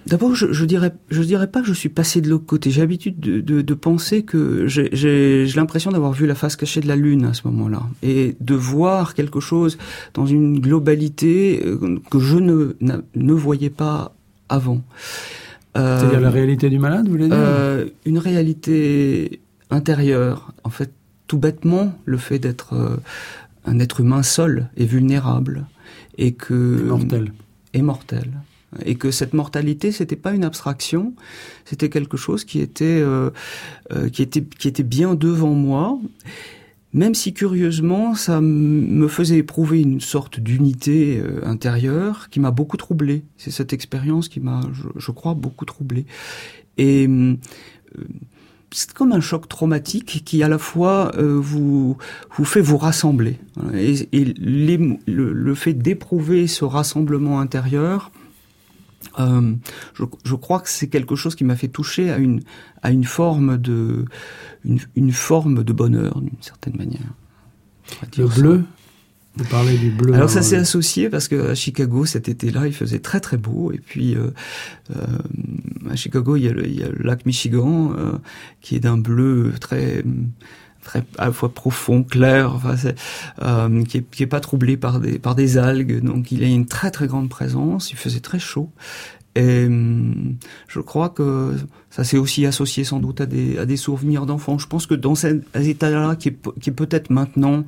D'abord, 0.05 0.35
je, 0.35 0.53
je 0.53 0.63
dirais, 0.63 0.93
je 1.09 1.21
dirais 1.23 1.47
pas 1.47 1.61
que 1.61 1.67
je 1.67 1.73
suis 1.73 1.89
passé 1.89 2.21
de 2.21 2.29
l'autre 2.29 2.45
côté. 2.45 2.69
J'ai 2.71 2.79
l'habitude 2.81 3.19
de, 3.19 3.41
de, 3.41 3.61
de, 3.61 3.73
penser 3.73 4.21
que 4.23 4.65
j'ai 4.67 5.45
l'impression 5.55 5.91
d'avoir 5.91 6.13
vu 6.13 6.27
la 6.27 6.35
face 6.35 6.55
cachée 6.55 6.79
de 6.79 6.87
la 6.87 6.95
lune 6.95 7.25
à 7.25 7.33
ce 7.33 7.41
moment-là 7.47 7.81
et 8.03 8.37
de 8.39 8.53
voir 8.55 9.15
quelque 9.15 9.39
chose 9.41 9.77
dans 10.13 10.25
une 10.25 10.59
globalité 10.61 11.61
euh, 11.65 11.99
que 12.09 12.19
je 12.19 12.37
ne 12.37 12.75
ne 13.15 13.33
voyais 13.33 13.69
pas 13.71 14.13
avant. 14.47 14.81
Euh, 15.75 15.99
C'est-à-dire 15.99 16.21
la 16.21 16.29
réalité 16.29 16.69
du 16.69 16.79
malade, 16.79 17.05
vous 17.07 17.11
voulez 17.11 17.27
dire? 17.27 17.35
euh, 17.37 17.85
Une 18.05 18.17
réalité 18.19 19.41
intérieure. 19.69 20.53
En 20.63 20.69
fait, 20.69 20.91
tout 21.27 21.37
bêtement, 21.37 21.97
le 22.05 22.17
fait 22.17 22.39
d'être 22.39 22.73
euh, 22.73 22.97
un 23.65 23.79
être 23.79 23.99
humain 23.99 24.23
seul 24.23 24.69
et 24.77 24.85
vulnérable 24.85 25.65
et 26.17 26.33
que 26.33 26.53
mortel. 26.53 27.33
est 27.73 27.81
mortel. 27.81 28.31
Et 28.85 28.95
que 28.95 29.11
cette 29.11 29.33
mortalité 29.33 29.93
c'était 29.93 30.17
pas 30.17 30.33
une 30.33 30.43
abstraction 30.43 31.13
c'était 31.63 31.89
quelque 31.89 32.17
chose 32.17 32.43
qui 32.43 32.59
était 32.59 32.99
euh, 32.99 33.29
euh, 33.93 34.09
qui 34.09 34.21
était 34.21 34.43
qui 34.43 34.67
était 34.67 34.83
bien 34.83 35.15
devant 35.15 35.53
moi 35.53 35.97
même 36.93 37.15
si 37.15 37.33
curieusement 37.33 38.15
ça 38.15 38.41
me 38.41 39.07
faisait 39.07 39.37
éprouver 39.37 39.81
une 39.81 40.01
sorte 40.01 40.39
d'unité 40.39 41.19
euh, 41.19 41.45
intérieure 41.45 42.29
qui 42.29 42.39
m'a 42.39 42.51
beaucoup 42.51 42.77
troublé. 42.77 43.23
C'est 43.37 43.51
cette 43.51 43.73
expérience 43.73 44.29
qui 44.29 44.39
m'a 44.39 44.61
je, 44.73 44.87
je, 44.95 45.11
crois 45.11 45.33
beaucoup 45.33 45.65
troublé. 45.65 46.05
Et 46.77 47.07
euh, 47.07 47.35
c'est 48.71 48.93
comme 48.93 49.11
un 49.11 49.21
choc 49.21 49.47
traumatique 49.47 50.23
qui 50.25 50.43
à 50.43 50.49
la 50.49 50.57
fois 50.57 51.11
euh, 51.15 51.39
vous 51.39 51.97
vous 52.35 52.45
fait 52.45 52.61
vous 52.61 52.77
rassembler 52.77 53.39
et, 53.73 54.09
et 54.11 54.25
les, 54.25 54.77
le, 55.07 55.33
le 55.33 55.55
fait 55.55 55.73
d'éprouver 55.73 56.47
ce 56.47 56.65
rassemblement 56.65 57.39
intérieur 57.39 58.11
euh, 59.19 59.53
je, 59.93 60.03
je, 60.23 60.35
crois 60.35 60.59
que 60.59 60.69
c'est 60.69 60.87
quelque 60.87 61.15
chose 61.15 61.35
qui 61.35 61.43
m'a 61.43 61.55
fait 61.55 61.67
toucher 61.67 62.11
à 62.11 62.17
une 62.17 62.41
à 62.81 62.91
une 62.91 63.03
forme 63.03 63.57
de 63.57 64.05
une, 64.65 64.79
une 64.95 65.11
forme 65.11 65.63
de 65.63 65.73
bonheur 65.73 66.19
d'une 66.19 66.41
certaine 66.41 66.77
manière. 66.77 67.13
Le 68.17 68.27
bleu? 68.27 68.63
Vous 69.37 69.45
parlez 69.45 69.77
du 69.77 69.91
bleu. 69.91 70.13
Alors 70.13 70.29
ça 70.29 70.41
s'est 70.41 70.57
associé 70.57 71.09
parce 71.09 71.27
que 71.27 71.49
à 71.51 71.55
Chicago 71.55 72.05
cet 72.05 72.27
été-là 72.27 72.65
il 72.65 72.73
faisait 72.73 72.99
très 72.99 73.19
très 73.19 73.37
beau 73.37 73.71
et 73.71 73.77
puis 73.77 74.15
euh, 74.15 74.31
euh, 74.95 75.91
à 75.91 75.95
Chicago 75.95 76.35
il 76.35 76.43
y, 76.43 76.47
a 76.47 76.53
le, 76.53 76.65
il 76.65 76.79
y 76.79 76.83
a 76.83 76.89
le 76.89 77.03
lac 77.03 77.25
Michigan 77.25 77.93
euh, 77.97 78.13
qui 78.61 78.75
est 78.75 78.79
d'un 78.79 78.97
bleu 78.97 79.53
très 79.59 80.03
très 80.87 81.03
à 81.17 81.25
la 81.25 81.31
fois 81.31 81.53
profond, 81.53 82.03
clair, 82.03 82.53
enfin, 82.55 82.75
euh, 83.41 83.83
qui, 83.83 83.97
est, 83.97 84.09
qui 84.09 84.23
est 84.23 84.27
pas 84.27 84.39
troublé 84.39 84.77
par 84.77 84.99
des 84.99 85.19
par 85.19 85.35
des 85.35 85.57
algues. 85.57 86.01
Donc 86.01 86.31
il 86.31 86.43
a 86.43 86.47
une 86.47 86.65
très 86.65 86.91
très 86.91 87.07
grande 87.07 87.29
présence. 87.29 87.91
Il 87.91 87.97
faisait 87.97 88.21
très 88.21 88.39
chaud. 88.39 88.71
Et 89.37 89.67
je 90.67 90.79
crois 90.79 91.09
que 91.09 91.53
ça 91.91 92.03
s'est 92.03 92.17
aussi 92.17 92.45
associé 92.45 92.83
sans 92.83 92.99
doute 92.99 93.21
à 93.21 93.27
des, 93.27 93.59
à 93.59 93.65
des 93.65 93.77
souvenirs 93.77 94.25
d'enfants. 94.25 94.57
Je 94.57 94.67
pense 94.67 94.87
que 94.87 94.95
dans 94.95 95.13
cet 95.13 95.43
état-là, 95.55 96.15
qui 96.15 96.29
est, 96.29 96.37
qui 96.59 96.71
peut-être 96.71 97.11
maintenant, 97.11 97.63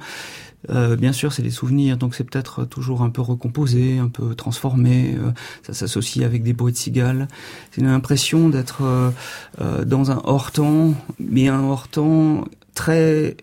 euh, 0.71 0.95
bien 0.95 1.13
sûr, 1.13 1.32
c'est 1.32 1.43
des 1.43 1.51
souvenirs, 1.51 1.97
donc 1.97 2.15
c'est 2.15 2.23
peut-être 2.23 2.65
toujours 2.65 3.03
un 3.03 3.12
peu 3.12 3.21
recomposé, 3.21 3.99
un 3.99 4.08
peu 4.08 4.34
transformé. 4.34 5.15
Euh, 5.15 5.32
ça 5.62 5.73
s'associe 5.73 6.25
avec 6.25 6.41
des 6.41 6.53
bruits 6.53 6.73
de 6.73 6.77
cigales. 6.77 7.27
C'est 7.71 7.82
une 7.82 7.88
impression 7.88 8.49
d'être 8.49 8.82
euh, 8.82 9.86
dans 9.86 10.10
un 10.10 10.21
hors-temps, 10.23 10.95
mais 11.19 11.49
un 11.49 11.62
hors-temps 11.62 12.45
très 12.73 13.38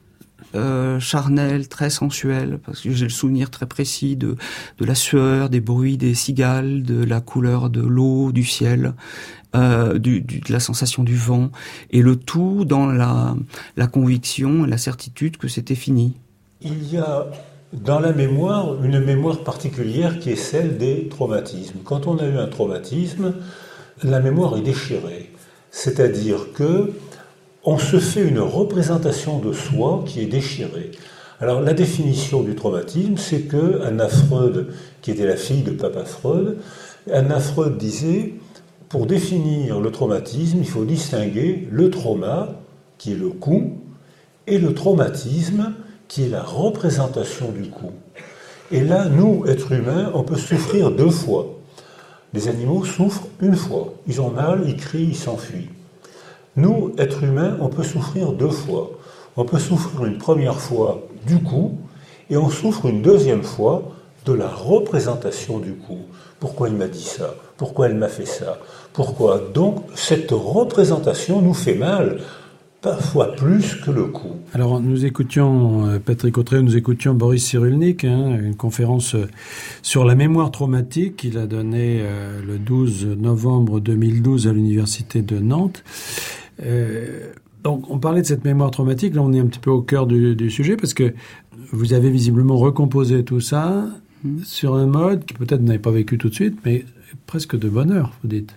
euh, 0.56 0.98
charnel, 1.00 1.68
très 1.68 1.90
sensuel, 1.90 2.58
parce 2.64 2.80
que 2.80 2.90
j'ai 2.90 3.04
le 3.04 3.10
souvenir 3.10 3.50
très 3.50 3.66
précis 3.66 4.16
de, 4.16 4.36
la 4.80 4.94
sueur, 4.94 5.50
des 5.50 5.60
bruits 5.60 5.96
des 5.96 6.14
cigales, 6.14 6.82
de 6.82 7.04
la 7.04 7.20
couleur 7.20 7.70
de 7.70 7.80
l'eau, 7.80 8.32
du 8.32 8.44
ciel, 8.44 8.94
euh, 9.54 9.98
de 9.98 10.22
la 10.48 10.60
sensation 10.60 11.02
du 11.02 11.16
vent, 11.16 11.50
et 11.90 12.02
le 12.02 12.16
tout 12.16 12.64
dans 12.64 12.86
la, 12.86 13.36
la 13.76 13.86
conviction, 13.86 14.64
la 14.64 14.78
certitude 14.78 15.36
que 15.36 15.48
c'était 15.48 15.74
fini. 15.74 16.14
Il 16.62 16.92
y 16.92 16.96
a 16.96 17.26
dans 17.72 18.00
la 18.00 18.12
mémoire 18.12 18.82
une 18.82 19.00
mémoire 19.00 19.44
particulière 19.44 20.18
qui 20.18 20.30
est 20.30 20.36
celle 20.36 20.78
des 20.78 21.08
traumatismes. 21.08 21.80
Quand 21.84 22.06
on 22.06 22.18
a 22.18 22.26
eu 22.26 22.38
un 22.38 22.46
traumatisme, 22.46 23.34
la 24.02 24.20
mémoire 24.20 24.56
est 24.56 24.62
déchirée. 24.62 25.30
C'est-à-dire 25.70 26.52
que 26.54 26.92
on 27.66 27.78
se 27.78 27.98
fait 27.98 28.22
une 28.22 28.38
représentation 28.38 29.40
de 29.40 29.52
soi 29.52 30.04
qui 30.06 30.20
est 30.20 30.26
déchirée. 30.26 30.92
Alors 31.40 31.60
la 31.60 31.74
définition 31.74 32.42
du 32.42 32.54
traumatisme, 32.54 33.16
c'est 33.16 33.40
que 33.40 33.82
Anna 33.82 34.08
Freud, 34.08 34.68
qui 35.02 35.10
était 35.10 35.26
la 35.26 35.36
fille 35.36 35.62
de 35.62 35.72
Papa 35.72 36.04
Freud, 36.04 36.58
Anna 37.12 37.40
Freud 37.40 37.76
disait, 37.76 38.34
pour 38.88 39.06
définir 39.06 39.80
le 39.80 39.90
traumatisme, 39.90 40.58
il 40.60 40.68
faut 40.68 40.84
distinguer 40.84 41.66
le 41.72 41.90
trauma, 41.90 42.54
qui 42.98 43.12
est 43.12 43.16
le 43.16 43.30
coup, 43.30 43.72
et 44.46 44.58
le 44.58 44.72
traumatisme, 44.72 45.74
qui 46.06 46.22
est 46.22 46.28
la 46.28 46.44
représentation 46.44 47.50
du 47.50 47.68
coup. 47.68 47.90
Et 48.70 48.80
là, 48.80 49.08
nous, 49.08 49.44
êtres 49.46 49.72
humains, 49.72 50.12
on 50.14 50.22
peut 50.22 50.36
souffrir 50.36 50.92
deux 50.92 51.10
fois. 51.10 51.48
Les 52.32 52.46
animaux 52.46 52.84
souffrent 52.84 53.26
une 53.40 53.56
fois. 53.56 53.92
Ils 54.06 54.20
ont 54.20 54.30
mal, 54.30 54.62
ils 54.68 54.76
crient, 54.76 55.08
ils 55.08 55.16
s'enfuient. 55.16 55.68
Nous, 56.56 56.92
êtres 56.96 57.22
humains, 57.22 57.56
on 57.60 57.68
peut 57.68 57.82
souffrir 57.82 58.32
deux 58.32 58.50
fois. 58.50 58.92
On 59.36 59.44
peut 59.44 59.58
souffrir 59.58 60.06
une 60.06 60.16
première 60.16 60.58
fois 60.58 61.06
du 61.26 61.38
coup, 61.38 61.78
et 62.30 62.36
on 62.36 62.48
souffre 62.48 62.86
une 62.86 63.02
deuxième 63.02 63.42
fois 63.42 63.82
de 64.24 64.32
la 64.32 64.48
représentation 64.48 65.58
du 65.58 65.72
coup. 65.72 66.00
Pourquoi 66.40 66.68
il 66.68 66.74
m'a 66.74 66.88
dit 66.88 67.02
ça? 67.02 67.34
Pourquoi 67.56 67.86
elle 67.86 67.96
m'a 67.96 68.08
fait 68.08 68.26
ça? 68.26 68.58
Pourquoi? 68.92 69.40
Donc, 69.52 69.84
cette 69.94 70.30
représentation 70.30 71.42
nous 71.42 71.54
fait 71.54 71.74
mal 71.74 72.20
parfois 72.80 73.34
plus 73.34 73.74
que 73.74 73.90
le 73.90 74.04
coup. 74.04 74.36
Alors, 74.52 74.80
nous 74.80 75.04
écoutions, 75.04 75.86
euh, 75.86 75.98
Patrick 75.98 76.38
Autré, 76.38 76.62
nous 76.62 76.76
écoutions 76.76 77.14
Boris 77.14 77.44
Cyrulnik, 77.44 78.04
hein, 78.04 78.38
une 78.40 78.54
conférence 78.54 79.14
euh, 79.14 79.26
sur 79.82 80.04
la 80.04 80.14
mémoire 80.14 80.50
traumatique 80.50 81.16
qu'il 81.16 81.36
a 81.38 81.46
donnée 81.46 81.98
euh, 82.00 82.40
le 82.46 82.58
12 82.58 83.06
novembre 83.18 83.80
2012 83.80 84.46
à 84.46 84.52
l'Université 84.52 85.22
de 85.22 85.38
Nantes. 85.38 85.82
Donc, 87.66 87.90
on 87.90 87.98
parlait 87.98 88.22
de 88.22 88.26
cette 88.26 88.44
mémoire 88.44 88.70
traumatique, 88.70 89.14
là 89.16 89.22
on 89.22 89.32
est 89.32 89.40
un 89.40 89.46
petit 89.46 89.58
peu 89.58 89.70
au 89.70 89.82
cœur 89.82 90.06
du, 90.06 90.50
sujet, 90.50 90.76
parce 90.76 90.94
que 90.94 91.14
vous 91.72 91.94
avez 91.94 92.10
visiblement 92.10 92.56
recomposé 92.56 93.24
tout 93.24 93.40
ça 93.40 93.88
sur 94.44 94.76
un 94.76 94.86
mode 94.86 95.24
que 95.24 95.34
peut-être 95.34 95.62
vous 95.62 95.66
n'avez 95.66 95.80
pas 95.80 95.90
vécu 95.90 96.16
tout 96.16 96.28
de 96.28 96.34
suite, 96.34 96.58
mais 96.64 96.84
presque 97.26 97.58
de 97.58 97.68
bonheur, 97.68 98.12
vous 98.22 98.28
dites. 98.28 98.54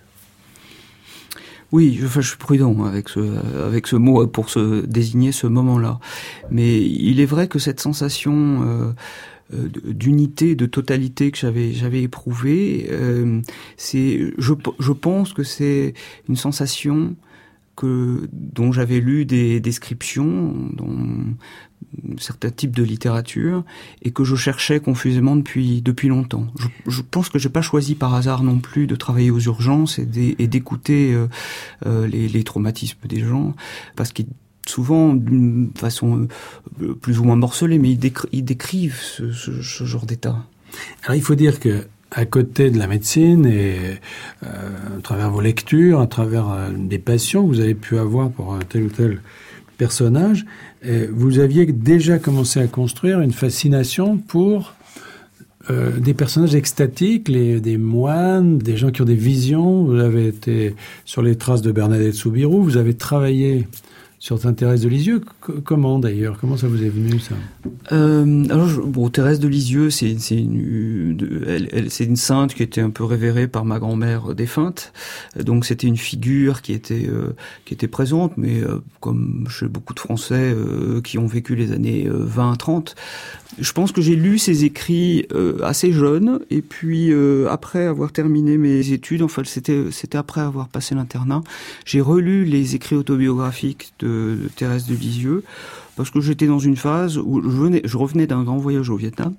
Oui, 1.72 1.98
je, 2.00 2.20
suis 2.20 2.36
prudent 2.36 2.84
avec 2.84 3.08
ce, 3.08 3.20
avec 3.66 3.88
ce 3.88 3.96
mot 3.96 4.26
pour 4.28 4.48
se 4.48 4.86
désigner 4.86 5.32
ce 5.32 5.48
moment-là. 5.48 5.98
Mais 6.52 6.80
il 6.80 7.18
est 7.18 7.26
vrai 7.26 7.48
que 7.48 7.58
cette 7.58 7.80
sensation 7.80 8.62
euh, 8.62 8.92
euh 9.54 9.68
d'unité, 9.84 10.54
de 10.54 10.66
totalité 10.66 11.32
que 11.32 11.38
j'avais 11.38 11.72
j'avais 11.72 12.02
éprouvée, 12.02 12.88
euh, 12.90 13.40
c'est, 13.76 14.20
je 14.38 14.92
pense 14.92 15.32
que 15.32 15.42
c'est 15.42 15.94
une 16.28 16.36
sensation 16.36 17.16
que, 17.76 18.28
dont 18.32 18.72
j'avais 18.72 19.00
lu 19.00 19.24
des 19.24 19.60
descriptions 19.60 20.54
dans 20.72 20.94
certains 22.18 22.50
types 22.50 22.76
de 22.76 22.82
littérature 22.82 23.64
et 24.02 24.10
que 24.10 24.24
je 24.24 24.36
cherchais 24.36 24.80
confusément 24.80 25.36
depuis 25.36 25.82
depuis 25.82 26.08
longtemps. 26.08 26.46
Je, 26.86 27.02
pense 27.02 27.28
que 27.28 27.38
j'ai 27.38 27.48
pas 27.48 27.62
choisi 27.62 27.94
par 27.94 28.14
hasard 28.14 28.42
non 28.42 28.58
plus 28.58 28.86
de 28.86 28.94
travailler 28.96 29.30
aux 29.30 29.40
urgences 29.40 29.98
et 29.98 30.06
d'écouter 30.46 31.14
euh, 31.14 31.26
euh, 31.86 32.06
les, 32.06 32.44
traumatismes 32.44 33.06
des 33.06 33.20
gens 33.20 33.54
parce 33.96 34.12
qu'ils 34.12 34.26
souvent 34.66 35.14
d'une 35.14 35.70
façon 35.74 36.28
euh, 36.80 36.94
plus 36.94 37.18
ou 37.18 37.24
moins 37.24 37.36
morcelée, 37.36 37.78
mais 37.78 37.90
ils, 37.90 38.44
décrivent 38.44 39.00
ce, 39.00 39.32
ce, 39.32 39.62
ce 39.62 39.84
genre 39.84 40.06
d'état. 40.06 40.46
Alors 41.04 41.16
il 41.16 41.22
faut 41.22 41.34
dire 41.34 41.58
que 41.58 41.86
à 42.10 42.24
côté 42.24 42.70
de 42.70 42.78
la 42.78 42.86
médecine 42.86 43.46
et 43.46 43.76
euh, 44.44 44.46
à 44.98 45.00
travers 45.02 45.30
vos 45.30 45.40
lectures, 45.40 46.00
à 46.00 46.06
travers 46.06 46.50
euh, 46.50 46.70
des 46.76 46.98
passions 46.98 47.46
que 47.46 47.54
vous 47.54 47.60
avez 47.60 47.74
pu 47.74 47.98
avoir 47.98 48.30
pour 48.30 48.54
un 48.54 48.60
tel 48.60 48.84
ou 48.84 48.88
tel 48.88 49.20
personnage, 49.78 50.44
euh, 50.84 51.06
vous 51.12 51.38
aviez 51.38 51.66
déjà 51.66 52.18
commencé 52.18 52.60
à 52.60 52.66
construire 52.66 53.20
une 53.20 53.32
fascination 53.32 54.18
pour 54.18 54.74
euh, 55.70 55.98
des 55.98 56.14
personnages 56.14 56.54
extatiques, 56.54 57.28
les, 57.28 57.60
des 57.60 57.76
moines, 57.76 58.58
des 58.58 58.76
gens 58.76 58.90
qui 58.90 59.02
ont 59.02 59.06
des 59.06 59.14
visions. 59.14 59.84
Vous 59.84 59.98
avez 59.98 60.28
été 60.28 60.74
sur 61.04 61.22
les 61.22 61.36
traces 61.36 61.62
de 61.62 61.70
Bernadette 61.70 62.14
Soubirou, 62.14 62.62
vous 62.62 62.76
avez 62.76 62.94
travaillé 62.94 63.68
sur 64.20 64.38
Thérèse 64.38 64.82
de 64.82 64.88
Lisieux. 64.90 65.22
Comment 65.64 65.98
d'ailleurs? 65.98 66.36
Comment 66.38 66.58
ça 66.58 66.68
vous 66.68 66.84
est 66.84 66.90
venu 66.90 67.18
ça? 67.18 67.34
Euh, 67.90 68.44
alors, 68.50 68.68
bon, 68.86 69.08
Thérèse 69.08 69.40
de 69.40 69.48
Lisieux, 69.48 69.88
c'est 69.88 70.12
une, 70.30 71.16
elle, 71.48 71.70
elle, 71.72 71.88
une 72.00 72.16
sainte 72.16 72.52
qui 72.52 72.62
était 72.62 72.82
un 72.82 72.90
peu 72.90 73.02
révérée 73.02 73.48
par 73.48 73.64
ma 73.64 73.78
grand-mère 73.78 74.34
défunte. 74.34 74.92
Donc 75.42 75.64
c'était 75.64 75.86
une 75.86 75.96
figure 75.96 76.60
qui 76.60 76.74
était 76.74 77.06
euh, 77.08 77.34
qui 77.64 77.72
était 77.72 77.88
présente, 77.88 78.36
mais 78.36 78.60
euh, 78.60 78.82
comme 79.00 79.46
chez 79.48 79.66
beaucoup 79.66 79.94
de 79.94 80.00
Français 80.00 80.52
euh, 80.54 81.00
qui 81.00 81.16
ont 81.16 81.26
vécu 81.26 81.54
les 81.54 81.72
années 81.72 82.06
20-30, 82.06 82.94
je 83.58 83.72
pense 83.72 83.92
que 83.92 84.00
j'ai 84.00 84.16
lu 84.16 84.38
ses 84.38 84.64
écrits 84.64 85.26
assez 85.62 85.92
jeune, 85.92 86.40
et 86.50 86.62
puis 86.62 87.12
après 87.48 87.86
avoir 87.86 88.12
terminé 88.12 88.58
mes 88.58 88.92
études, 88.92 89.22
enfin 89.22 89.42
c'était 89.44 89.84
c'était 89.90 90.18
après 90.18 90.40
avoir 90.40 90.68
passé 90.68 90.94
l'internat, 90.94 91.42
j'ai 91.84 92.00
relu 92.00 92.44
les 92.44 92.74
écrits 92.74 92.96
autobiographiques 92.96 93.92
de 93.98 94.10
de, 94.10 94.48
Thérèse 94.48 94.86
de 94.86 94.94
Lisieux 94.94 95.42
parce 96.00 96.08
que 96.08 96.22
j'étais 96.22 96.46
dans 96.46 96.58
une 96.58 96.76
phase 96.76 97.18
où 97.18 97.42
je, 97.42 97.48
venais, 97.48 97.82
je 97.84 97.98
revenais 97.98 98.26
d'un 98.26 98.42
grand 98.42 98.56
voyage 98.56 98.88
au 98.88 98.96
Vietnam 98.96 99.34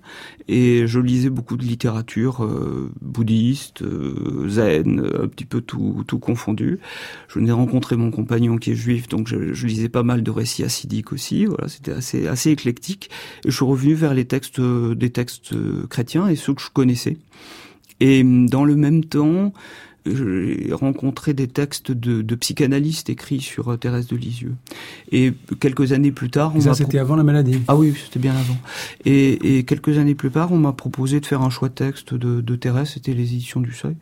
et 0.47 0.86
je 0.86 1.00
lisais 1.00 1.32
beaucoup 1.32 1.58
de 1.58 1.63
littérature 1.63 2.43
euh, 2.43 2.91
bouddhiste, 3.02 3.82
euh, 3.82 4.47
zen, 4.47 5.00
un 5.19 5.28
petit 5.28 5.45
peu 5.45 5.62
tout, 5.62 6.04
tout 6.06 6.19
confondu. 6.19 6.78
Je 7.30 7.39
venais 7.39 7.52
rencontrer 7.52 7.95
mon 7.95 8.12
compagnon 8.12 8.58
qui 8.58 8.74
est 8.74 8.76
juif, 8.76 9.08
donc 9.08 9.28
je, 9.28 9.65
lisais 9.65 9.89
pas 9.89 10.04
mal 10.04 10.21
de 10.21 10.30
récits 10.30 10.63
acidiques 10.63 11.12
aussi. 11.13 11.45
Voilà, 11.45 11.67
c'était 11.67 11.93
assez 11.93 12.28
assez 12.28 12.52
éclectique. 12.52 13.10
Et 13.43 13.50
je 13.50 13.56
suis 13.56 13.65
revenu 13.65 13.95
vers 13.95 14.13
les 14.13 14.26
textes 14.26 14.62
des 14.62 15.10
textes 15.10 15.56
chrétiens 15.89 16.28
et 16.28 16.36
ceux 16.36 16.54
que 16.54 16.62
je 16.62 16.69
connaissais. 16.69 17.17
Et 18.02 18.24
dans 18.24 18.65
le 18.65 18.76
même 18.76 19.04
temps, 19.04 19.52
j'ai 20.06 20.70
rencontré 20.74 21.34
des 21.34 21.48
textes 21.48 21.92
de, 21.92 22.22
de, 22.22 22.36
psychanalystes 22.36 23.10
écrits 23.10 23.40
sur 23.40 23.70
euh, 23.70 23.78
Thérèse 23.78 24.08
de 24.08 24.16
Lisieux. 24.16 24.56
Et 25.12 25.34
quelques 25.60 25.92
années 25.92 26.12
plus 26.12 26.30
tard, 26.30 26.54
on 26.56 26.62
ça 26.62 26.74
c'était 26.74 26.98
avant 26.98 27.16
la 27.16 27.24
maladie. 27.24 27.60
Ah 27.68 27.76
oui, 27.76 27.94
c'était 28.04 28.20
bien 28.20 28.36
avant. 28.36 28.58
Et, 29.06 29.58
et, 29.58 29.64
quelques 29.64 29.98
années 29.98 30.16
plus 30.16 30.32
tard, 30.32 30.52
on 30.52 30.58
m'a 30.58 30.74
proposé 30.74 31.20
de 31.20 31.26
faire 31.26 31.42
un 31.42 31.50
choix 31.50 31.70
de 31.70 31.74
texte 31.74 32.14
de, 32.14 32.42
de 32.42 32.56
Thérèse. 32.56 32.90
C'était 32.90 33.14
les 33.14 33.34
éditions 33.34 33.62
du 33.62 33.74
Seuil. 33.74 33.96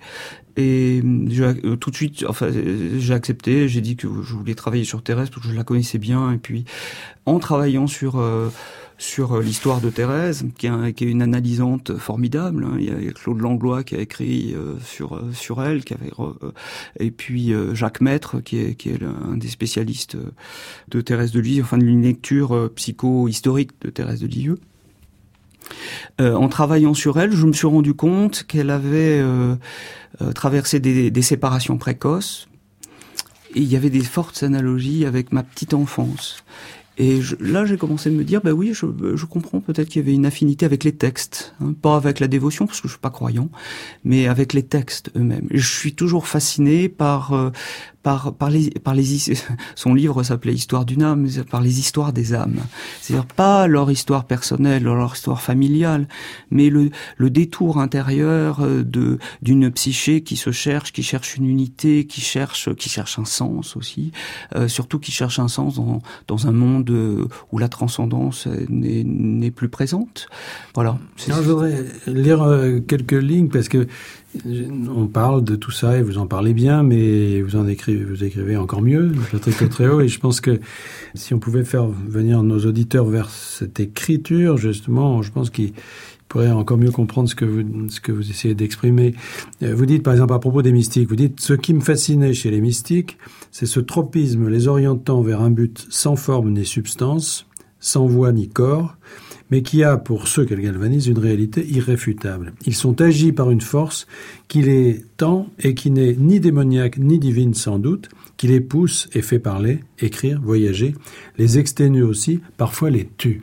Et 0.60 1.02
euh, 1.04 1.76
tout 1.78 1.90
de 1.90 1.96
suite, 1.96 2.26
enfin, 2.28 2.50
j'ai 2.98 3.14
accepté. 3.14 3.70
J'ai 3.70 3.82
dit 3.82 3.96
que 3.96 4.08
je 4.24 4.34
voulais 4.34 4.56
travailler 4.56 4.84
sur 4.84 5.02
Thérèse 5.02 5.30
parce 5.30 5.46
que 5.46 5.50
je 5.50 5.56
la 5.56 5.64
connaissais 5.64 6.00
bien. 6.00 6.34
Et 6.34 6.38
puis, 6.38 6.66
en 7.26 7.40
travaillant 7.40 7.88
sur 7.88 8.20
euh, 8.20 8.50
sur 9.00 9.38
euh, 9.38 9.42
l'histoire 9.42 9.80
de 9.82 9.90
Thérèse, 9.90 10.46
qui 10.58 10.68
est, 10.68 11.02
une 11.02 11.22
analysante 11.24 11.98
formidable. 11.98 12.66
Hein. 12.66 12.76
Il 12.80 12.86
y 12.86 13.10
a 13.10 13.12
Claude 13.14 13.40
Langlois 13.40 13.84
qui 13.84 13.96
a 13.96 14.00
écrit 14.00 14.54
euh, 14.54 14.76
sur 14.84 15.16
euh, 15.16 15.32
sur 15.34 15.64
elle, 15.64 15.84
qui 15.84 15.94
avait 15.94 16.12
et 17.00 17.10
puis 17.10 17.54
Jacques 17.74 18.02
Maître 18.02 18.42
qui 18.42 18.60
est 18.60 18.76
qui 18.76 18.92
un 18.92 19.38
des 19.38 19.48
spécialistes 19.48 20.18
de 20.90 21.02
Thérèse 21.02 21.32
de 21.32 21.40
Lisieux, 21.40 21.64
enfin 21.64 21.78
d'une 21.78 22.02
lecture 22.02 22.70
psycho-historique 22.76 23.72
de 23.82 23.90
Thérèse 23.90 24.20
de 24.20 24.28
Lisieux. 24.28 24.60
en 26.20 26.50
travaillant 26.50 26.94
sur 26.94 27.20
elle, 27.20 27.32
je 27.32 27.46
me 27.46 27.54
suis 27.54 27.68
rendu 27.68 27.94
compte 27.94 28.44
qu'elle 28.44 28.70
avait 28.70 29.24
traversé 30.36 30.80
des, 30.80 31.10
des 31.10 31.22
séparations 31.22 31.78
précoces, 31.78 32.50
et 33.56 33.62
il 33.62 33.72
y 33.72 33.78
avait 33.78 33.90
des 33.90 34.04
fortes 34.04 34.44
analogies 34.44 35.06
avec 35.06 35.32
ma 35.32 35.44
petite 35.44 35.74
enfance. 35.74 36.44
Et 37.00 37.22
là, 37.40 37.66
j'ai 37.66 37.78
commencé 37.78 38.10
à 38.10 38.12
me 38.12 38.26
dire, 38.26 38.42
bah 38.42 38.52
oui, 38.52 38.74
je, 38.74 38.86
je 39.16 39.26
comprends 39.26 39.62
peut-être 39.62 39.88
qu'il 39.88 40.02
y 40.02 40.06
avait 40.06 40.14
une 40.14 40.26
affinité 40.26 40.66
avec 40.66 40.84
les 40.84 40.92
textes, 40.92 41.56
hein, 41.62 41.74
pas 41.82 41.96
avec 41.96 42.20
la 42.20 42.28
dévotion 42.28 42.68
parce 42.68 42.82
que 42.82 42.90
je 42.90 42.94
suis 42.94 43.00
pas 43.00 43.10
croyant, 43.10 43.50
mais 44.04 44.28
avec 44.28 44.52
les 44.52 44.64
textes 44.64 45.10
eux-mêmes. 45.16 45.48
Je 45.50 45.66
suis 45.66 45.96
toujours 45.96 46.28
fasciné 46.28 46.90
par 46.90 47.32
euh, 47.32 47.52
par, 48.04 48.34
par 48.34 48.50
les, 48.50 48.70
par 48.70 48.94
les, 48.94 49.06
son 49.76 49.94
livre 49.94 50.24
s'appelait 50.24 50.54
Histoire 50.54 50.86
d'une 50.86 51.04
âme, 51.04 51.28
par 51.50 51.62
les 51.62 51.80
histoires 51.80 52.14
des 52.14 52.34
âmes. 52.34 52.60
C'est-à-dire 53.02 53.26
pas 53.26 53.68
leur 53.68 53.92
histoire 53.92 54.26
personnelle, 54.26 54.84
leur 54.84 55.14
histoire 55.14 55.42
familiale, 55.42 56.08
mais 56.52 56.70
le, 56.70 56.92
le 57.18 57.30
détour 57.30 57.80
intérieur 57.80 58.60
euh, 58.62 58.84
de, 58.84 59.20
d'une 59.42 59.70
psyché 59.72 60.22
qui 60.22 60.36
se 60.36 60.52
cherche, 60.52 60.92
qui 60.92 61.04
cherche 61.04 61.36
une 61.36 61.46
unité, 61.46 62.06
qui 62.06 62.22
cherche, 62.22 62.74
qui 62.76 62.90
cherche 62.90 63.20
un 63.20 63.26
sens 63.26 63.76
aussi, 63.76 64.12
euh, 64.56 64.68
surtout 64.68 65.00
qui 65.00 65.12
cherche 65.12 65.40
un 65.40 65.48
sens 65.48 65.76
dans, 65.76 66.02
dans 66.28 66.48
un 66.48 66.52
monde 66.52 66.90
où 67.52 67.58
la 67.58 67.70
transcendance 67.70 68.48
n'est, 68.70 69.04
n'est 69.04 69.52
plus 69.52 69.70
présente. 69.70 70.28
Voilà. 70.76 70.98
je 71.18 71.32
voudrais 71.34 71.86
lire 72.08 72.42
euh, 72.42 72.80
quelques 72.80 73.12
lignes 73.12 73.50
parce 73.50 73.70
que 73.70 73.88
on 74.46 75.08
parle 75.08 75.44
de 75.44 75.56
tout 75.56 75.72
ça 75.72 75.98
et 75.98 76.02
vous 76.02 76.18
en 76.18 76.28
parlez 76.28 76.54
bien, 76.54 76.84
mais 76.84 77.42
vous 77.42 77.56
en 77.56 77.68
écrivez, 77.68 78.04
vous 78.04 78.24
écrivez 78.24 78.58
encore 78.58 78.82
mieux, 78.82 79.12
Patrick 79.32 79.58
haut. 79.80 80.02
et 80.02 80.08
je 80.08 80.20
pense 80.20 80.40
que 80.40 80.60
si 81.16 81.34
on 81.34 81.40
pouvait 81.40 81.64
faire 81.64 81.88
venir 81.88 82.44
nos 82.44 82.60
auditeurs 82.66 83.06
vers 83.06 83.30
cette 83.30 83.80
écriture, 83.80 84.58
justement, 84.58 85.22
je 85.22 85.32
pense 85.32 85.50
qu'ils 85.50 85.74
pourrait 86.30 86.52
encore 86.52 86.78
mieux 86.78 86.92
comprendre 86.92 87.28
ce 87.28 87.36
que 87.36 87.44
vous, 87.44 87.90
ce 87.90 88.00
que 88.00 88.12
vous 88.12 88.30
essayez 88.30 88.54
d'exprimer. 88.54 89.16
Euh, 89.64 89.74
vous 89.76 89.88
dites, 89.88 90.04
par 90.04 90.14
exemple, 90.14 90.34
à 90.34 90.40
propos 90.40 90.62
des 90.62 90.72
mystiques, 90.72 91.10
vous 91.10 91.16
dites, 91.16 91.42
ce 91.42 91.54
qui 91.54 91.74
me 91.74 91.82
fascinait 91.82 92.34
chez 92.34 92.52
les 92.52 92.62
mystiques, 92.62 93.18
c'est 93.52 93.66
ce 93.66 93.80
tropisme 93.80 94.48
les 94.48 94.68
orientant 94.68 95.22
vers 95.22 95.42
un 95.42 95.50
but 95.50 95.88
sans 95.90 96.16
forme 96.16 96.52
ni 96.52 96.66
substance, 96.66 97.48
sans 97.80 98.06
voix 98.06 98.32
ni 98.32 98.50
corps, 98.50 98.96
mais 99.52 99.62
qui 99.62 99.84
a, 99.84 99.98
pour 99.98 100.28
ceux 100.28 100.46
qu'elle 100.46 100.62
galvanise, 100.62 101.08
une 101.08 101.18
réalité 101.18 101.66
irréfutable. 101.66 102.54
Ils 102.66 102.76
sont 102.76 103.02
agis 103.02 103.32
par 103.32 103.50
une 103.50 103.62
force 103.62 104.06
qui 104.48 104.62
les 104.62 105.04
tend 105.18 105.48
et 105.60 105.74
qui 105.74 105.92
n'est 105.92 106.16
ni 106.16 106.40
démoniaque 106.40 106.98
ni 106.98 107.20
divine 107.20 107.54
sans 107.54 107.80
doute, 107.80 108.10
qui 108.38 108.48
les 108.48 108.62
pousse 108.62 109.10
et 109.14 109.22
fait 109.22 109.40
parler, 109.40 109.80
écrire, 110.00 110.40
voyager, 110.42 110.96
les 111.38 111.58
exténue 111.58 112.04
aussi, 112.04 112.42
parfois 112.58 112.90
les 112.90 113.10
tue. 113.18 113.42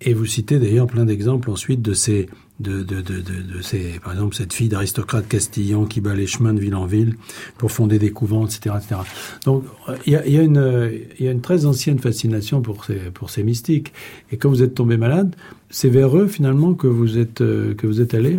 Et 0.00 0.14
vous 0.14 0.26
citez 0.26 0.58
d'ailleurs 0.58 0.86
plein 0.86 1.04
d'exemples 1.04 1.50
ensuite 1.50 1.82
de 1.82 1.92
ces, 1.92 2.28
de, 2.60 2.82
de, 2.82 3.00
de, 3.00 3.20
de, 3.20 3.62
ces, 3.62 3.98
par 4.02 4.12
exemple, 4.12 4.36
cette 4.36 4.52
fille 4.52 4.68
d'aristocrate 4.68 5.26
castillan 5.26 5.86
qui 5.86 6.00
bat 6.00 6.14
les 6.14 6.26
chemins 6.26 6.54
de 6.54 6.60
ville 6.60 6.74
en 6.74 6.86
ville 6.86 7.16
pour 7.58 7.72
fonder 7.72 7.98
des 7.98 8.10
couvents, 8.10 8.46
etc., 8.46 8.76
etc. 8.78 9.00
Donc, 9.44 9.64
il 10.06 10.12
y 10.12 10.16
a, 10.16 10.26
y 10.28 10.38
a, 10.38 10.42
une, 10.42 10.92
il 11.18 11.24
y 11.24 11.28
a 11.28 11.32
une 11.32 11.40
très 11.40 11.66
ancienne 11.66 11.98
fascination 11.98 12.60
pour 12.60 12.84
ces, 12.84 13.10
pour 13.12 13.30
ces 13.30 13.42
mystiques. 13.42 13.92
Et 14.30 14.36
quand 14.36 14.50
vous 14.50 14.62
êtes 14.62 14.74
tombé 14.74 14.96
malade, 14.96 15.34
c'est 15.70 15.88
vers 15.88 16.16
eux 16.16 16.26
finalement 16.26 16.74
que 16.74 16.86
vous 16.86 17.18
êtes, 17.18 17.38
que 17.38 17.86
vous 17.86 18.00
êtes 18.00 18.14
allé? 18.14 18.38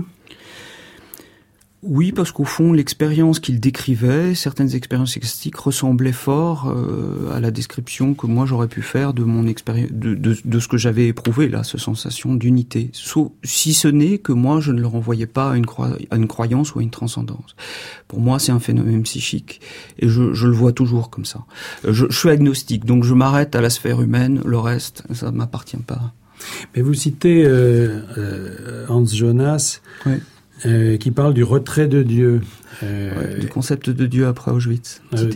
Oui, 1.83 2.11
parce 2.11 2.31
qu'au 2.31 2.43
fond, 2.43 2.73
l'expérience 2.73 3.39
qu'il 3.39 3.59
décrivait, 3.59 4.35
certaines 4.35 4.75
expériences 4.75 5.17
extastiques 5.17 5.55
ressemblaient 5.55 6.11
fort 6.11 6.69
euh, 6.69 7.33
à 7.33 7.39
la 7.39 7.49
description 7.49 8.13
que 8.13 8.27
moi 8.27 8.45
j'aurais 8.45 8.67
pu 8.67 8.83
faire 8.83 9.15
de 9.15 9.23
mon 9.23 9.47
expérience, 9.47 9.89
de, 9.91 10.13
de, 10.13 10.37
de, 10.45 10.59
ce 10.59 10.67
que 10.67 10.77
j'avais 10.77 11.07
éprouvé 11.07 11.49
là, 11.49 11.63
cette 11.63 11.79
sensation 11.79 12.35
d'unité. 12.35 12.91
si 13.43 13.73
ce 13.73 13.87
n'est 13.87 14.19
que 14.19 14.31
moi, 14.31 14.59
je 14.59 14.71
ne 14.71 14.79
le 14.79 14.85
renvoyais 14.85 15.25
pas 15.25 15.51
à 15.51 15.57
une, 15.57 15.65
à 16.11 16.17
une 16.17 16.27
croyance 16.27 16.75
ou 16.75 16.79
à 16.79 16.83
une 16.83 16.91
transcendance. 16.91 17.55
Pour 18.07 18.19
moi, 18.19 18.37
c'est 18.37 18.51
un 18.51 18.59
phénomène 18.59 19.01
psychique, 19.01 19.59
et 19.97 20.07
je, 20.07 20.33
je, 20.33 20.45
le 20.45 20.53
vois 20.53 20.73
toujours 20.73 21.09
comme 21.09 21.25
ça. 21.25 21.45
Je, 21.83 22.05
je 22.07 22.15
suis 22.15 22.29
agnostique, 22.29 22.85
donc 22.85 23.03
je 23.03 23.15
m'arrête 23.15 23.55
à 23.55 23.61
la 23.61 23.71
sphère 23.71 24.01
humaine. 24.01 24.39
Le 24.45 24.59
reste, 24.59 25.03
ça 25.13 25.31
m'appartient 25.31 25.77
pas. 25.77 26.13
Mais 26.75 26.83
vous 26.83 26.93
citez 26.93 27.43
euh, 27.43 28.01
euh, 28.17 28.85
Hans 28.87 29.05
Jonas. 29.05 29.81
Oui 30.05 30.13
euh, 30.65 30.97
qui 30.97 31.09
parle 31.09 31.33
du 31.33 31.43
retrait 31.43 31.87
de 31.87 32.03
Dieu. 32.03 32.41
Euh, 32.83 33.39
du 33.39 33.47
concept 33.47 33.89
de 33.89 34.05
Dieu 34.05 34.27
après 34.27 34.51
Auschwitz. 34.51 35.01
Euh, 35.13 35.29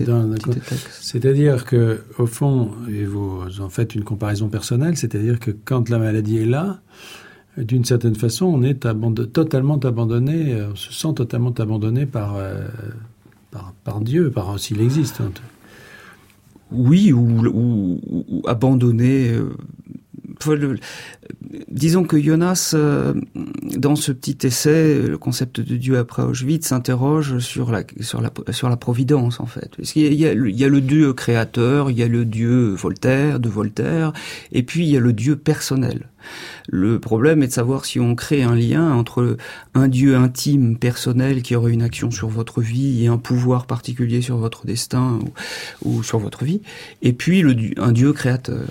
c'est-à-dire 0.89 1.65
que, 1.65 2.01
au 2.17 2.27
fond, 2.27 2.71
et 2.89 3.05
vous 3.05 3.43
en 3.59 3.69
faites 3.69 3.95
une 3.95 4.03
comparaison 4.03 4.49
personnelle, 4.49 4.97
c'est-à-dire 4.97 5.39
que 5.39 5.51
quand 5.51 5.89
la 5.89 5.97
maladie 5.97 6.38
est 6.38 6.45
là, 6.45 6.79
d'une 7.57 7.85
certaine 7.85 8.15
façon, 8.15 8.45
on 8.45 8.61
est 8.61 8.85
totalement 9.31 9.77
abandonné, 9.79 10.55
on 10.71 10.75
se 10.75 10.93
sent 10.93 11.13
totalement 11.15 11.53
abandonné 11.57 12.05
par, 12.05 12.38
par, 13.51 13.73
par, 13.83 14.01
Dieu, 14.01 14.29
par 14.29 14.59
s'il 14.59 14.81
existe. 14.81 15.21
Oui, 16.71 17.13
ou, 17.13 17.45
ou, 17.47 17.99
ou 18.29 18.41
abandonné 18.47 19.31
disons 21.69 22.03
que 22.03 22.21
Jonas, 22.21 22.71
euh, 22.73 23.13
dans 23.77 23.95
ce 23.95 24.12
petit 24.12 24.45
essai, 24.45 25.01
le 25.01 25.17
concept 25.17 25.62
de 25.62 25.75
Dieu 25.75 25.97
après 25.97 26.23
Auschwitz 26.23 26.67
s'interroge 26.67 27.39
sur 27.39 27.71
la, 27.71 27.84
sur, 28.01 28.21
la, 28.21 28.31
sur 28.51 28.69
la 28.69 28.77
providence, 28.77 29.39
en 29.39 29.45
fait. 29.45 29.71
Parce 29.77 29.91
qu'il 29.91 30.13
il 30.13 30.19
y 30.19 30.63
a 30.63 30.69
le 30.69 30.81
Dieu 30.81 31.13
créateur, 31.13 31.91
il 31.91 31.97
y 31.97 32.03
a 32.03 32.08
le 32.08 32.25
Dieu 32.25 32.73
Voltaire, 32.75 33.39
de 33.39 33.49
Voltaire, 33.49 34.13
et 34.51 34.63
puis 34.63 34.86
il 34.86 34.89
y 34.89 34.97
a 34.97 34.99
le 34.99 35.13
Dieu 35.13 35.36
personnel. 35.36 36.10
Le 36.67 36.99
problème 36.99 37.43
est 37.43 37.47
de 37.47 37.51
savoir 37.51 37.85
si 37.85 37.99
on 37.99 38.15
crée 38.15 38.43
un 38.43 38.55
lien 38.55 38.93
entre 38.93 39.38
un 39.73 39.88
Dieu 39.88 40.15
intime, 40.15 40.77
personnel, 40.77 41.41
qui 41.41 41.55
aurait 41.55 41.73
une 41.73 41.81
action 41.81 42.11
sur 42.11 42.27
votre 42.27 42.61
vie 42.61 43.03
et 43.03 43.07
un 43.07 43.17
pouvoir 43.17 43.65
particulier 43.65 44.21
sur 44.21 44.38
votre 44.38 44.65
destin 44.65 45.19
ou, 45.83 46.03
sur 46.03 46.19
votre 46.19 46.43
vie, 46.43 46.61
et 47.01 47.13
puis 47.13 47.43
un 47.77 47.91
Dieu 47.91 48.13
créateur. 48.13 48.65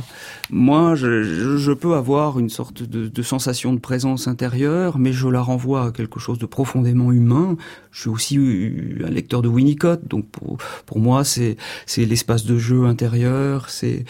Moi, 0.51 0.95
je, 0.95 1.73
peux 1.73 1.95
avoir 1.95 2.39
une 2.39 2.51
sorte 2.51 2.83
de, 2.83 3.23
sensation 3.23 3.73
de 3.73 3.79
présence 3.79 4.29
intérieure, 4.29 4.99
mais 4.99 5.13
je 5.13 5.27
la 5.29 5.41
renvoie 5.41 5.87
à 5.87 5.91
quelque 5.91 6.21
chose 6.21 6.39
de 6.39 6.47
profondément 6.47 7.13
humain. 7.13 7.57
Je 7.91 8.03
suis 8.03 8.11
aussi 8.11 8.37
un 8.37 9.11
lecteur 9.11 9.41
de 9.43 9.49
Winnicott, 9.49 10.07
donc 10.07 10.29
pour, 10.29 10.59
pour 10.87 10.99
moi, 10.99 11.25
c'est 11.25 11.57
l'espace 11.97 12.45
de 12.45 12.59
jeu 12.59 12.85
intérieur, 12.85 13.71
c'est 13.71 14.05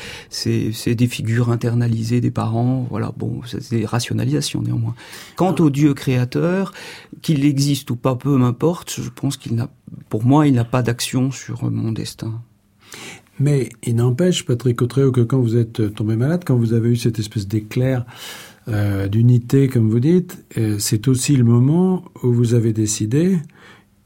des 0.86 1.06
figures 1.06 1.50
internalisées 1.50 2.20
des 2.20 2.30
parents. 2.30 2.86
Voilà, 2.90 3.12
bon, 3.16 3.33
c'est 3.46 3.70
des 3.70 3.86
rationalisations 3.86 4.62
néanmoins. 4.62 4.94
Quant 5.36 5.54
au 5.58 5.70
Dieu 5.70 5.94
créateur, 5.94 6.72
qu'il 7.22 7.44
existe 7.44 7.90
ou 7.90 7.96
pas, 7.96 8.14
peu 8.14 8.36
m'importe. 8.36 8.94
Je 9.00 9.10
pense 9.10 9.36
qu'il 9.36 9.54
n'a, 9.54 9.68
pour 10.08 10.24
moi, 10.24 10.46
il 10.46 10.54
n'a 10.54 10.64
pas 10.64 10.82
d'action 10.82 11.30
sur 11.30 11.70
mon 11.70 11.92
destin. 11.92 12.40
Mais 13.40 13.68
il 13.82 13.96
n'empêche, 13.96 14.44
Patrick 14.44 14.80
Autréau, 14.80 15.10
que 15.10 15.20
quand 15.20 15.40
vous 15.40 15.56
êtes 15.56 15.94
tombé 15.94 16.16
malade, 16.16 16.42
quand 16.46 16.56
vous 16.56 16.72
avez 16.72 16.90
eu 16.90 16.96
cette 16.96 17.18
espèce 17.18 17.48
d'éclair 17.48 18.06
euh, 18.68 19.08
d'unité, 19.08 19.68
comme 19.68 19.90
vous 19.90 20.00
dites, 20.00 20.44
euh, 20.56 20.78
c'est 20.78 21.08
aussi 21.08 21.36
le 21.36 21.44
moment 21.44 22.04
où 22.22 22.32
vous 22.32 22.54
avez 22.54 22.72
décidé 22.72 23.38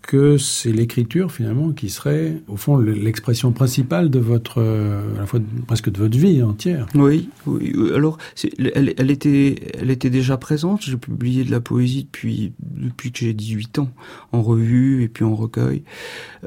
que 0.08 0.38
c'est 0.38 0.72
l'écriture 0.72 1.30
finalement 1.30 1.72
qui 1.72 1.90
serait 1.90 2.40
au 2.48 2.56
fond 2.56 2.78
l'expression 2.78 3.52
principale 3.52 4.08
de 4.08 4.18
votre 4.18 4.56
euh, 4.56 5.02
à 5.16 5.20
la 5.20 5.26
fois 5.26 5.38
presque 5.66 5.90
de 5.90 5.98
votre 5.98 6.16
vie 6.16 6.42
entière. 6.42 6.86
Oui, 6.94 7.28
oui. 7.44 7.74
Alors 7.94 8.16
elle, 8.58 9.10
était 9.10 9.56
elle 9.78 9.90
était 9.90 10.08
déjà 10.08 10.38
présente. 10.38 10.82
J'ai 10.82 10.96
publié 10.96 11.44
de 11.44 11.50
la 11.50 11.60
poésie 11.60 12.04
depuis 12.04 12.54
depuis 12.78 13.12
que 13.12 13.18
j'ai 13.18 13.34
18 13.34 13.80
ans 13.80 13.90
en 14.32 14.42
revue 14.42 15.02
et 15.02 15.08
puis 15.08 15.24
en 15.24 15.34
recueil. 15.34 15.82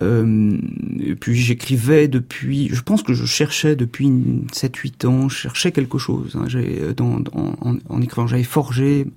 Euh, 0.02 0.58
et 1.00 1.16
puis 1.16 1.36
j'écrivais 1.36 2.08
depuis. 2.08 2.70
Je 2.72 2.82
pense 2.82 3.04
que 3.04 3.14
je 3.14 3.26
cherchais 3.26 3.76
depuis 3.76 4.08
7-8 4.08 5.08
ans. 5.08 5.30
Je 5.30 5.38
cherchais 5.38 5.72
quelque 5.72 5.98
chose. 5.98 6.36
Hein. 6.36 6.46
J'ai 6.48 6.94
dans, 6.96 7.20
dans 7.20 7.56
en, 7.62 7.76
en, 7.90 8.02
écrivant 8.02 8.28
j'avais 8.28 8.44
forgé 8.44 9.08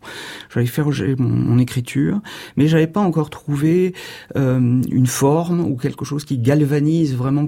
j'avais 0.53 0.67
forgé 0.67 1.15
mon, 1.17 1.29
mon 1.29 1.59
écriture, 1.59 2.21
mais 2.57 2.69
j'avais 2.69 2.87
pas 2.87 3.01
encore 3.01 3.31
trouvé 3.31 3.95
euh, 4.37 4.83
une 4.91 5.07
forme 5.07 5.61
ou 5.61 5.77
quelque 5.77 6.05
chose 6.05 6.25
qui 6.25 6.39
galvanise 6.39 7.15
vraiment 7.15 7.47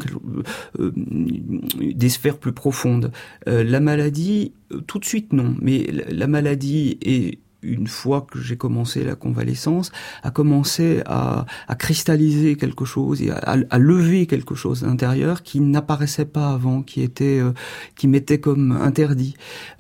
euh, 0.79 0.93
des 0.95 2.09
sphères 2.09 2.39
plus 2.39 2.53
profondes. 2.53 3.13
Euh, 3.49 3.65
la 3.65 3.81
maladie, 3.81 4.53
tout 4.87 4.99
de 4.99 5.05
suite 5.05 5.33
non, 5.33 5.55
mais 5.61 5.87
la 6.11 6.27
maladie 6.27 6.99
est 7.03 7.39
une 7.67 7.87
fois 7.87 8.27
que 8.31 8.41
j'ai 8.41 8.57
commencé 8.57 9.05
la 9.05 9.15
convalescence, 9.15 9.93
a 10.23 10.31
commencé 10.31 11.03
à, 11.07 11.47
cristalliser 11.79 12.57
quelque 12.57 12.85
chose 12.85 13.23
et 13.23 13.31
à, 13.31 13.79
lever 13.79 14.27
quelque 14.27 14.55
chose 14.55 14.85
intérieur 14.85 15.43
qui 15.43 15.61
n'apparaissait 15.61 16.25
pas 16.25 16.51
avant, 16.53 16.83
qui 16.83 17.03
était, 17.03 17.39
euh, 17.39 17.53
qui 17.97 18.09
m'était 18.09 18.39
comme 18.39 18.73
interdit. 18.73 19.35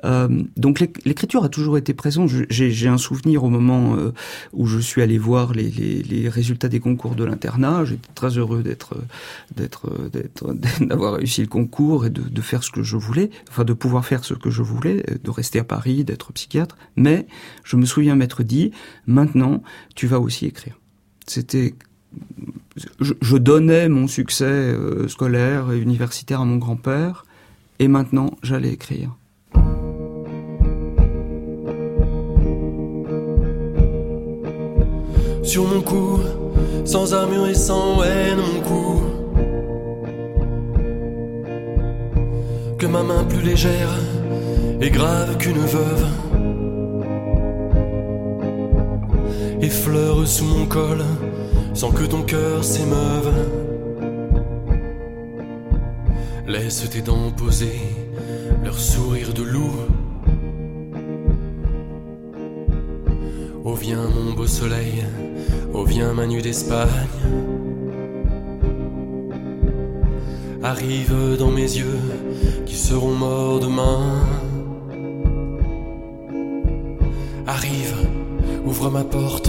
Euh, 0.04 0.42
donc 0.56 0.80
l'écriture 0.80 1.44
a 1.44 1.48
toujours 1.48 1.78
été 1.78 1.94
présente. 1.94 2.30
J'ai 2.50 2.88
un 2.88 2.98
souvenir 2.98 3.44
au 3.44 3.50
moment 3.50 3.96
euh, 3.96 4.12
où 4.52 4.66
je 4.66 4.78
suis 4.78 5.02
allé 5.02 5.18
voir 5.18 5.52
les, 5.52 6.28
résultats 6.28 6.68
des 6.68 6.80
concours 6.80 7.14
de 7.14 7.24
l'internat. 7.24 7.84
J'étais 7.84 8.12
très 8.14 8.36
heureux 8.38 8.62
d'être, 8.62 8.96
d'être, 9.54 9.90
d'être, 10.10 10.52
d'avoir 10.80 11.14
réussi 11.14 11.40
le 11.40 11.48
concours 11.48 12.06
et 12.06 12.10
de, 12.10 12.40
faire 12.40 12.62
ce 12.62 12.70
que 12.70 12.82
je 12.82 12.96
voulais, 12.96 13.30
enfin 13.48 13.64
de 13.64 13.72
pouvoir 13.72 14.04
faire 14.04 14.24
ce 14.24 14.34
que 14.34 14.50
je 14.50 14.62
voulais, 14.62 15.02
de 15.22 15.30
rester 15.30 15.58
à 15.58 15.64
Paris, 15.64 16.04
d'être 16.04 16.32
psychiatre. 16.32 16.76
Mais 16.96 17.26
me 17.76 17.86
souviens 17.86 18.16
m'être 18.16 18.42
dit, 18.42 18.70
maintenant, 19.06 19.62
tu 19.94 20.06
vas 20.06 20.20
aussi 20.20 20.46
écrire. 20.46 20.78
C'était, 21.26 21.74
je, 23.00 23.36
donnais 23.36 23.88
mon 23.88 24.06
succès 24.06 24.44
euh, 24.44 25.08
scolaire 25.08 25.72
et 25.72 25.78
universitaire 25.78 26.40
à 26.40 26.44
mon 26.44 26.56
grand-père, 26.56 27.24
et 27.78 27.88
maintenant, 27.88 28.30
j'allais 28.42 28.72
écrire. 28.72 29.16
Sur 35.42 35.64
mon 35.68 35.80
cou, 35.80 36.18
sans 36.84 37.14
armure 37.14 37.46
et 37.46 37.54
sans 37.54 38.02
haine, 38.02 38.38
mon 38.38 38.60
cou. 38.62 39.02
Que 42.78 42.86
ma 42.86 43.02
main 43.02 43.24
plus 43.24 43.42
légère 43.42 43.94
et 44.80 44.90
grave 44.90 45.38
qu'une 45.38 45.58
veuve 45.58 46.06
effleure 49.60 50.26
sous 50.26 50.44
mon 50.44 50.66
col 50.66 51.02
sans 51.74 51.90
que 51.90 52.04
ton 52.04 52.22
cœur 52.22 52.64
s'émeuve. 52.64 53.32
Laisse 56.46 56.88
tes 56.90 57.02
dents 57.02 57.30
poser 57.36 57.80
leur 58.64 58.78
sourire 58.78 59.32
de 59.34 59.42
loup. 59.42 59.72
Oh 63.64 63.74
viens 63.74 64.06
mon 64.08 64.32
beau 64.32 64.46
soleil, 64.46 65.04
oh 65.74 65.84
viens 65.84 66.12
ma 66.12 66.26
nuit 66.26 66.42
d'Espagne. 66.42 66.88
Arrive 70.62 71.36
dans 71.38 71.50
mes 71.50 71.62
yeux 71.62 72.00
qui 72.64 72.76
seront 72.76 73.14
morts 73.14 73.60
demain. 73.60 74.45
Ouvre 78.66 78.90
ma 78.90 79.04
porte, 79.04 79.48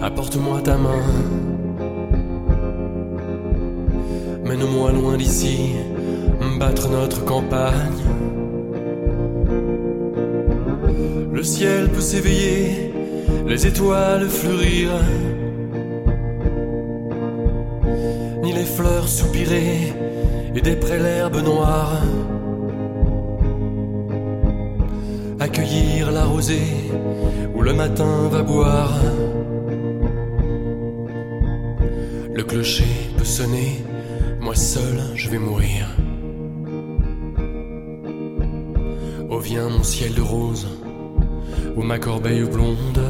apporte-moi 0.00 0.60
ta 0.62 0.76
main. 0.76 1.02
Mène-moi 4.44 4.92
loin 4.92 5.16
d'ici, 5.16 5.74
battre 6.60 6.88
notre 6.88 7.24
campagne. 7.24 8.04
Le 11.32 11.42
ciel 11.42 11.88
peut 11.88 12.00
s'éveiller, 12.00 12.94
les 13.48 13.66
étoiles 13.66 14.28
fleurir. 14.28 14.90
Ni 18.44 18.52
les 18.52 18.64
fleurs 18.76 19.08
soupirer 19.08 19.92
et 20.54 20.60
des 20.60 20.76
l'herbe 20.76 21.42
noire. 21.42 22.00
Accueillir 25.40 26.12
la 26.12 26.24
rosée 26.24 26.84
le 27.64 27.72
matin 27.72 28.28
va 28.30 28.42
boire. 28.42 29.00
Le 32.34 32.42
clocher 32.42 32.94
peut 33.16 33.24
sonner, 33.24 33.82
moi 34.40 34.54
seul 34.54 34.98
je 35.14 35.30
vais 35.30 35.38
mourir. 35.38 35.86
Oh 39.30 39.38
viens 39.38 39.70
mon 39.70 39.82
ciel 39.82 40.12
de 40.12 40.20
rose, 40.20 40.68
ou 41.74 41.82
ma 41.82 41.98
corbeille 41.98 42.44
blonde. 42.44 43.02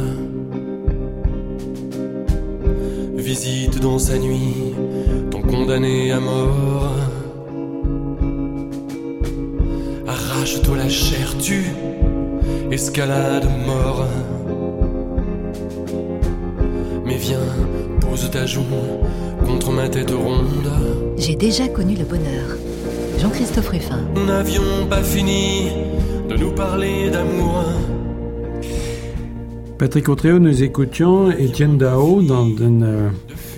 Visite 3.16 3.80
dans 3.80 3.98
sa 3.98 4.16
nuit 4.18 4.72
ton 5.32 5.42
condamné 5.42 6.12
à 6.12 6.20
mort. 6.20 6.92
Arrache-toi 10.06 10.76
la 10.76 10.88
chair, 10.88 11.34
tu 11.38 11.64
escalade 12.70 13.48
mort. 13.66 14.06
Viens, 17.26 17.38
pose 18.02 18.30
ta 18.30 18.44
joue 18.44 18.60
contre 19.46 19.72
ma 19.72 19.88
tête 19.88 20.10
ronde. 20.10 20.70
J'ai 21.16 21.34
déjà 21.34 21.68
connu 21.68 21.94
le 21.96 22.04
bonheur. 22.04 22.58
Jean-Christophe 23.18 23.68
Ruffin. 23.68 24.00
Nous 24.14 24.26
n'avions 24.26 24.87
pas 24.90 25.02
fini 25.02 25.70
de 26.28 26.37
nous 26.37 26.50
parler 26.50 27.08
d'amour. 27.08 27.64
Patrick 29.78 30.06
Autréau, 30.10 30.38
nous 30.38 30.62
écoutions 30.62 31.30
Étienne 31.30 31.78
Dao 31.78 32.20
dans 32.20 32.46
une 32.46 32.84
euh, 32.84 33.08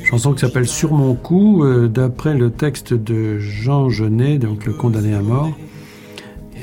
chanson 0.05 0.33
qui 0.33 0.43
s'appelle 0.43 0.69
Sur 0.69 0.93
mon 0.93 1.17
cou, 1.17 1.65
euh, 1.65 1.89
d'après 1.89 2.35
le 2.35 2.51
texte 2.51 2.95
de 2.95 3.41
Jean 3.41 3.89
Genet, 3.89 4.39
donc 4.39 4.65
le 4.65 4.75
condamné 4.75 5.13
à 5.13 5.23
mort. 5.23 5.51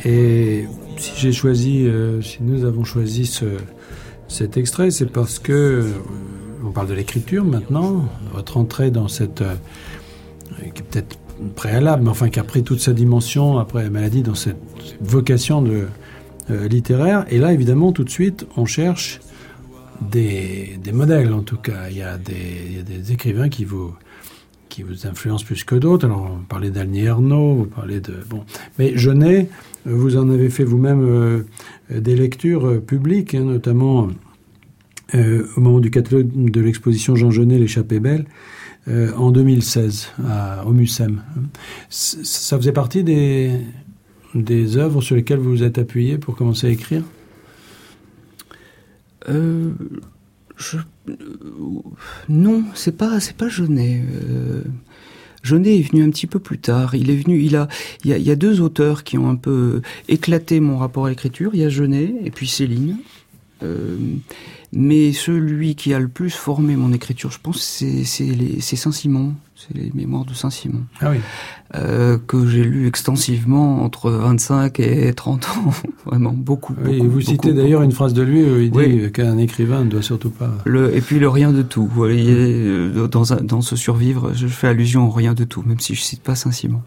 Et 0.06 0.63
si 0.96 1.12
j'ai 1.18 1.34
choisi, 1.34 1.86
euh, 1.86 2.22
si 2.22 2.38
nous 2.42 2.63
avons 2.63 2.86
choisi 2.86 3.26
ce, 3.26 3.44
cet 4.30 4.58
extrait, 4.58 4.89
c'est 4.89 5.12
parce 5.12 5.38
que 5.38 5.52
euh, 5.52 5.84
on 6.65 6.71
parle 6.71 6.88
de 6.88 6.93
l'écriture 6.93 7.43
maintenant, 7.43 8.06
votre 8.34 8.58
entrée 8.58 8.91
dans 8.91 9.08
cette 9.08 9.41
euh, 9.41 9.56
qui 10.73 10.82
est 10.82 10.86
peut-être 10.86 11.17
préalable, 11.56 12.04
mais 12.04 12.10
enfin 12.10 12.30
qui 12.30 12.39
a 12.39 12.43
pris 12.43 12.63
toute 12.63 12.80
sa 12.80 12.93
dimension 12.93 13.58
après 13.58 13.84
la 13.84 13.89
maladie 13.89 14.21
dans 14.21 14.36
cette 14.36 14.58
vocation 15.02 15.62
de 15.62 15.88
euh, 16.49 16.67
littéraire. 16.67 17.26
Et 17.30 17.38
là, 17.38 17.54
évidemment, 17.54 17.91
tout 17.91 18.04
de 18.04 18.10
suite, 18.10 18.45
on 18.56 18.65
cherche 18.65 19.19
des, 20.02 20.80
modèles. 20.93 21.34
En 21.34 21.41
tout 21.41 21.58
cas, 21.58 21.89
il 21.89 21.97
y 21.97 22.02
a 22.02 22.17
des, 22.17 23.12
écrivains 23.12 23.49
qui 23.49 23.65
vous 23.65 23.93
qui 24.69 24.82
vous 24.82 25.06
influencent 25.06 25.45
plus 25.45 25.63
que 25.63 25.76
d'autres. 25.76 26.08
Alors, 26.08 26.32
on 26.39 26.43
parlait 26.45 26.71
d'Alnier 26.71 27.04
Ernaud, 27.04 27.54
vous 27.54 27.65
parlez 27.65 27.99
de 27.99 28.15
bon, 28.28 28.43
mais 28.80 28.97
Genet, 28.97 29.47
vous 29.86 30.17
en 30.17 30.32
avez 30.32 30.49
fait 30.49 30.63
vous-même 30.63 31.04
euh, 31.04 31.43
des 31.91 32.15
lectures 32.15 32.82
publiques, 32.82 33.36
hein, 33.36 33.43
notamment 33.43 34.08
euh, 35.16 35.48
au 35.58 35.62
moment 35.62 35.80
du 35.80 35.92
catalogue 35.92 36.30
de 36.52 36.62
l'exposition 36.62 37.16
Jean 37.16 37.32
Genet, 37.32 37.58
l'échappée 37.60 38.00
belle, 38.00 38.26
euh, 38.88 39.13
en 39.16 39.32
2016 39.32 40.10
à, 40.28 40.66
au 40.66 40.72
Mucem. 40.74 41.22
C- 41.89 42.18
Ça 42.24 42.58
faisait 42.58 42.72
partie 42.74 43.04
des, 43.04 43.52
des 44.36 44.78
œuvres 44.78 45.02
sur 45.02 45.16
lesquelles 45.16 45.39
vous 45.39 45.52
vous 45.52 45.63
êtes 45.63 45.78
appuyé 45.78 46.18
pour 46.18 46.36
commencer 46.36 46.68
à 46.68 46.70
écrire? 46.70 47.04
Euh, 49.30 49.72
non, 52.30 52.63
c'est 52.74 52.98
pas, 52.98 53.20
c'est 53.20 53.36
pas 53.36 53.48
Genet. 53.50 54.02
Genet 55.44 55.78
est 55.80 55.82
venu 55.92 56.04
un 56.04 56.10
petit 56.10 56.28
peu 56.28 56.39
plus 56.39 56.58
tard. 56.60 56.96
Il 56.96 57.10
est 57.10 57.16
venu, 57.16 57.39
il 57.39 57.52
y 57.52 57.56
a, 57.56 57.68
il 58.06 58.18
y 58.18 58.32
a 58.32 58.36
deux 58.36 58.62
auteurs 58.62 59.04
qui 59.04 59.18
ont 59.18 59.30
un 59.30 59.36
peu 59.36 59.82
éclaté 60.08 60.60
mon 60.60 60.78
rapport 60.78 61.06
à 61.06 61.10
l'écriture. 61.10 61.52
Il 61.54 61.62
y 61.62 61.63
a 61.66 61.70
Genet 61.70 62.13
et 62.24 62.32
puis 62.32 62.48
Céline. 62.48 62.98
Euh, 63.63 63.97
mais 64.71 65.13
celui 65.13 65.76
qui 65.76 65.93
a 65.93 65.99
le 65.99 66.08
plus 66.08 66.32
formé 66.32 66.76
mon 66.76 66.93
écriture, 66.93 67.32
je 67.32 67.39
pense, 67.39 67.62
c'est 67.62 68.76
Saint-Simon, 68.76 69.36
c'est 69.56 69.76
les 69.78 69.92
Mémoires 69.94 70.26
de 70.26 70.34
Saint-Simon, 70.34 70.82
Ah 71.00 71.12
oui. 71.12 71.18
euh, 71.76 72.18
que 72.18 72.48
j'ai 72.48 72.63
lu 72.63 72.88
extensivement 72.88 73.84
entre 73.84 74.10
25 74.10 74.80
et 74.80 75.13
30 75.13 75.46
ans, 75.46 75.72
vraiment 76.06 76.34
beaucoup. 76.34 76.76
Oui, 76.84 76.98
beaucoup, 76.98 77.12
vous 77.12 77.22
citez 77.22 77.54
d'ailleurs 77.54 77.84
une 77.84 77.92
phrase 77.92 78.13
de 78.13 78.24
lui 78.24 78.44
où 78.44 78.58
il 78.60 78.72
dit 78.72 78.78
Oui. 78.78 79.12
qu'un 79.12 79.38
écrivain 79.38 79.86
ne 79.86 79.89
doit 79.89 80.02
surtout 80.02 80.32
pas. 80.32 80.50
Le, 80.66 80.96
et 80.96 81.02
puis 81.02 81.20
le 81.20 81.30
rien 81.30 81.52
de 81.52 81.62
tout. 81.62 81.86
Vous 81.86 81.94
voyez, 81.96 82.34
euh, 82.36 83.08
dans, 83.08 83.24
dans 83.44 83.62
ce 83.62 83.76
survivre, 83.76 84.32
je 84.34 84.48
fais 84.48 84.68
allusion 84.68 85.08
au 85.08 85.12
rien 85.12 85.34
de 85.36 85.44
tout, 85.44 85.62
même 85.66 85.80
si 85.80 85.94
je 85.94 86.02
cite 86.02 86.24
pas 86.24 86.34
Saint-Simon. 86.36 86.82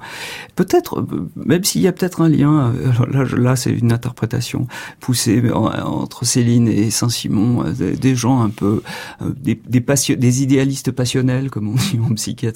Peut-être, 0.57 1.01
euh, 1.01 1.29
même 1.37 1.63
s'il 1.65 1.83
y 1.83 1.87
a 1.89 1.93
peut-être 1.93 2.21
un 2.21 2.29
lien, 2.29 2.73
là, 3.13 3.25
là 3.37 3.57
c'est 3.57 3.71
une 3.73 3.93
interprétation 3.93 4.67
poussée 5.01 5.41
entre 5.53 6.25
Céline 6.25 6.67
et 6.69 6.91
Saint-Simon, 6.91 7.65
des, 7.71 7.93
des 7.97 8.15
gens 8.17 8.43
un 8.43 8.51
peu, 8.51 8.83
des, 9.25 9.61
des, 9.69 9.81
passion- 9.81 10.17
des 10.19 10.43
idéalistes 10.43 10.91
passionnels, 10.91 11.49
comme 11.51 11.69
on 11.69 11.75
dit 11.75 11.99
en 12.05 12.13
psychiatrie. 12.15 12.56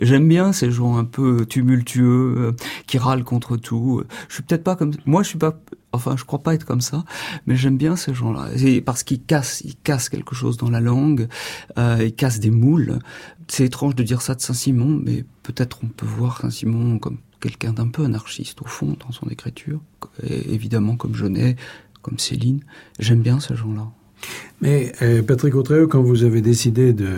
J'aime 0.00 0.28
bien 0.28 0.52
ces 0.52 0.70
gens 0.70 0.96
un 0.96 1.04
peu 1.04 1.46
tumultueux, 1.46 2.34
euh, 2.38 2.52
qui 2.86 2.98
râlent 2.98 3.24
contre 3.24 3.56
tout. 3.56 4.02
Je 4.28 4.34
suis 4.34 4.42
peut-être 4.42 4.64
pas 4.64 4.76
comme, 4.76 4.92
moi 5.06 5.22
je 5.22 5.28
suis 5.28 5.38
pas, 5.38 5.58
enfin 5.92 6.16
je 6.16 6.24
crois 6.24 6.40
pas 6.40 6.54
être 6.54 6.64
comme 6.64 6.80
ça, 6.80 7.04
mais 7.46 7.56
j'aime 7.56 7.76
bien 7.76 7.96
ces 7.96 8.14
gens-là. 8.14 8.48
Parce 8.84 9.02
qu'ils 9.02 9.22
cassent, 9.22 9.62
ils 9.64 9.76
cassent 9.76 10.08
quelque 10.08 10.34
chose 10.34 10.56
dans 10.56 10.70
la 10.70 10.80
langue, 10.80 11.28
euh, 11.78 11.98
ils 12.00 12.14
cassent 12.14 12.40
des 12.40 12.50
moules. 12.50 12.98
C'est 13.48 13.64
étrange 13.64 13.94
de 13.94 14.02
dire 14.02 14.22
ça 14.22 14.34
de 14.34 14.40
Saint-Simon, 14.40 15.00
mais 15.04 15.24
peut-être 15.42 15.80
on 15.82 15.88
peut 15.88 16.06
voir 16.06 16.40
Saint-Simon 16.40 16.98
comme 16.98 17.18
quelqu'un 17.40 17.72
d'un 17.72 17.88
peu 17.88 18.04
anarchiste 18.04 18.60
au 18.62 18.66
fond 18.66 18.96
dans 19.00 19.12
son 19.12 19.28
écriture, 19.28 19.80
et 20.22 20.52
évidemment 20.52 20.96
comme 20.96 21.14
Genet, 21.14 21.56
comme 22.02 22.18
Céline. 22.18 22.60
J'aime 22.98 23.22
bien 23.22 23.40
ces 23.40 23.56
gens-là. 23.56 23.88
Mais 24.60 24.92
euh, 25.02 25.22
Patrick 25.22 25.54
Autréau, 25.54 25.86
quand 25.86 26.02
vous 26.02 26.24
avez 26.24 26.40
décidé 26.40 26.92
de 26.92 27.08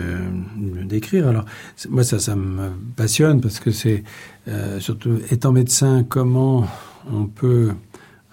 d'écrire, 0.83 1.27
alors 1.27 1.45
moi 1.89 2.03
ça, 2.03 2.19
ça 2.19 2.35
me 2.35 2.69
passionne 2.95 3.41
parce 3.41 3.59
que 3.59 3.71
c'est 3.71 4.03
euh, 4.47 4.79
surtout 4.79 5.17
étant 5.31 5.51
médecin, 5.51 6.05
comment 6.07 6.67
on 7.11 7.25
peut 7.25 7.71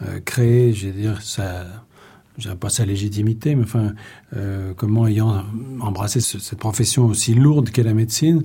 euh, 0.03 0.21
créer, 0.25 0.75
je 0.75 0.89
vais 0.89 0.93
dire 0.93 1.23
ça, 1.23 1.65
je 2.37 2.51
pas 2.51 2.69
sa 2.69 2.85
légitimité, 2.85 3.55
mais 3.55 3.65
enfin 3.65 3.93
comment 4.77 5.07
ayant 5.09 5.43
embrassé 5.81 6.21
ce- 6.21 6.39
cette 6.39 6.59
profession 6.59 7.07
aussi 7.07 7.35
lourde 7.35 7.71
qu'est 7.71 7.83
la 7.83 7.95
médecine, 7.95 8.45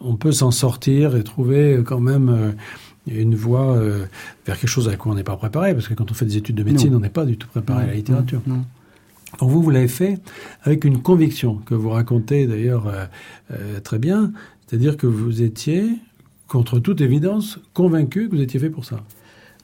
on 0.00 0.16
peut 0.16 0.32
s'en 0.32 0.50
sortir 0.52 1.16
et 1.16 1.24
trouver 1.24 1.82
quand 1.84 2.00
même 2.00 2.54
une 3.06 3.34
voie 3.34 3.76
vers 4.46 4.58
quelque 4.58 4.66
chose 4.68 4.88
à 4.88 4.96
quoi 4.96 5.12
on 5.12 5.14
n'est 5.16 5.24
pas 5.24 5.36
préparé, 5.36 5.74
parce 5.74 5.88
que 5.88 5.94
quand 5.94 6.10
on 6.10 6.14
fait 6.14 6.24
des 6.24 6.36
études 6.38 6.54
de 6.56 6.62
médecine, 6.62 6.92
Non. 6.92 6.98
on 6.98 7.00
n'est 7.00 7.08
pas 7.10 7.26
du 7.26 7.36
tout 7.36 7.48
préparé 7.48 7.82
à 7.84 7.86
la 7.88 7.94
littérature. 7.94 8.40
Non. 8.46 8.64
Donc 9.38 9.50
vous, 9.50 9.62
vous 9.62 9.70
l'avez 9.70 9.88
fait 9.88 10.18
avec 10.62 10.84
une 10.84 11.02
conviction 11.02 11.56
que 11.56 11.74
vous 11.74 11.90
racontez 11.90 12.46
d'ailleurs 12.46 12.86
euh, 12.86 13.04
euh, 13.52 13.80
très 13.80 13.98
bien, 13.98 14.32
c'est-à-dire 14.66 14.96
que 14.96 15.06
vous 15.06 15.42
étiez, 15.42 15.88
contre 16.48 16.78
toute 16.78 17.00
évidence, 17.00 17.58
convaincu 17.72 18.28
que 18.28 18.36
vous 18.36 18.42
étiez 18.42 18.60
fait 18.60 18.70
pour 18.70 18.84
ça. 18.84 19.04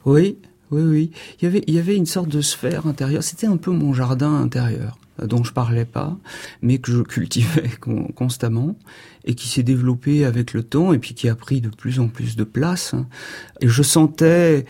Oui, 0.04 0.38
oui, 0.70 0.82
oui. 0.82 1.10
Il 1.40 1.74
y 1.74 1.78
avait, 1.78 1.96
une 1.96 2.06
sorte 2.06 2.28
de 2.28 2.40
sphère 2.40 2.86
intérieure. 2.86 3.22
C'était 3.22 3.46
un 3.46 3.56
peu 3.56 3.70
mon 3.70 3.92
jardin 3.92 4.34
intérieur 4.34 4.98
euh, 5.20 5.26
dont 5.26 5.42
je 5.44 5.52
parlais 5.52 5.84
pas, 5.84 6.16
mais 6.62 6.78
que 6.78 6.92
je 6.92 7.02
cultivais 7.02 7.68
con- 7.80 8.08
constamment 8.14 8.76
et 9.24 9.34
qui 9.34 9.48
s'est 9.48 9.62
développé 9.62 10.24
avec 10.24 10.52
le 10.52 10.62
temps 10.62 10.92
et 10.92 10.98
puis 10.98 11.14
qui 11.14 11.28
a 11.28 11.34
pris 11.34 11.60
de 11.60 11.68
plus 11.68 12.00
en 12.00 12.08
plus 12.08 12.36
de 12.36 12.44
place. 12.44 12.94
Et 13.60 13.68
je 13.68 13.82
sentais 13.82 14.64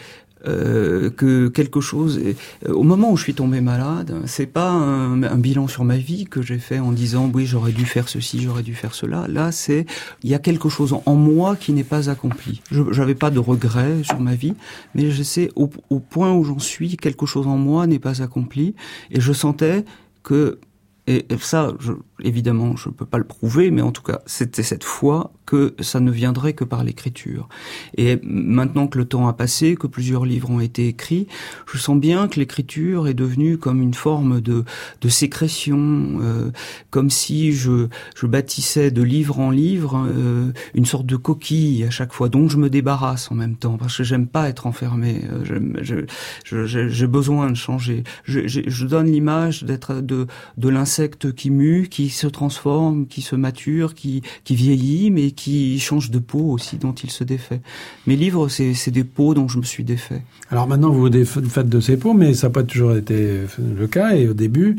euh, 0.47 1.11
que 1.11 1.49
quelque 1.49 1.81
chose. 1.81 2.19
euh, 2.19 2.73
au 2.73 2.83
moment 2.83 3.11
où 3.13 3.17
je 3.17 3.25
suis 3.25 3.35
tombé 3.35 3.61
malade, 3.61 4.15
c'est 4.27 4.47
pas 4.47 4.71
un, 4.71 5.23
un 5.23 5.37
bilan 5.37 5.69
sur 5.69 5.85
ma 5.85 5.97
vie 5.97 6.25
que 6.25 6.43
j'ai 6.43 6.59
fait 6.59 6.79
en 6.79 6.93
disant 6.93 7.31
oui 7.33 7.47
j'aurais 7.47 7.73
dû 7.73 7.85
faire 7.85 8.09
ceci, 8.09 8.41
j'aurais 8.43 8.63
dû 8.63 8.75
faire 8.75 8.95
cela. 8.95 9.27
Là, 9.29 9.53
c'est 9.53 9.87
il 10.23 10.31
y 10.31 10.35
a 10.35 10.39
quelque 10.39 10.69
chose 10.69 10.95
en 11.05 11.15
moi 11.15 11.57
qui 11.57 11.73
n'est 11.73 11.85
pas 11.85 12.11
accompli. 12.11 12.63
Je 12.71 12.83
n'avais 12.83 13.15
pas 13.15 13.31
de 13.31 13.39
regrets 13.39 14.03
sur 14.03 14.21
ma 14.21 14.35
vie, 14.35 14.55
mais 14.95 15.11
je 15.11 15.23
sais 15.23 15.51
au, 15.57 15.71
au 15.91 16.01
point 16.01 16.33
où 16.33 16.45
j'en 16.45 16.59
suis, 16.59 16.97
quelque 16.97 17.27
chose 17.27 17.47
en 17.47 17.57
moi 17.57 17.87
n'est 17.87 17.99
pas 17.99 18.23
accompli, 18.23 18.75
et 19.11 19.21
je 19.21 19.33
sentais 19.33 19.85
que 20.23 20.59
Et 21.07 21.27
ça, 21.41 21.73
je, 21.81 21.93
évidemment, 22.23 22.77
je 22.77 22.89
ne 22.89 22.95
peux 22.95 23.07
pas 23.07 23.19
le 23.19 23.25
prouver, 23.25 23.71
mais 23.71 23.83
en 23.83 23.91
tout 23.91 24.03
cas, 24.03 24.21
c'était 24.27 24.63
cette 24.63 24.85
foi 24.85 25.33
que 25.47 25.75
ça 25.81 25.99
ne 25.99 26.13
viendrait 26.13 26.53
que 26.53 26.63
par 26.63 26.85
l'écriture. 26.85 27.49
Et 27.97 28.21
maintenant 28.23 28.87
que 28.87 28.99
le 28.99 29.05
temps 29.05 29.27
a 29.27 29.33
passé, 29.33 29.75
que 29.75 29.89
plusieurs 29.89 30.25
livres 30.25 30.51
ont 30.51 30.61
été 30.61 30.87
écrits, 30.87 31.27
je 31.73 31.79
sens 31.79 31.99
bien 31.99 32.29
que 32.29 32.39
l'écriture 32.39 33.09
est 33.09 33.15
devenue 33.15 33.59
comme 33.59 33.83
une 33.83 33.95
forme 33.95 34.41
de, 34.41 34.65
de 35.01 35.09
sécrétion, 35.09 36.19
euh, 36.21 36.51
comme 36.91 37.11
si 37.11 37.53
je, 37.53 37.89
je 38.15 38.27
bâtissais 38.27 38.93
de 38.93 39.03
livre 39.03 39.41
en 39.41 39.51
livre 39.51 40.07
euh, 40.07 40.53
une 40.75 40.87
sorte 40.87 41.07
de 41.07 41.17
coquille 41.17 41.83
à 41.83 41.91
chaque 41.91 42.13
fois, 42.13 42.29
dont 42.29 42.49
je 42.49 42.57
me 42.57 42.71
débarrasse 42.71 43.33
en 43.33 43.35
même 43.35 43.57
temps, 43.57 43.77
parce 43.77 43.97
que 43.97 44.05
j'aime 44.05 44.29
pas 44.29 44.49
être 44.49 44.69
enfermé. 44.69 45.23
Euh, 45.33 46.07
j'ai 46.45 47.07
besoin 47.07 47.51
de 47.51 47.57
changer. 47.57 48.05
Je, 48.23 48.47
je, 48.47 48.61
je 48.67 48.87
donne 48.87 49.07
l'image 49.07 49.65
d'être 49.65 49.95
de, 50.01 50.29
de 50.57 50.69
l'insecte 50.91 51.33
qui 51.33 51.51
mue, 51.51 51.87
qui 51.89 52.09
se 52.09 52.27
transforme, 52.27 53.07
qui 53.07 53.23
se 53.23 53.37
mature, 53.37 53.95
qui, 53.95 54.23
qui 54.43 54.57
vieillit, 54.57 55.13
mais 55.13 55.31
qui 55.31 55.79
change 55.79 56.11
de 56.11 56.19
peau 56.19 56.51
aussi, 56.51 56.79
dont 56.79 56.93
il 56.93 57.13
se 57.13 57.23
défait. 57.23 57.61
Mes 58.09 58.17
livres, 58.17 58.49
c'est 58.49 58.91
des 58.91 59.05
peaux 59.05 59.33
dont 59.33 59.47
je 59.47 59.59
me 59.59 59.63
suis 59.63 59.85
défait. 59.85 60.23
Alors 60.51 60.67
maintenant, 60.67 60.91
vous 60.91 61.09
vous 61.09 61.49
faites 61.49 61.69
de 61.69 61.79
ces 61.79 61.97
peaux, 61.97 62.13
mais 62.13 62.35
ça 62.35 62.49
n'a 62.49 62.53
pas 62.53 62.65
toujours 62.65 62.97
été 62.97 63.43
le 63.59 63.87
cas. 63.87 64.17
Et 64.17 64.27
au 64.27 64.35
début, 64.35 64.79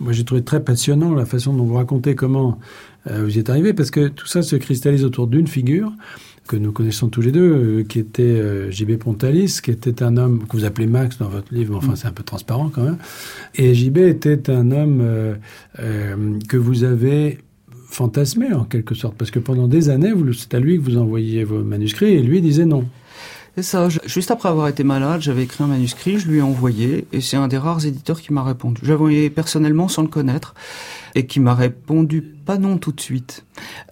moi, 0.00 0.12
j'ai 0.12 0.24
trouvé 0.24 0.42
très 0.42 0.64
passionnant 0.64 1.14
la 1.14 1.26
façon 1.26 1.52
dont 1.52 1.64
vous 1.64 1.74
racontez 1.74 2.16
comment 2.16 2.58
euh, 3.08 3.22
vous 3.22 3.36
y 3.36 3.38
êtes 3.38 3.48
arrivé, 3.48 3.72
parce 3.72 3.92
que 3.92 4.08
tout 4.08 4.26
ça 4.26 4.42
se 4.42 4.56
cristallise 4.56 5.04
autour 5.04 5.28
d'une 5.28 5.46
figure 5.46 5.92
que 6.46 6.56
nous 6.56 6.72
connaissons 6.72 7.08
tous 7.08 7.20
les 7.20 7.32
deux, 7.32 7.52
euh, 7.52 7.84
qui 7.84 7.98
était 7.98 8.22
euh, 8.22 8.70
JB 8.70 8.96
Pontalis, 8.96 9.60
qui 9.62 9.70
était 9.70 10.02
un 10.02 10.16
homme 10.16 10.46
que 10.46 10.56
vous 10.56 10.64
appelez 10.64 10.86
Max 10.86 11.18
dans 11.18 11.28
votre 11.28 11.52
livre, 11.54 11.76
enfin 11.76 11.92
mm. 11.92 11.96
c'est 11.96 12.08
un 12.08 12.12
peu 12.12 12.22
transparent 12.22 12.70
quand 12.72 12.82
même. 12.82 12.98
Et 13.54 13.74
JB 13.74 13.98
était 13.98 14.50
un 14.50 14.70
homme 14.70 15.00
euh, 15.00 15.36
que 16.48 16.56
vous 16.56 16.84
avez 16.84 17.38
fantasmé 17.88 18.52
en 18.52 18.64
quelque 18.64 18.94
sorte, 18.94 19.14
parce 19.16 19.30
que 19.30 19.38
pendant 19.38 19.68
des 19.68 19.88
années, 19.88 20.12
c'est 20.36 20.54
à 20.54 20.60
lui 20.60 20.78
que 20.78 20.82
vous 20.82 20.96
envoyiez 20.96 21.44
vos 21.44 21.62
manuscrits, 21.62 22.14
et 22.14 22.22
lui 22.22 22.40
disait 22.40 22.64
non. 22.64 22.86
C'est 23.54 23.62
ça. 23.62 23.88
juste 24.06 24.30
après 24.30 24.48
avoir 24.48 24.68
été 24.68 24.82
malade, 24.82 25.20
j'avais 25.20 25.42
écrit 25.42 25.62
un 25.62 25.66
manuscrit, 25.66 26.18
je 26.18 26.26
lui 26.26 26.38
ai 26.38 26.42
envoyé, 26.42 27.06
et 27.12 27.20
c'est 27.20 27.36
un 27.36 27.48
des 27.48 27.58
rares 27.58 27.84
éditeurs 27.84 28.20
qui 28.20 28.32
m'a 28.32 28.42
répondu. 28.42 28.80
J'avais 28.82 28.94
envoyé 28.98 29.28
personnellement 29.28 29.88
sans 29.88 30.02
le 30.02 30.08
connaître 30.08 30.54
et 31.14 31.26
qui 31.26 31.40
m'a 31.40 31.54
répondu 31.54 32.22
pas 32.22 32.58
non 32.58 32.78
tout 32.78 32.92
de 32.92 33.00
suite. 33.00 33.44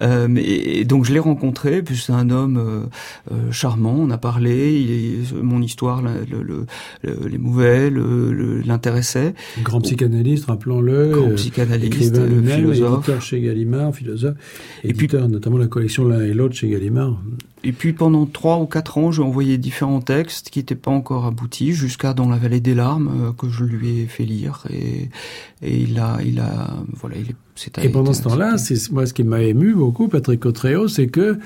Euh, 0.03 0.27
mais 0.29 0.85
donc 0.85 1.05
je 1.05 1.13
l'ai 1.13 1.19
rencontré, 1.19 1.83
puis 1.83 1.97
c'est 1.97 2.13
un 2.13 2.31
homme 2.31 2.57
euh, 2.57 2.83
euh, 3.33 3.53
charmant. 3.53 3.95
On 3.97 4.11
a 4.11 4.19
parlé, 4.19 4.81
il 4.81 5.43
mon 5.43 5.63
histoire 5.63 6.03
le, 6.03 6.43
le, 6.43 6.67
le, 7.03 7.29
l'émouvait, 7.29 7.91
l'intéressait. 8.65 9.35
Grand 9.63 9.81
psychanalyste, 9.81 10.47
rappelons-le. 10.47 11.11
Grand 11.11 11.35
psychanalyste, 11.35 12.17
écrivain 12.17 12.57
philosophe. 12.57 12.99
éditeur 12.99 13.23
chez 13.23 13.41
Gallimard, 13.41 13.95
philosophe, 13.95 14.37
éditeur 14.83 15.21
et 15.21 15.27
puis, 15.27 15.33
notamment 15.33 15.59
la 15.59 15.69
collection 15.69 16.09
l'un 16.09 16.23
et 16.23 16.35
l'autre 16.35 16.55
chez 16.55 16.69
Gallimard. 16.69 17.21
Et 17.63 17.73
puis 17.73 17.93
pendant 17.93 18.25
trois 18.25 18.59
ou 18.59 18.65
quatre 18.65 18.97
ans, 18.97 19.13
j'ai 19.13 19.23
envoyé 19.23 19.59
différents 19.59 20.01
textes 20.01 20.49
qui 20.49 20.61
n'étaient 20.61 20.75
pas 20.75 20.91
encore 20.91 21.27
aboutis, 21.27 21.73
jusqu'à 21.73 22.15
dans 22.15 22.27
la 22.27 22.39
vallée 22.39 22.61
des 22.61 22.75
larmes 22.75 23.35
que 23.37 23.51
je 23.51 23.65
lui 23.65 24.01
ai 24.01 24.07
fait 24.07 24.25
lire 24.25 24.65
et, 24.71 25.11
et 25.61 25.77
il 25.77 25.99
a, 25.99 26.19
il 26.25 26.41
a, 26.41 26.75
voilà, 26.95 27.10
il 27.17 27.31
est 27.31 27.37
et 27.83 27.89
pendant 27.91 28.13
ce 28.13 28.23
temps-là, 28.23 28.57
c'est 28.59 28.91
moi 28.91 29.07
ce 29.07 29.13
qui 29.13 29.25
m'a 29.25 29.43
ému 29.43 29.75
beaucoup, 29.75 30.09
Patrick 30.09 30.41
Cotréo, 30.41 30.89
c'est 30.89 31.09
que 31.09 31.39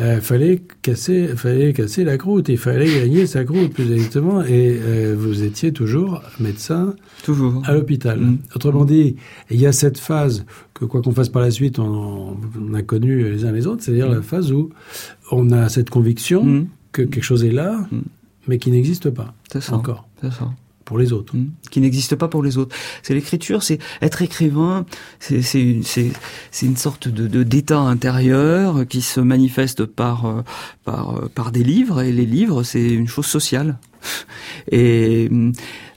euh, 0.00 0.20
fallait 0.20 0.62
casser, 0.82 1.28
fallait 1.36 1.72
casser 1.72 2.04
la 2.04 2.16
croûte, 2.16 2.48
il 2.48 2.56
fallait 2.58 3.00
gagner 3.00 3.26
sa 3.26 3.44
croûte 3.44 3.72
plus 3.72 3.92
exactement, 3.92 4.42
et 4.42 4.78
euh, 4.80 5.14
vous 5.18 5.42
étiez 5.42 5.72
toujours 5.72 6.22
médecin, 6.40 6.94
toujours 7.22 7.62
à 7.66 7.74
l'hôpital. 7.74 8.18
Mm. 8.18 8.38
Autrement 8.54 8.84
dit, 8.84 9.16
il 9.50 9.60
y 9.60 9.66
a 9.66 9.72
cette 9.72 9.98
phase 9.98 10.46
que 10.72 10.84
quoi 10.84 11.02
qu'on 11.02 11.12
fasse 11.12 11.28
par 11.28 11.42
la 11.42 11.50
suite, 11.50 11.78
on, 11.78 12.36
a 12.72 12.82
connu 12.82 13.30
les 13.30 13.44
uns 13.44 13.52
les 13.52 13.66
autres, 13.66 13.82
c'est-à-dire 13.82 14.08
la 14.08 14.22
phase 14.22 14.52
où 14.52 14.70
on 15.30 15.50
a 15.50 15.68
cette 15.68 15.90
conviction 15.90 16.44
mm. 16.44 16.68
que 16.92 17.02
quelque 17.02 17.24
chose 17.24 17.44
est 17.44 17.52
là, 17.52 17.86
mm. 17.90 17.98
mais 18.46 18.58
qui 18.58 18.70
n'existe 18.70 19.10
pas 19.10 19.34
encore. 19.70 20.08
C'est 20.22 20.32
ça 20.32 20.50
pour 20.88 20.98
les 20.98 21.12
autres. 21.12 21.36
Mmh. 21.36 21.50
Qui 21.70 21.82
n'existe 21.82 22.16
pas 22.16 22.28
pour 22.28 22.42
les 22.42 22.56
autres. 22.56 22.74
C'est 23.02 23.12
l'écriture, 23.12 23.62
c'est 23.62 23.78
être 24.00 24.22
écrivain, 24.22 24.86
c'est 25.20 25.42
c'est 25.42 26.66
une 26.66 26.76
sorte 26.78 27.08
de 27.08 27.42
d'état 27.42 27.78
intérieur 27.80 28.88
qui 28.88 29.02
se 29.02 29.20
manifeste 29.20 29.84
par 29.84 30.24
euh, 30.24 30.42
par 30.84 31.16
euh, 31.16 31.28
par 31.34 31.52
des 31.52 31.62
livres 31.62 32.00
et 32.00 32.10
les 32.10 32.24
livres 32.24 32.62
c'est 32.62 32.88
une 32.88 33.06
chose 33.06 33.26
sociale. 33.26 33.78
Et 34.72 35.28
mmh, 35.28 35.52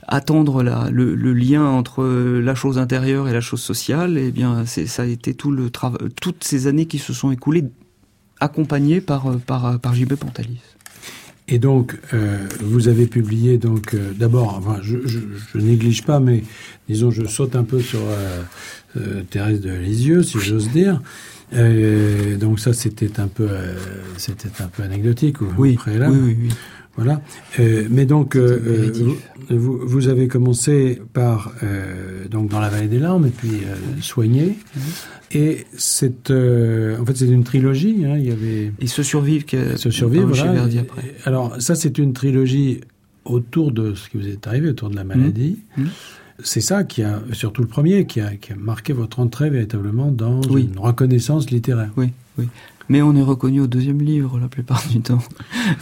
attendre 0.08 0.62
la, 0.62 0.90
le, 0.90 1.14
le, 1.14 1.32
lien 1.32 1.64
entre 1.64 2.04
la 2.04 2.54
chose 2.54 2.76
intérieure 2.76 3.28
et 3.28 3.32
la 3.32 3.40
chose 3.40 3.62
sociale, 3.62 4.18
eh 4.18 4.32
bien, 4.32 4.66
ça 4.66 5.02
a 5.02 5.06
été 5.06 5.34
tout 5.34 5.52
le 5.52 5.70
travail, 5.70 6.08
toutes 6.20 6.42
ces 6.42 6.66
années 6.66 6.86
qui 6.86 6.98
se 6.98 7.12
sont 7.12 7.30
écoulées 7.30 7.64
accompagnées 8.40 9.00
par 9.00 9.38
par 9.46 9.78
par 9.78 9.94
JB 9.94 10.14
Pontalis. 10.14 10.60
Et 11.48 11.58
donc, 11.58 11.98
euh, 12.14 12.38
vous 12.60 12.88
avez 12.88 13.06
publié, 13.06 13.58
donc, 13.58 13.94
euh, 13.94 14.12
d'abord, 14.16 14.56
enfin, 14.56 14.78
je, 14.80 14.98
je, 15.06 15.18
je, 15.52 15.58
néglige 15.58 16.04
pas, 16.04 16.20
mais 16.20 16.44
disons, 16.88 17.10
je 17.10 17.26
saute 17.26 17.56
un 17.56 17.64
peu 17.64 17.80
sur 17.80 18.00
euh, 18.00 18.42
euh 18.96 19.22
Thérèse 19.28 19.60
de 19.60 19.70
Lisieux, 19.70 20.22
si 20.22 20.38
j'ose 20.38 20.70
dire. 20.70 21.02
donc 22.38 22.60
ça, 22.60 22.72
c'était 22.72 23.18
un 23.18 23.28
peu, 23.28 23.48
c'était 24.16 24.48
un 24.60 24.68
peu 24.68 24.82
anecdotique. 24.84 25.40
Oui, 25.40 25.78
oui, 25.86 25.92
oui, 25.98 26.36
oui. 26.42 26.48
Voilà. 26.96 27.22
Euh, 27.58 27.86
mais 27.90 28.04
donc, 28.04 28.36
euh, 28.36 28.92
vous, 29.48 29.78
vous, 29.82 30.08
avez 30.08 30.28
commencé 30.28 31.00
par 31.14 31.52
euh, 31.62 32.28
donc 32.28 32.50
dans 32.50 32.60
la 32.60 32.68
vallée 32.68 32.88
des 32.88 32.98
larmes 32.98 33.26
et 33.26 33.30
puis 33.30 33.62
soigner. 34.00 34.58
Et 35.30 35.66
c'est 35.76 36.30
en 36.30 37.04
fait 37.06 37.16
c'est 37.16 37.28
une 37.28 37.44
trilogie. 37.44 38.04
Hein, 38.04 38.16
il 38.18 38.26
y 38.26 38.32
avait. 38.32 38.72
Ils 38.80 38.90
se 38.90 39.02
survivent. 39.02 39.46
Que, 39.46 39.76
se 39.76 39.90
survivent. 39.90 40.24
Voilà. 40.24 40.64
Après. 40.64 41.14
Alors 41.24 41.60
ça 41.60 41.74
c'est 41.74 41.98
une 41.98 42.12
trilogie 42.12 42.80
autour 43.24 43.72
de 43.72 43.94
ce 43.94 44.10
qui 44.10 44.18
vous 44.18 44.28
est 44.28 44.46
arrivé, 44.46 44.68
autour 44.68 44.90
de 44.90 44.96
la 44.96 45.04
maladie. 45.04 45.58
Mmh. 45.76 45.82
Mmh. 45.82 45.88
C'est 46.44 46.60
ça 46.60 46.84
qui 46.84 47.02
a, 47.02 47.22
surtout 47.32 47.62
le 47.62 47.68
premier, 47.68 48.04
qui 48.04 48.20
a, 48.20 48.34
qui 48.36 48.52
a 48.52 48.56
marqué 48.56 48.92
votre 48.92 49.20
entrée 49.20 49.48
véritablement 49.48 50.10
dans 50.10 50.42
une 50.42 50.78
reconnaissance 50.78 51.50
littéraire. 51.50 51.90
Oui, 51.96 52.08
oui. 52.36 52.48
Mais 52.92 53.00
on 53.00 53.16
est 53.16 53.22
reconnu 53.22 53.62
au 53.62 53.66
deuxième 53.66 54.02
livre 54.02 54.38
la 54.38 54.48
plupart 54.48 54.84
du 54.90 55.00
temps. 55.00 55.20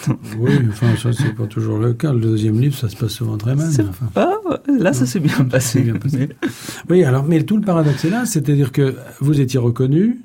oui, 0.39 0.53
enfin, 0.69 0.95
ça, 0.95 1.13
c'est 1.13 1.35
pas 1.35 1.49
toujours 1.49 1.79
le 1.79 1.93
cas. 1.93 2.13
Le 2.13 2.21
deuxième 2.21 2.61
livre, 2.61 2.77
ça 2.77 2.89
se 2.89 2.95
passe 2.95 3.11
souvent 3.11 3.37
très 3.37 3.57
mal. 3.57 3.69
Enfin. 3.89 4.31
là, 4.79 4.93
ça 4.93 5.07
s'est 5.07 5.19
bien 5.19 5.45
passé. 5.51 5.81
Bien 5.81 5.97
passé. 5.97 6.29
Oui, 6.89 7.03
alors, 7.03 7.25
mais 7.25 7.43
tout 7.43 7.57
le 7.57 7.65
paradoxe 7.65 8.05
est 8.05 8.11
là, 8.11 8.27
c'est-à-dire 8.27 8.71
que 8.71 8.95
vous 9.19 9.41
étiez 9.41 9.59
reconnu, 9.59 10.21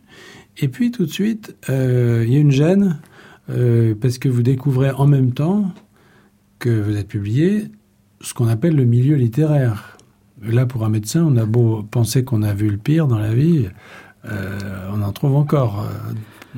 et 0.59 0.67
puis 0.67 0.91
tout 0.91 1.07
de 1.07 1.11
suite, 1.11 1.55
euh, 1.71 2.23
il 2.23 2.31
y 2.31 2.37
a 2.37 2.39
une 2.39 2.51
gêne, 2.51 2.99
euh, 3.49 3.95
parce 3.99 4.19
que 4.19 4.29
vous 4.29 4.43
découvrez 4.43 4.91
en 4.91 5.07
même 5.07 5.31
temps 5.31 5.71
que 6.59 6.69
vous 6.69 6.97
êtes 6.97 7.07
publié 7.07 7.65
ce 8.21 8.35
qu'on 8.35 8.47
appelle 8.47 8.75
le 8.75 8.85
milieu 8.85 9.15
littéraire. 9.15 9.97
Là, 10.43 10.67
pour 10.67 10.85
un 10.85 10.89
médecin, 10.89 11.25
on 11.27 11.35
a 11.35 11.45
beau 11.45 11.81
penser 11.81 12.23
qu'on 12.23 12.43
a 12.43 12.53
vu 12.53 12.69
le 12.69 12.77
pire 12.77 13.07
dans 13.07 13.17
la 13.17 13.33
vie, 13.33 13.69
euh, 14.25 14.59
on 14.93 15.01
en 15.01 15.11
trouve 15.13 15.35
encore 15.35 15.87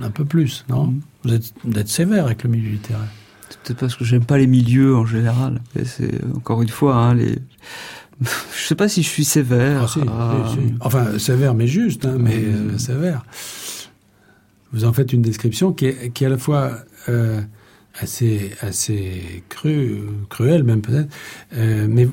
un 0.02 0.12
peu 0.12 0.26
plus, 0.26 0.66
non 0.70 0.88
mm. 0.88 1.02
Vous 1.24 1.34
êtes, 1.34 1.88
sévère 1.88 2.26
avec 2.26 2.44
le 2.44 2.50
milieu 2.50 2.70
littéraire. 2.72 3.08
C'est 3.50 3.60
peut-être 3.60 3.80
parce 3.80 3.96
que 3.96 4.06
j'aime 4.06 4.26
pas 4.26 4.38
les 4.38 4.48
milieux 4.48 4.96
en 4.96 5.06
général. 5.06 5.62
C'est 5.86 6.24
encore 6.36 6.62
une 6.62 6.70
fois, 6.70 6.96
hein, 6.96 7.16
les... 7.16 7.38
je 8.22 8.66
sais 8.66 8.76
pas 8.76 8.88
si 8.88 9.04
je 9.04 9.10
suis 9.10 9.26
sévère. 9.26 9.94
Ah, 10.08 10.46
ah. 10.48 10.56
Enfin, 10.82 11.20
sévère 11.20 11.54
mais 11.54 11.68
juste, 11.68 12.06
hein, 12.06 12.18
mais 12.20 12.36
euh, 12.36 12.78
sévère. 12.78 13.26
Vous 14.74 14.86
en 14.86 14.94
faites 14.94 15.14
une 15.14 15.22
description 15.22 15.72
qui 15.74 15.86
est, 15.86 16.12
qui 16.14 16.24
est 16.24 16.28
à 16.28 16.30
la 16.30 16.38
fois 16.38 16.80
euh, 17.10 17.42
assez, 17.96 18.52
assez 18.62 19.44
crue, 19.50 20.02
cruelle 20.30 20.64
même 20.64 20.82
peut-être, 20.82 21.14
euh, 21.54 21.88
mais 21.90 22.08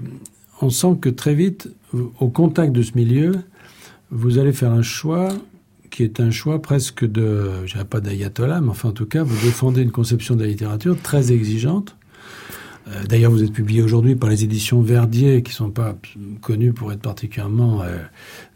on 0.60 0.70
sent 0.70 0.96
que 1.00 1.08
très 1.08 1.34
vite, 1.34 1.68
au 1.92 2.28
contact 2.28 2.72
de 2.72 2.82
ce 2.82 2.92
milieu, 2.94 3.32
vous 4.10 4.38
allez 4.38 4.52
faire 4.52 4.70
un 4.70 4.82
choix 4.82 5.28
qui 5.94 6.02
est 6.02 6.18
un 6.18 6.32
choix 6.32 6.60
presque 6.60 7.04
de, 7.04 7.64
je 7.66 7.72
dirais 7.72 7.84
pas 7.84 8.00
d'ayatollah, 8.00 8.60
mais 8.60 8.70
enfin 8.70 8.88
en 8.88 8.92
tout 8.92 9.06
cas, 9.06 9.22
vous 9.22 9.36
défendez 9.46 9.82
une 9.82 9.92
conception 9.92 10.34
de 10.34 10.42
la 10.42 10.48
littérature 10.48 11.00
très 11.00 11.30
exigeante. 11.30 11.96
Euh, 12.88 13.04
d'ailleurs, 13.04 13.30
vous 13.30 13.44
êtes 13.44 13.52
publié 13.52 13.80
aujourd'hui 13.80 14.16
par 14.16 14.28
les 14.28 14.42
éditions 14.42 14.82
Verdier, 14.82 15.44
qui 15.44 15.52
sont 15.52 15.70
pas 15.70 15.96
connues 16.42 16.72
pour 16.72 16.92
être 16.92 17.00
particulièrement 17.00 17.82
euh, 17.82 17.96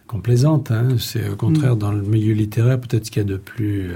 complaisantes. 0.08 0.72
Hein. 0.72 0.96
C'est 0.98 1.28
au 1.28 1.36
contraire 1.36 1.76
mm. 1.76 1.78
dans 1.78 1.92
le 1.92 2.02
milieu 2.02 2.34
littéraire 2.34 2.80
peut-être 2.80 3.06
ce 3.06 3.12
qu'il 3.12 3.22
y 3.22 3.24
a 3.24 3.28
de 3.28 3.36
plus, 3.36 3.90
euh, 3.90 3.94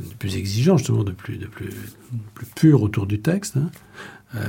de 0.00 0.14
plus 0.18 0.36
exigeant, 0.36 0.76
justement, 0.76 1.04
de 1.04 1.12
plus, 1.12 1.36
de 1.36 1.46
plus, 1.46 1.70
plus 2.34 2.46
pur 2.56 2.82
autour 2.82 3.06
du 3.06 3.20
texte. 3.20 3.56
Hein. 3.56 3.70
Euh, 4.34 4.40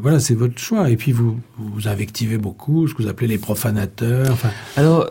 voilà, 0.00 0.20
c'est 0.20 0.34
votre 0.34 0.58
choix. 0.58 0.88
Et 0.88 0.96
puis 0.96 1.10
vous 1.10 1.40
vous 1.58 1.88
invectivez 1.88 2.38
beaucoup, 2.38 2.86
ce 2.86 2.94
que 2.94 3.02
vous 3.02 3.08
appelez 3.08 3.26
les 3.26 3.38
profanateurs. 3.38 4.30
Enfin, 4.30 4.50
alors 4.76 5.10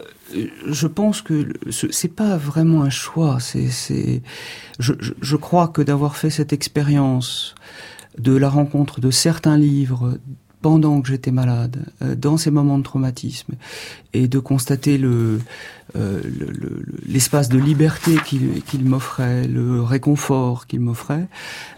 je 0.66 0.88
pense 0.88 1.22
que 1.22 1.48
c'est 1.70 2.14
pas 2.14 2.38
vraiment 2.38 2.84
un 2.84 2.90
choix. 2.90 3.40
C'est, 3.40 4.22
je, 4.80 4.94
je, 5.00 5.36
crois 5.36 5.68
que 5.68 5.82
d'avoir 5.82 6.16
fait 6.16 6.30
cette 6.30 6.54
expérience 6.54 7.56
de 8.18 8.36
la 8.36 8.50
rencontre 8.50 9.00
de 9.00 9.12
certains 9.12 9.58
livres 9.58 10.18
pendant 10.62 11.02
que 11.02 11.08
j'étais 11.08 11.32
malade, 11.32 11.86
euh, 12.02 12.16
dans 12.16 12.36
ces 12.36 12.52
moments 12.52 12.78
de 12.78 12.84
traumatisme, 12.84 13.54
et 14.12 14.28
de 14.28 14.40
constater 14.40 14.98
le 14.98 15.40
euh, 15.96 16.22
l'espace 17.08 17.50
de 17.50 17.58
liberté 17.58 18.18
qu'il 18.26 18.84
m'offrait, 18.84 19.48
le 19.48 19.82
réconfort 19.82 20.68
qu'il 20.68 20.82
m'offrait, 20.82 21.28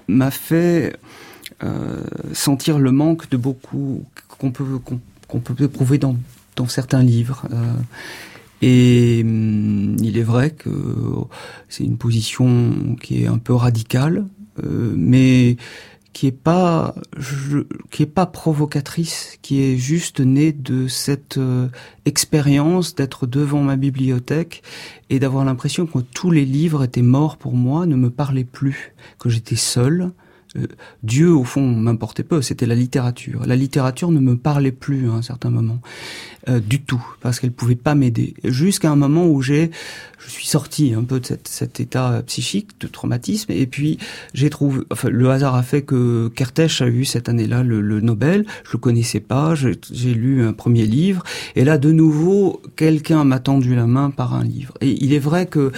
m'a 0.07 0.31
fait 0.31 0.97
euh, 1.63 2.01
sentir 2.33 2.79
le 2.79 2.91
manque 2.91 3.29
de 3.29 3.37
beaucoup 3.37 4.03
qu'on 4.27 4.51
peut 4.51 4.65
qu'on 5.27 5.39
peut 5.39 5.67
trouver 5.67 5.97
dans 5.97 6.17
dans 6.55 6.67
certains 6.67 7.03
livres. 7.03 7.47
Euh, 7.53 7.73
et 8.61 9.21
hum, 9.23 9.95
il 10.01 10.17
est 10.17 10.23
vrai 10.23 10.51
que 10.51 10.69
c'est 11.69 11.83
une 11.83 11.97
position 11.97 12.95
qui 13.01 13.23
est 13.23 13.27
un 13.27 13.37
peu 13.37 13.53
radicale, 13.53 14.25
euh, 14.63 14.93
mais 14.95 15.57
qui 16.13 16.27
est 16.27 16.31
pas 16.31 16.93
je, 17.17 17.59
qui 17.89 18.03
est 18.03 18.07
pas 18.07 18.25
provocatrice, 18.25 19.37
qui 19.41 19.61
est 19.61 19.77
juste 19.77 20.19
née 20.19 20.51
de 20.51 20.87
cette 20.87 21.37
euh, 21.37 21.69
expérience 22.05 22.95
d'être 22.95 23.27
devant 23.27 23.61
ma 23.61 23.77
bibliothèque 23.77 24.61
et 25.09 25.19
d'avoir 25.19 25.45
l'impression 25.45 25.85
que 25.85 25.99
tous 25.99 26.31
les 26.31 26.45
livres 26.45 26.83
étaient 26.83 27.01
morts 27.01 27.37
pour 27.37 27.53
moi, 27.53 27.85
ne 27.85 27.95
me 27.95 28.09
parlaient 28.09 28.43
plus, 28.43 28.93
que 29.19 29.29
j'étais 29.29 29.55
seul. 29.55 30.11
Euh, 30.57 30.67
Dieu, 31.03 31.33
au 31.33 31.45
fond, 31.45 31.65
m'importait 31.65 32.23
peu, 32.23 32.41
c'était 32.41 32.65
la 32.65 32.75
littérature. 32.75 33.45
La 33.45 33.55
littérature 33.55 34.11
ne 34.11 34.19
me 34.19 34.35
parlait 34.35 34.73
plus 34.73 35.09
à 35.09 35.13
un 35.13 35.21
certain 35.21 35.49
moment. 35.49 35.79
Euh, 36.49 36.59
du 36.59 36.81
tout, 36.81 37.03
parce 37.21 37.39
qu'elle 37.39 37.51
pouvait 37.51 37.75
pas 37.75 37.93
m'aider. 37.93 38.33
Jusqu'à 38.43 38.89
un 38.89 38.95
moment 38.95 39.27
où 39.27 39.43
j'ai, 39.43 39.69
je 40.17 40.27
suis 40.27 40.47
sorti 40.47 40.95
un 40.95 41.03
peu 41.03 41.19
de 41.19 41.27
cet 41.43 41.79
état 41.79 42.23
psychique 42.25 42.69
de 42.79 42.87
traumatisme, 42.87 43.51
et 43.51 43.67
puis 43.67 43.99
j'ai 44.33 44.49
trouvé, 44.49 44.81
enfin, 44.89 45.09
le 45.09 45.29
hasard 45.29 45.53
a 45.53 45.61
fait 45.61 45.83
que 45.83 46.29
Kertész 46.29 46.81
a 46.81 46.87
eu 46.87 47.05
cette 47.05 47.29
année-là 47.29 47.61
le, 47.61 48.01
Nobel. 48.01 48.47
Je 48.63 48.71
le 48.73 48.79
connaissais 48.79 49.19
pas, 49.19 49.53
j'ai 49.53 50.13
lu 50.15 50.43
un 50.43 50.53
premier 50.53 50.87
livre, 50.87 51.21
et 51.55 51.63
là 51.63 51.77
de 51.77 51.91
nouveau, 51.91 52.59
quelqu'un 52.75 53.23
m'a 53.23 53.39
tendu 53.39 53.75
la 53.75 53.85
main 53.85 54.09
par 54.09 54.33
un 54.33 54.43
livre. 54.43 54.73
Et 54.81 54.97
il 55.03 55.13
est 55.13 55.19
vrai 55.19 55.45
que 55.45 55.71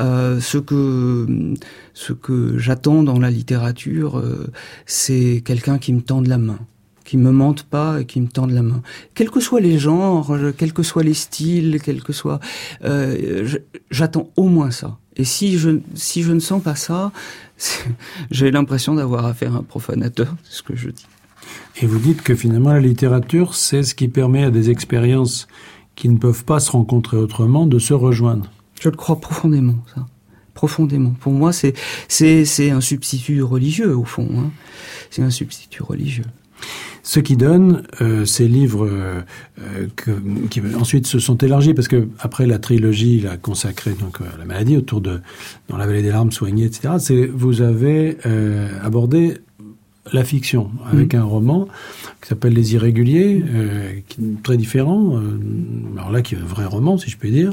euh, 0.00 0.40
ce 0.40 0.58
que 0.58 1.54
ce 1.94 2.12
que 2.12 2.58
j'attends 2.58 3.04
dans 3.04 3.20
la 3.20 3.30
littérature, 3.30 4.18
euh, 4.18 4.48
c'est 4.86 5.40
quelqu'un 5.44 5.78
qui 5.78 5.92
me 5.92 6.00
tende 6.00 6.26
la 6.26 6.38
main 6.38 6.58
qui 7.04 7.16
me 7.16 7.30
mentent 7.30 7.64
pas 7.64 8.00
et 8.00 8.04
qui 8.04 8.20
me 8.20 8.28
tendent 8.28 8.52
la 8.52 8.62
main. 8.62 8.82
Quels 9.14 9.30
que 9.30 9.40
soient 9.40 9.60
les 9.60 9.78
genres, 9.78 10.36
quels 10.56 10.72
que 10.72 10.82
soient 10.82 11.02
les 11.02 11.14
styles, 11.14 11.80
quels 11.82 12.02
que 12.02 12.12
soient, 12.12 12.40
euh, 12.84 13.48
j'attends 13.90 14.30
au 14.36 14.48
moins 14.48 14.70
ça. 14.70 14.98
Et 15.16 15.24
si 15.24 15.58
je 15.58 15.80
si 15.94 16.22
je 16.22 16.32
ne 16.32 16.40
sens 16.40 16.62
pas 16.62 16.76
ça, 16.76 17.12
j'ai 18.30 18.50
l'impression 18.50 18.94
d'avoir 18.94 19.26
affaire 19.26 19.54
à 19.54 19.58
un 19.58 19.62
profanateur, 19.62 20.34
c'est 20.44 20.58
ce 20.58 20.62
que 20.62 20.76
je 20.76 20.90
dis. 20.90 21.06
Et 21.82 21.86
vous 21.86 21.98
dites 21.98 22.22
que 22.22 22.34
finalement 22.34 22.72
la 22.72 22.80
littérature, 22.80 23.54
c'est 23.54 23.82
ce 23.82 23.94
qui 23.94 24.08
permet 24.08 24.44
à 24.44 24.50
des 24.50 24.70
expériences 24.70 25.48
qui 25.96 26.08
ne 26.08 26.18
peuvent 26.18 26.44
pas 26.44 26.60
se 26.60 26.70
rencontrer 26.70 27.16
autrement 27.16 27.66
de 27.66 27.78
se 27.78 27.92
rejoindre. 27.92 28.50
Je 28.80 28.88
le 28.88 28.96
crois 28.96 29.20
profondément, 29.20 29.76
ça. 29.94 30.06
Profondément. 30.54 31.10
Pour 31.20 31.32
moi, 31.32 31.52
c'est 31.52 31.74
c'est 32.08 32.44
c'est 32.44 32.70
un 32.70 32.80
substitut 32.80 33.42
religieux 33.42 33.96
au 33.96 34.04
fond. 34.04 34.28
Hein. 34.36 34.50
C'est 35.10 35.22
un 35.22 35.30
substitut 35.30 35.82
religieux. 35.82 36.24
Ce 37.02 37.20
qui 37.20 37.36
donne 37.36 37.82
euh, 38.00 38.24
ces 38.24 38.46
livres 38.46 38.86
euh, 38.86 39.20
euh, 39.60 39.86
que, 39.96 40.10
qui 40.48 40.60
ensuite 40.78 41.06
se 41.06 41.18
sont 41.18 41.36
élargis 41.38 41.74
parce 41.74 41.88
que 41.88 42.08
après 42.18 42.46
la 42.46 42.58
trilogie, 42.58 43.18
il 43.18 43.26
a 43.26 43.36
consacré 43.36 43.92
donc 43.92 44.20
à 44.20 44.38
la 44.38 44.44
maladie 44.44 44.76
autour 44.76 45.00
de 45.00 45.20
dans 45.68 45.76
la 45.76 45.86
vallée 45.86 46.02
des 46.02 46.10
larmes 46.10 46.32
soignées, 46.32 46.64
etc. 46.64 46.94
C'est 46.98 47.26
vous 47.26 47.62
avez 47.62 48.18
abordé 48.82 49.38
la 50.12 50.24
fiction 50.24 50.70
avec 50.90 51.14
mmh. 51.14 51.18
un 51.18 51.24
roman 51.24 51.68
qui 52.20 52.28
s'appelle 52.28 52.52
Les 52.52 52.74
Irréguliers, 52.74 53.44
qui 54.08 54.36
très 54.42 54.56
différent. 54.56 55.20
alors 55.96 56.10
là, 56.10 56.22
qui 56.22 56.34
est 56.34 56.38
un 56.38 56.44
vrai 56.44 56.64
roman, 56.64 56.98
si 56.98 57.10
je 57.10 57.16
puis 57.16 57.30
dire. 57.30 57.52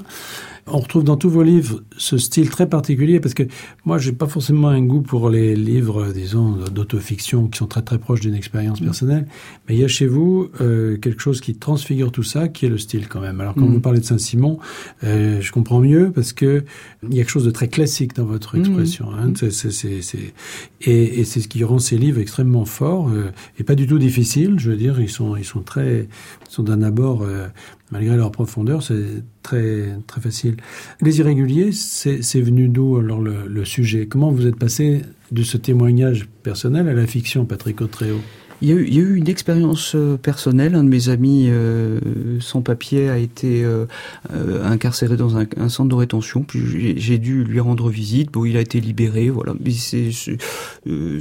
On 0.70 0.80
retrouve 0.80 1.03
dans 1.03 1.18
tous 1.18 1.30
vos 1.30 1.43
livres 1.43 1.82
ce 1.97 2.18
style 2.18 2.49
très 2.49 2.68
particulier 2.68 3.20
parce 3.20 3.34
que 3.34 3.43
moi, 3.86 3.97
j'ai 3.97 4.11
pas 4.11 4.28
forcément 4.28 4.68
un 4.68 4.82
goût 4.82 5.01
pour 5.01 5.30
les 5.30 5.55
livres, 5.55 6.11
disons, 6.13 6.57
d'autofiction 6.72 7.47
qui 7.47 7.57
sont 7.57 7.68
très 7.68 7.82
très 7.82 7.97
proches 7.97 8.20
d'une 8.20 8.36
expérience 8.36 8.82
mm. 8.82 8.86
personnelle. 8.86 9.28
Mais 9.68 9.76
il 9.76 9.80
y 9.80 9.84
a 9.84 9.88
chez 9.88 10.07
vous 10.07 10.49
euh, 10.61 10.97
quelque 10.97 11.22
chose 11.22 11.41
qui 11.41 11.55
transfigure 11.55 12.11
tout 12.11 12.24
ça, 12.24 12.47
qui 12.47 12.65
est 12.65 12.70
le 12.70 12.78
style 12.78 13.07
quand 13.07 13.22
même. 13.22 13.39
Alors 13.39 13.55
quand 13.55 13.65
mm. 13.65 13.74
vous 13.74 13.80
parlez 13.80 13.99
de 13.99 14.05
Saint-Simon, 14.05 14.59
euh, 15.03 15.39
je 15.41 15.51
comprends 15.51 15.80
mieux 15.80 16.11
parce 16.11 16.34
que 16.34 16.63
il 17.03 17.13
y 17.13 17.20
a 17.20 17.24
quelque 17.24 17.32
chose 17.32 17.45
de 17.45 17.51
très 17.51 17.70
classique 17.70 18.15
dans 18.15 18.26
votre 18.26 18.57
mm. 18.57 18.59
expression. 18.59 19.07
Hein. 19.13 19.34
C'est, 19.36 19.51
c'est, 19.51 19.72
c'est, 19.72 20.34
et, 20.82 21.20
et 21.20 21.24
c'est 21.24 21.39
ce 21.39 21.47
qui 21.47 21.63
rend 21.63 21.80
ces 21.80 21.97
livres 21.97 22.20
extrêmement 22.20 22.65
forts 22.65 23.09
euh, 23.09 23.32
et 23.57 23.63
pas 23.63 23.76
du 23.76 23.88
tout 23.88 23.99
difficiles. 23.99 24.55
Je 24.57 24.72
veux 24.72 24.78
dire, 24.78 24.99
ils 24.99 25.09
sont, 25.09 25.36
ils 25.36 25.45
sont 25.45 25.61
très, 25.61 26.07
ils 26.47 26.51
sont 26.51 26.63
d'un 26.63 26.82
abord 26.82 27.24
euh, 27.24 27.47
malgré 27.91 28.15
leur 28.15 28.31
profondeur, 28.31 28.83
c'est 28.83 29.23
très 29.43 29.97
très 30.07 30.21
facile. 30.21 30.57
Les 31.01 31.19
irréguliers, 31.19 31.71
c'est 31.71 32.41
venu 32.41 32.67
d'où 32.67 32.97
alors 32.97 33.21
le, 33.21 33.65
sujet? 33.65 34.07
Comment 34.07 34.31
vous 34.31 34.47
êtes 34.47 34.57
passé 34.57 35.01
de 35.31 35.43
ce 35.43 35.57
témoignage 35.57 36.27
personnel 36.43 36.88
à 36.88 36.93
la 36.93 37.07
fiction, 37.07 37.45
Patrick 37.45 37.81
Autréau 37.81 38.19
il 38.62 38.70
y, 38.70 38.72
a 38.72 38.76
eu, 38.76 38.86
il 38.88 38.93
y 38.95 38.97
a 38.97 39.01
eu 39.01 39.16
une 39.16 39.28
expérience 39.28 39.93
euh, 39.95 40.18
personnelle. 40.18 40.74
Un 40.74 40.84
de 40.84 40.89
mes 40.89 41.10
amis 41.10 41.47
euh, 41.49 41.99
sans 42.39 42.62
papier 42.62 43.08
a 43.10 43.18
été 43.18 43.64
euh, 43.64 43.86
euh, 44.34 44.66
incarcéré 44.66 45.16
dans 45.16 45.38
un, 45.38 45.45
un, 45.58 45.70
centre 45.70 45.89
de 45.89 45.95
rétention. 45.95 46.41
Puis 46.41 46.99
j'ai 46.99 47.20
dû 47.20 47.43
lui 47.43 47.60
rendre 47.60 47.89
visite. 47.89 48.32
Bon, 48.32 48.45
il 48.45 48.58
a 48.58 48.62
été 48.62 48.82
libéré. 48.82 49.30
Voilà. 49.30 49.53
C'est 49.70 50.10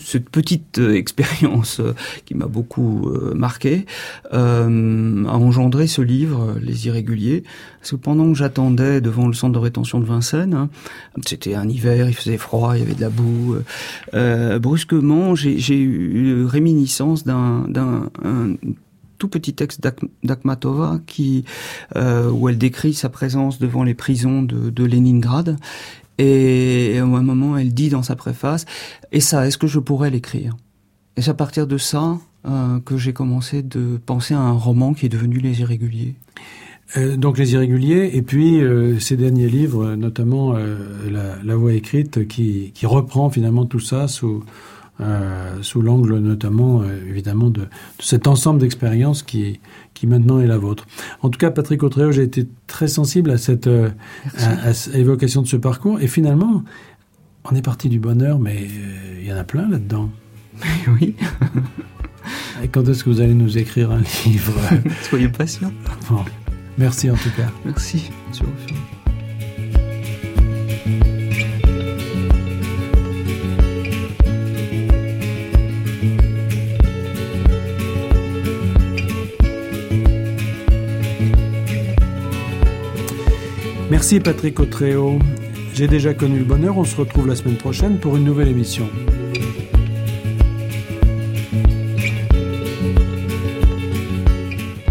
cette 0.01 0.31
petite 0.31 0.79
expérience 0.79 1.83
qui 2.25 2.35
m'a 2.35 2.47
beaucoup 2.47 3.11
marqué 3.35 3.85
a 4.33 4.67
engendré 4.67 5.87
ce 5.87 6.03
livre, 6.03 6.57
Les 6.61 6.87
Irréguliers. 6.87 7.45
Parce 7.81 7.91
que 7.93 7.97
pendant 7.97 8.33
que 8.33 8.39
j'attendais 8.39 9.01
devant 9.01 9.27
le 9.27 9.35
centre 9.35 9.53
de 9.53 9.59
rétention 9.59 10.01
de 10.01 10.05
Vincennes, 10.05 10.55
hein, 10.55 10.69
c'était 11.27 11.55
un 11.55 11.69
hiver, 11.69 12.09
il 12.09 12.15
faisait 12.15 12.39
froid, 12.39 12.77
il 12.77 12.81
y 12.81 12.83
avait 12.83 12.95
de 12.95 13.01
la 13.01 13.11
boue. 13.11 13.57
brusquement, 14.61 15.35
j'ai 15.35 15.77
eu 15.77 16.45
réminiscence 16.45 17.26
d'un 17.27 17.67
tout 19.19 19.29
petit 19.29 19.55
texte 19.55 19.87
d'Akhmatova 20.23 21.01
qui 21.07 21.45
euh, 21.97 22.31
où 22.31 22.49
elle 22.49 22.59
décrit 22.59 22.95
sa 22.95 23.09
présence 23.09 23.59
devant 23.59 23.83
les 23.83 23.95
prisons 23.95 24.43
de, 24.43 24.71
de 24.71 24.85
Leningrad 24.85 25.57
et 26.19 26.99
à 26.99 27.05
un 27.05 27.23
moment 27.23 27.57
elle 27.57 27.75
dit 27.75 27.89
dans 27.89 28.03
sa 28.03 28.17
préface 28.17 28.65
et 29.13 29.21
ça 29.21 29.47
est-ce 29.47 29.59
que 29.59 29.67
je 29.67 29.79
pourrais 29.79 30.11
l'écrire? 30.11 30.57
Et 31.17 31.23
c'est 31.23 31.31
à 31.31 31.35
partir 31.35 31.67
de 31.67 31.79
ça 31.79 32.19
euh, 32.47 32.79
que 32.81 32.97
j'ai 32.97 33.13
commencé 33.13 33.63
de 33.63 33.99
penser 34.05 34.35
à 34.35 34.41
un 34.41 34.53
roman 34.53 34.93
qui 34.93 35.07
est 35.07 35.11
devenu 35.11 35.39
Les 35.39 35.61
Irréguliers. 35.61 36.15
Euh, 36.97 37.17
donc 37.17 37.37
les 37.37 37.55
irréguliers 37.55 38.11
et 38.13 38.23
puis 38.23 38.61
euh, 38.61 39.01
ces 39.01 39.17
derniers 39.17 39.49
livres, 39.49 39.97
notamment 39.97 40.53
la, 40.53 41.43
la, 41.43 41.57
voix 41.57 41.73
écrite, 41.73 42.29
qui 42.29 42.73
reprend 42.85 43.29
finalement 43.29 43.65
tout 43.65 43.81
ça 43.81 44.07
sous 44.07 44.45
euh, 45.01 45.59
sous 45.61 45.83
l'angle 45.83 46.19
notamment 46.19 46.81
euh, 46.81 47.07
évidemment 47.07 47.51
de, 47.51 47.61
de, 47.61 47.67
cet 47.99 48.27
ensemble 48.27 48.61
d'expériences 48.61 49.23
qui, 49.23 49.61
qui 49.93 50.07
maintenant 50.07 50.41
est 50.41 50.47
la 50.47 50.57
vôtre. 50.57 50.87
En 51.23 51.29
tout 51.29 51.39
cas, 51.39 51.51
Patrick 51.51 51.83
Autréau, 51.83 52.13
j'ai 52.13 52.23
été 52.23 52.47
très 52.67 52.89
sensible 52.89 53.31
à 53.31 53.37
cette 53.37 53.67
euh, 53.67 53.91
à, 54.39 54.71
à, 54.71 54.97
évocation 54.97 55.43
de 55.43 55.47
ce 55.47 55.57
parcours 55.57 56.01
et 56.01 56.07
finalement, 56.07 56.65
on 57.45 57.55
est 57.55 57.63
parti 57.63 57.89
du 57.89 57.99
bonheur, 57.99 58.39
mais 58.39 58.67
il 59.21 59.27
y 59.27 59.33
en 59.33 59.37
a 59.37 59.45
plein 59.45 59.69
là-dedans. 59.69 60.11
oui. 61.01 61.15
et 62.63 62.69
quand 62.69 62.89
est-ce 62.89 63.05
que 63.05 63.11
vous 63.11 63.21
allez 63.21 63.35
nous 63.35 63.59
écrire 63.59 63.91
un 63.91 64.01
livre? 64.25 64.59
Soyez 65.03 65.29
patient. 65.29 65.73
Bon. 66.09 66.25
Merci 66.79 67.11
en 67.11 67.17
tout 67.17 67.31
cas. 67.37 67.51
Merci, 67.65 68.11
monsieur 68.29 68.47
Merci 83.97 84.21
Patrick 84.21 84.61
Autréau. 84.61 85.19
J'ai 85.73 85.89
déjà 85.89 86.13
connu 86.13 86.39
le 86.39 86.45
bonheur. 86.45 86.77
On 86.77 86.85
se 86.85 86.95
retrouve 86.97 87.27
la 87.29 87.35
semaine 87.35 87.57
prochaine 87.57 87.97
pour 87.97 88.15
une 88.19 88.25
nouvelle 88.25 88.49
émission. 88.49 88.91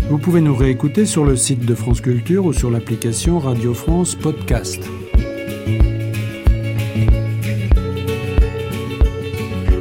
Vous 0.09 0.17
pouvez 0.17 0.41
nous 0.41 0.55
réécouter 0.55 1.05
sur 1.05 1.23
le 1.23 1.35
site 1.35 1.67
de 1.67 1.75
France 1.75 2.01
Culture 2.01 2.45
ou 2.45 2.51
sur 2.51 2.71
l'application 2.71 3.37
Radio 3.37 3.75
France 3.75 4.15
Podcast. 4.15 4.89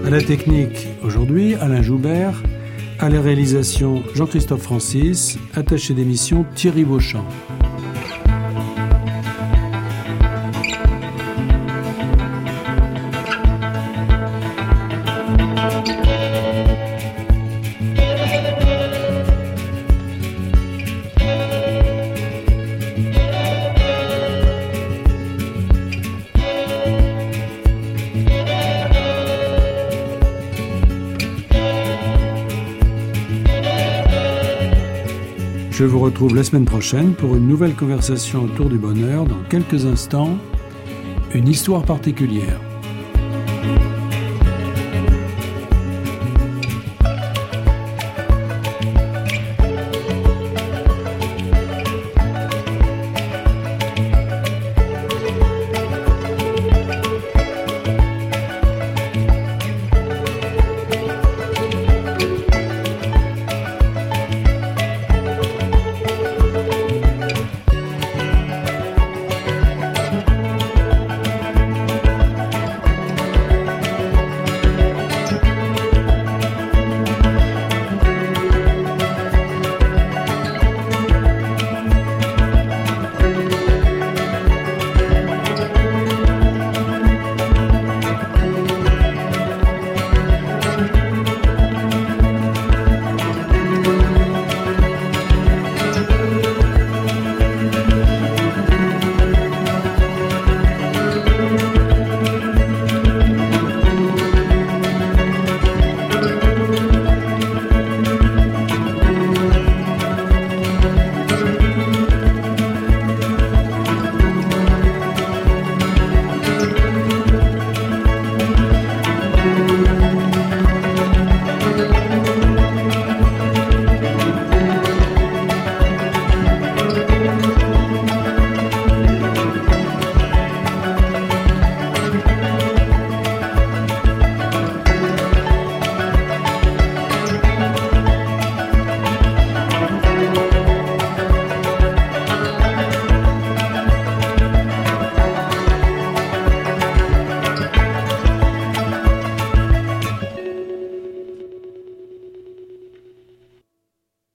À 0.04 0.10
la 0.10 0.20
technique, 0.20 0.86
aujourd'hui, 1.02 1.54
Alain 1.54 1.80
Joubert. 1.80 2.42
À 2.98 3.08
la 3.08 3.22
réalisation, 3.22 4.02
Jean-Christophe 4.14 4.60
Francis. 4.60 5.38
Attaché 5.54 5.94
d'émission, 5.94 6.44
Thierry 6.54 6.84
Beauchamp. 6.84 7.24
Retrouve 36.04 36.36
la 36.36 36.44
semaine 36.44 36.66
prochaine 36.66 37.14
pour 37.14 37.34
une 37.34 37.48
nouvelle 37.48 37.74
conversation 37.74 38.44
autour 38.44 38.68
du 38.68 38.76
bonheur. 38.76 39.24
Dans 39.24 39.42
quelques 39.48 39.86
instants, 39.86 40.36
une 41.34 41.48
histoire 41.48 41.82
particulière. 41.82 42.60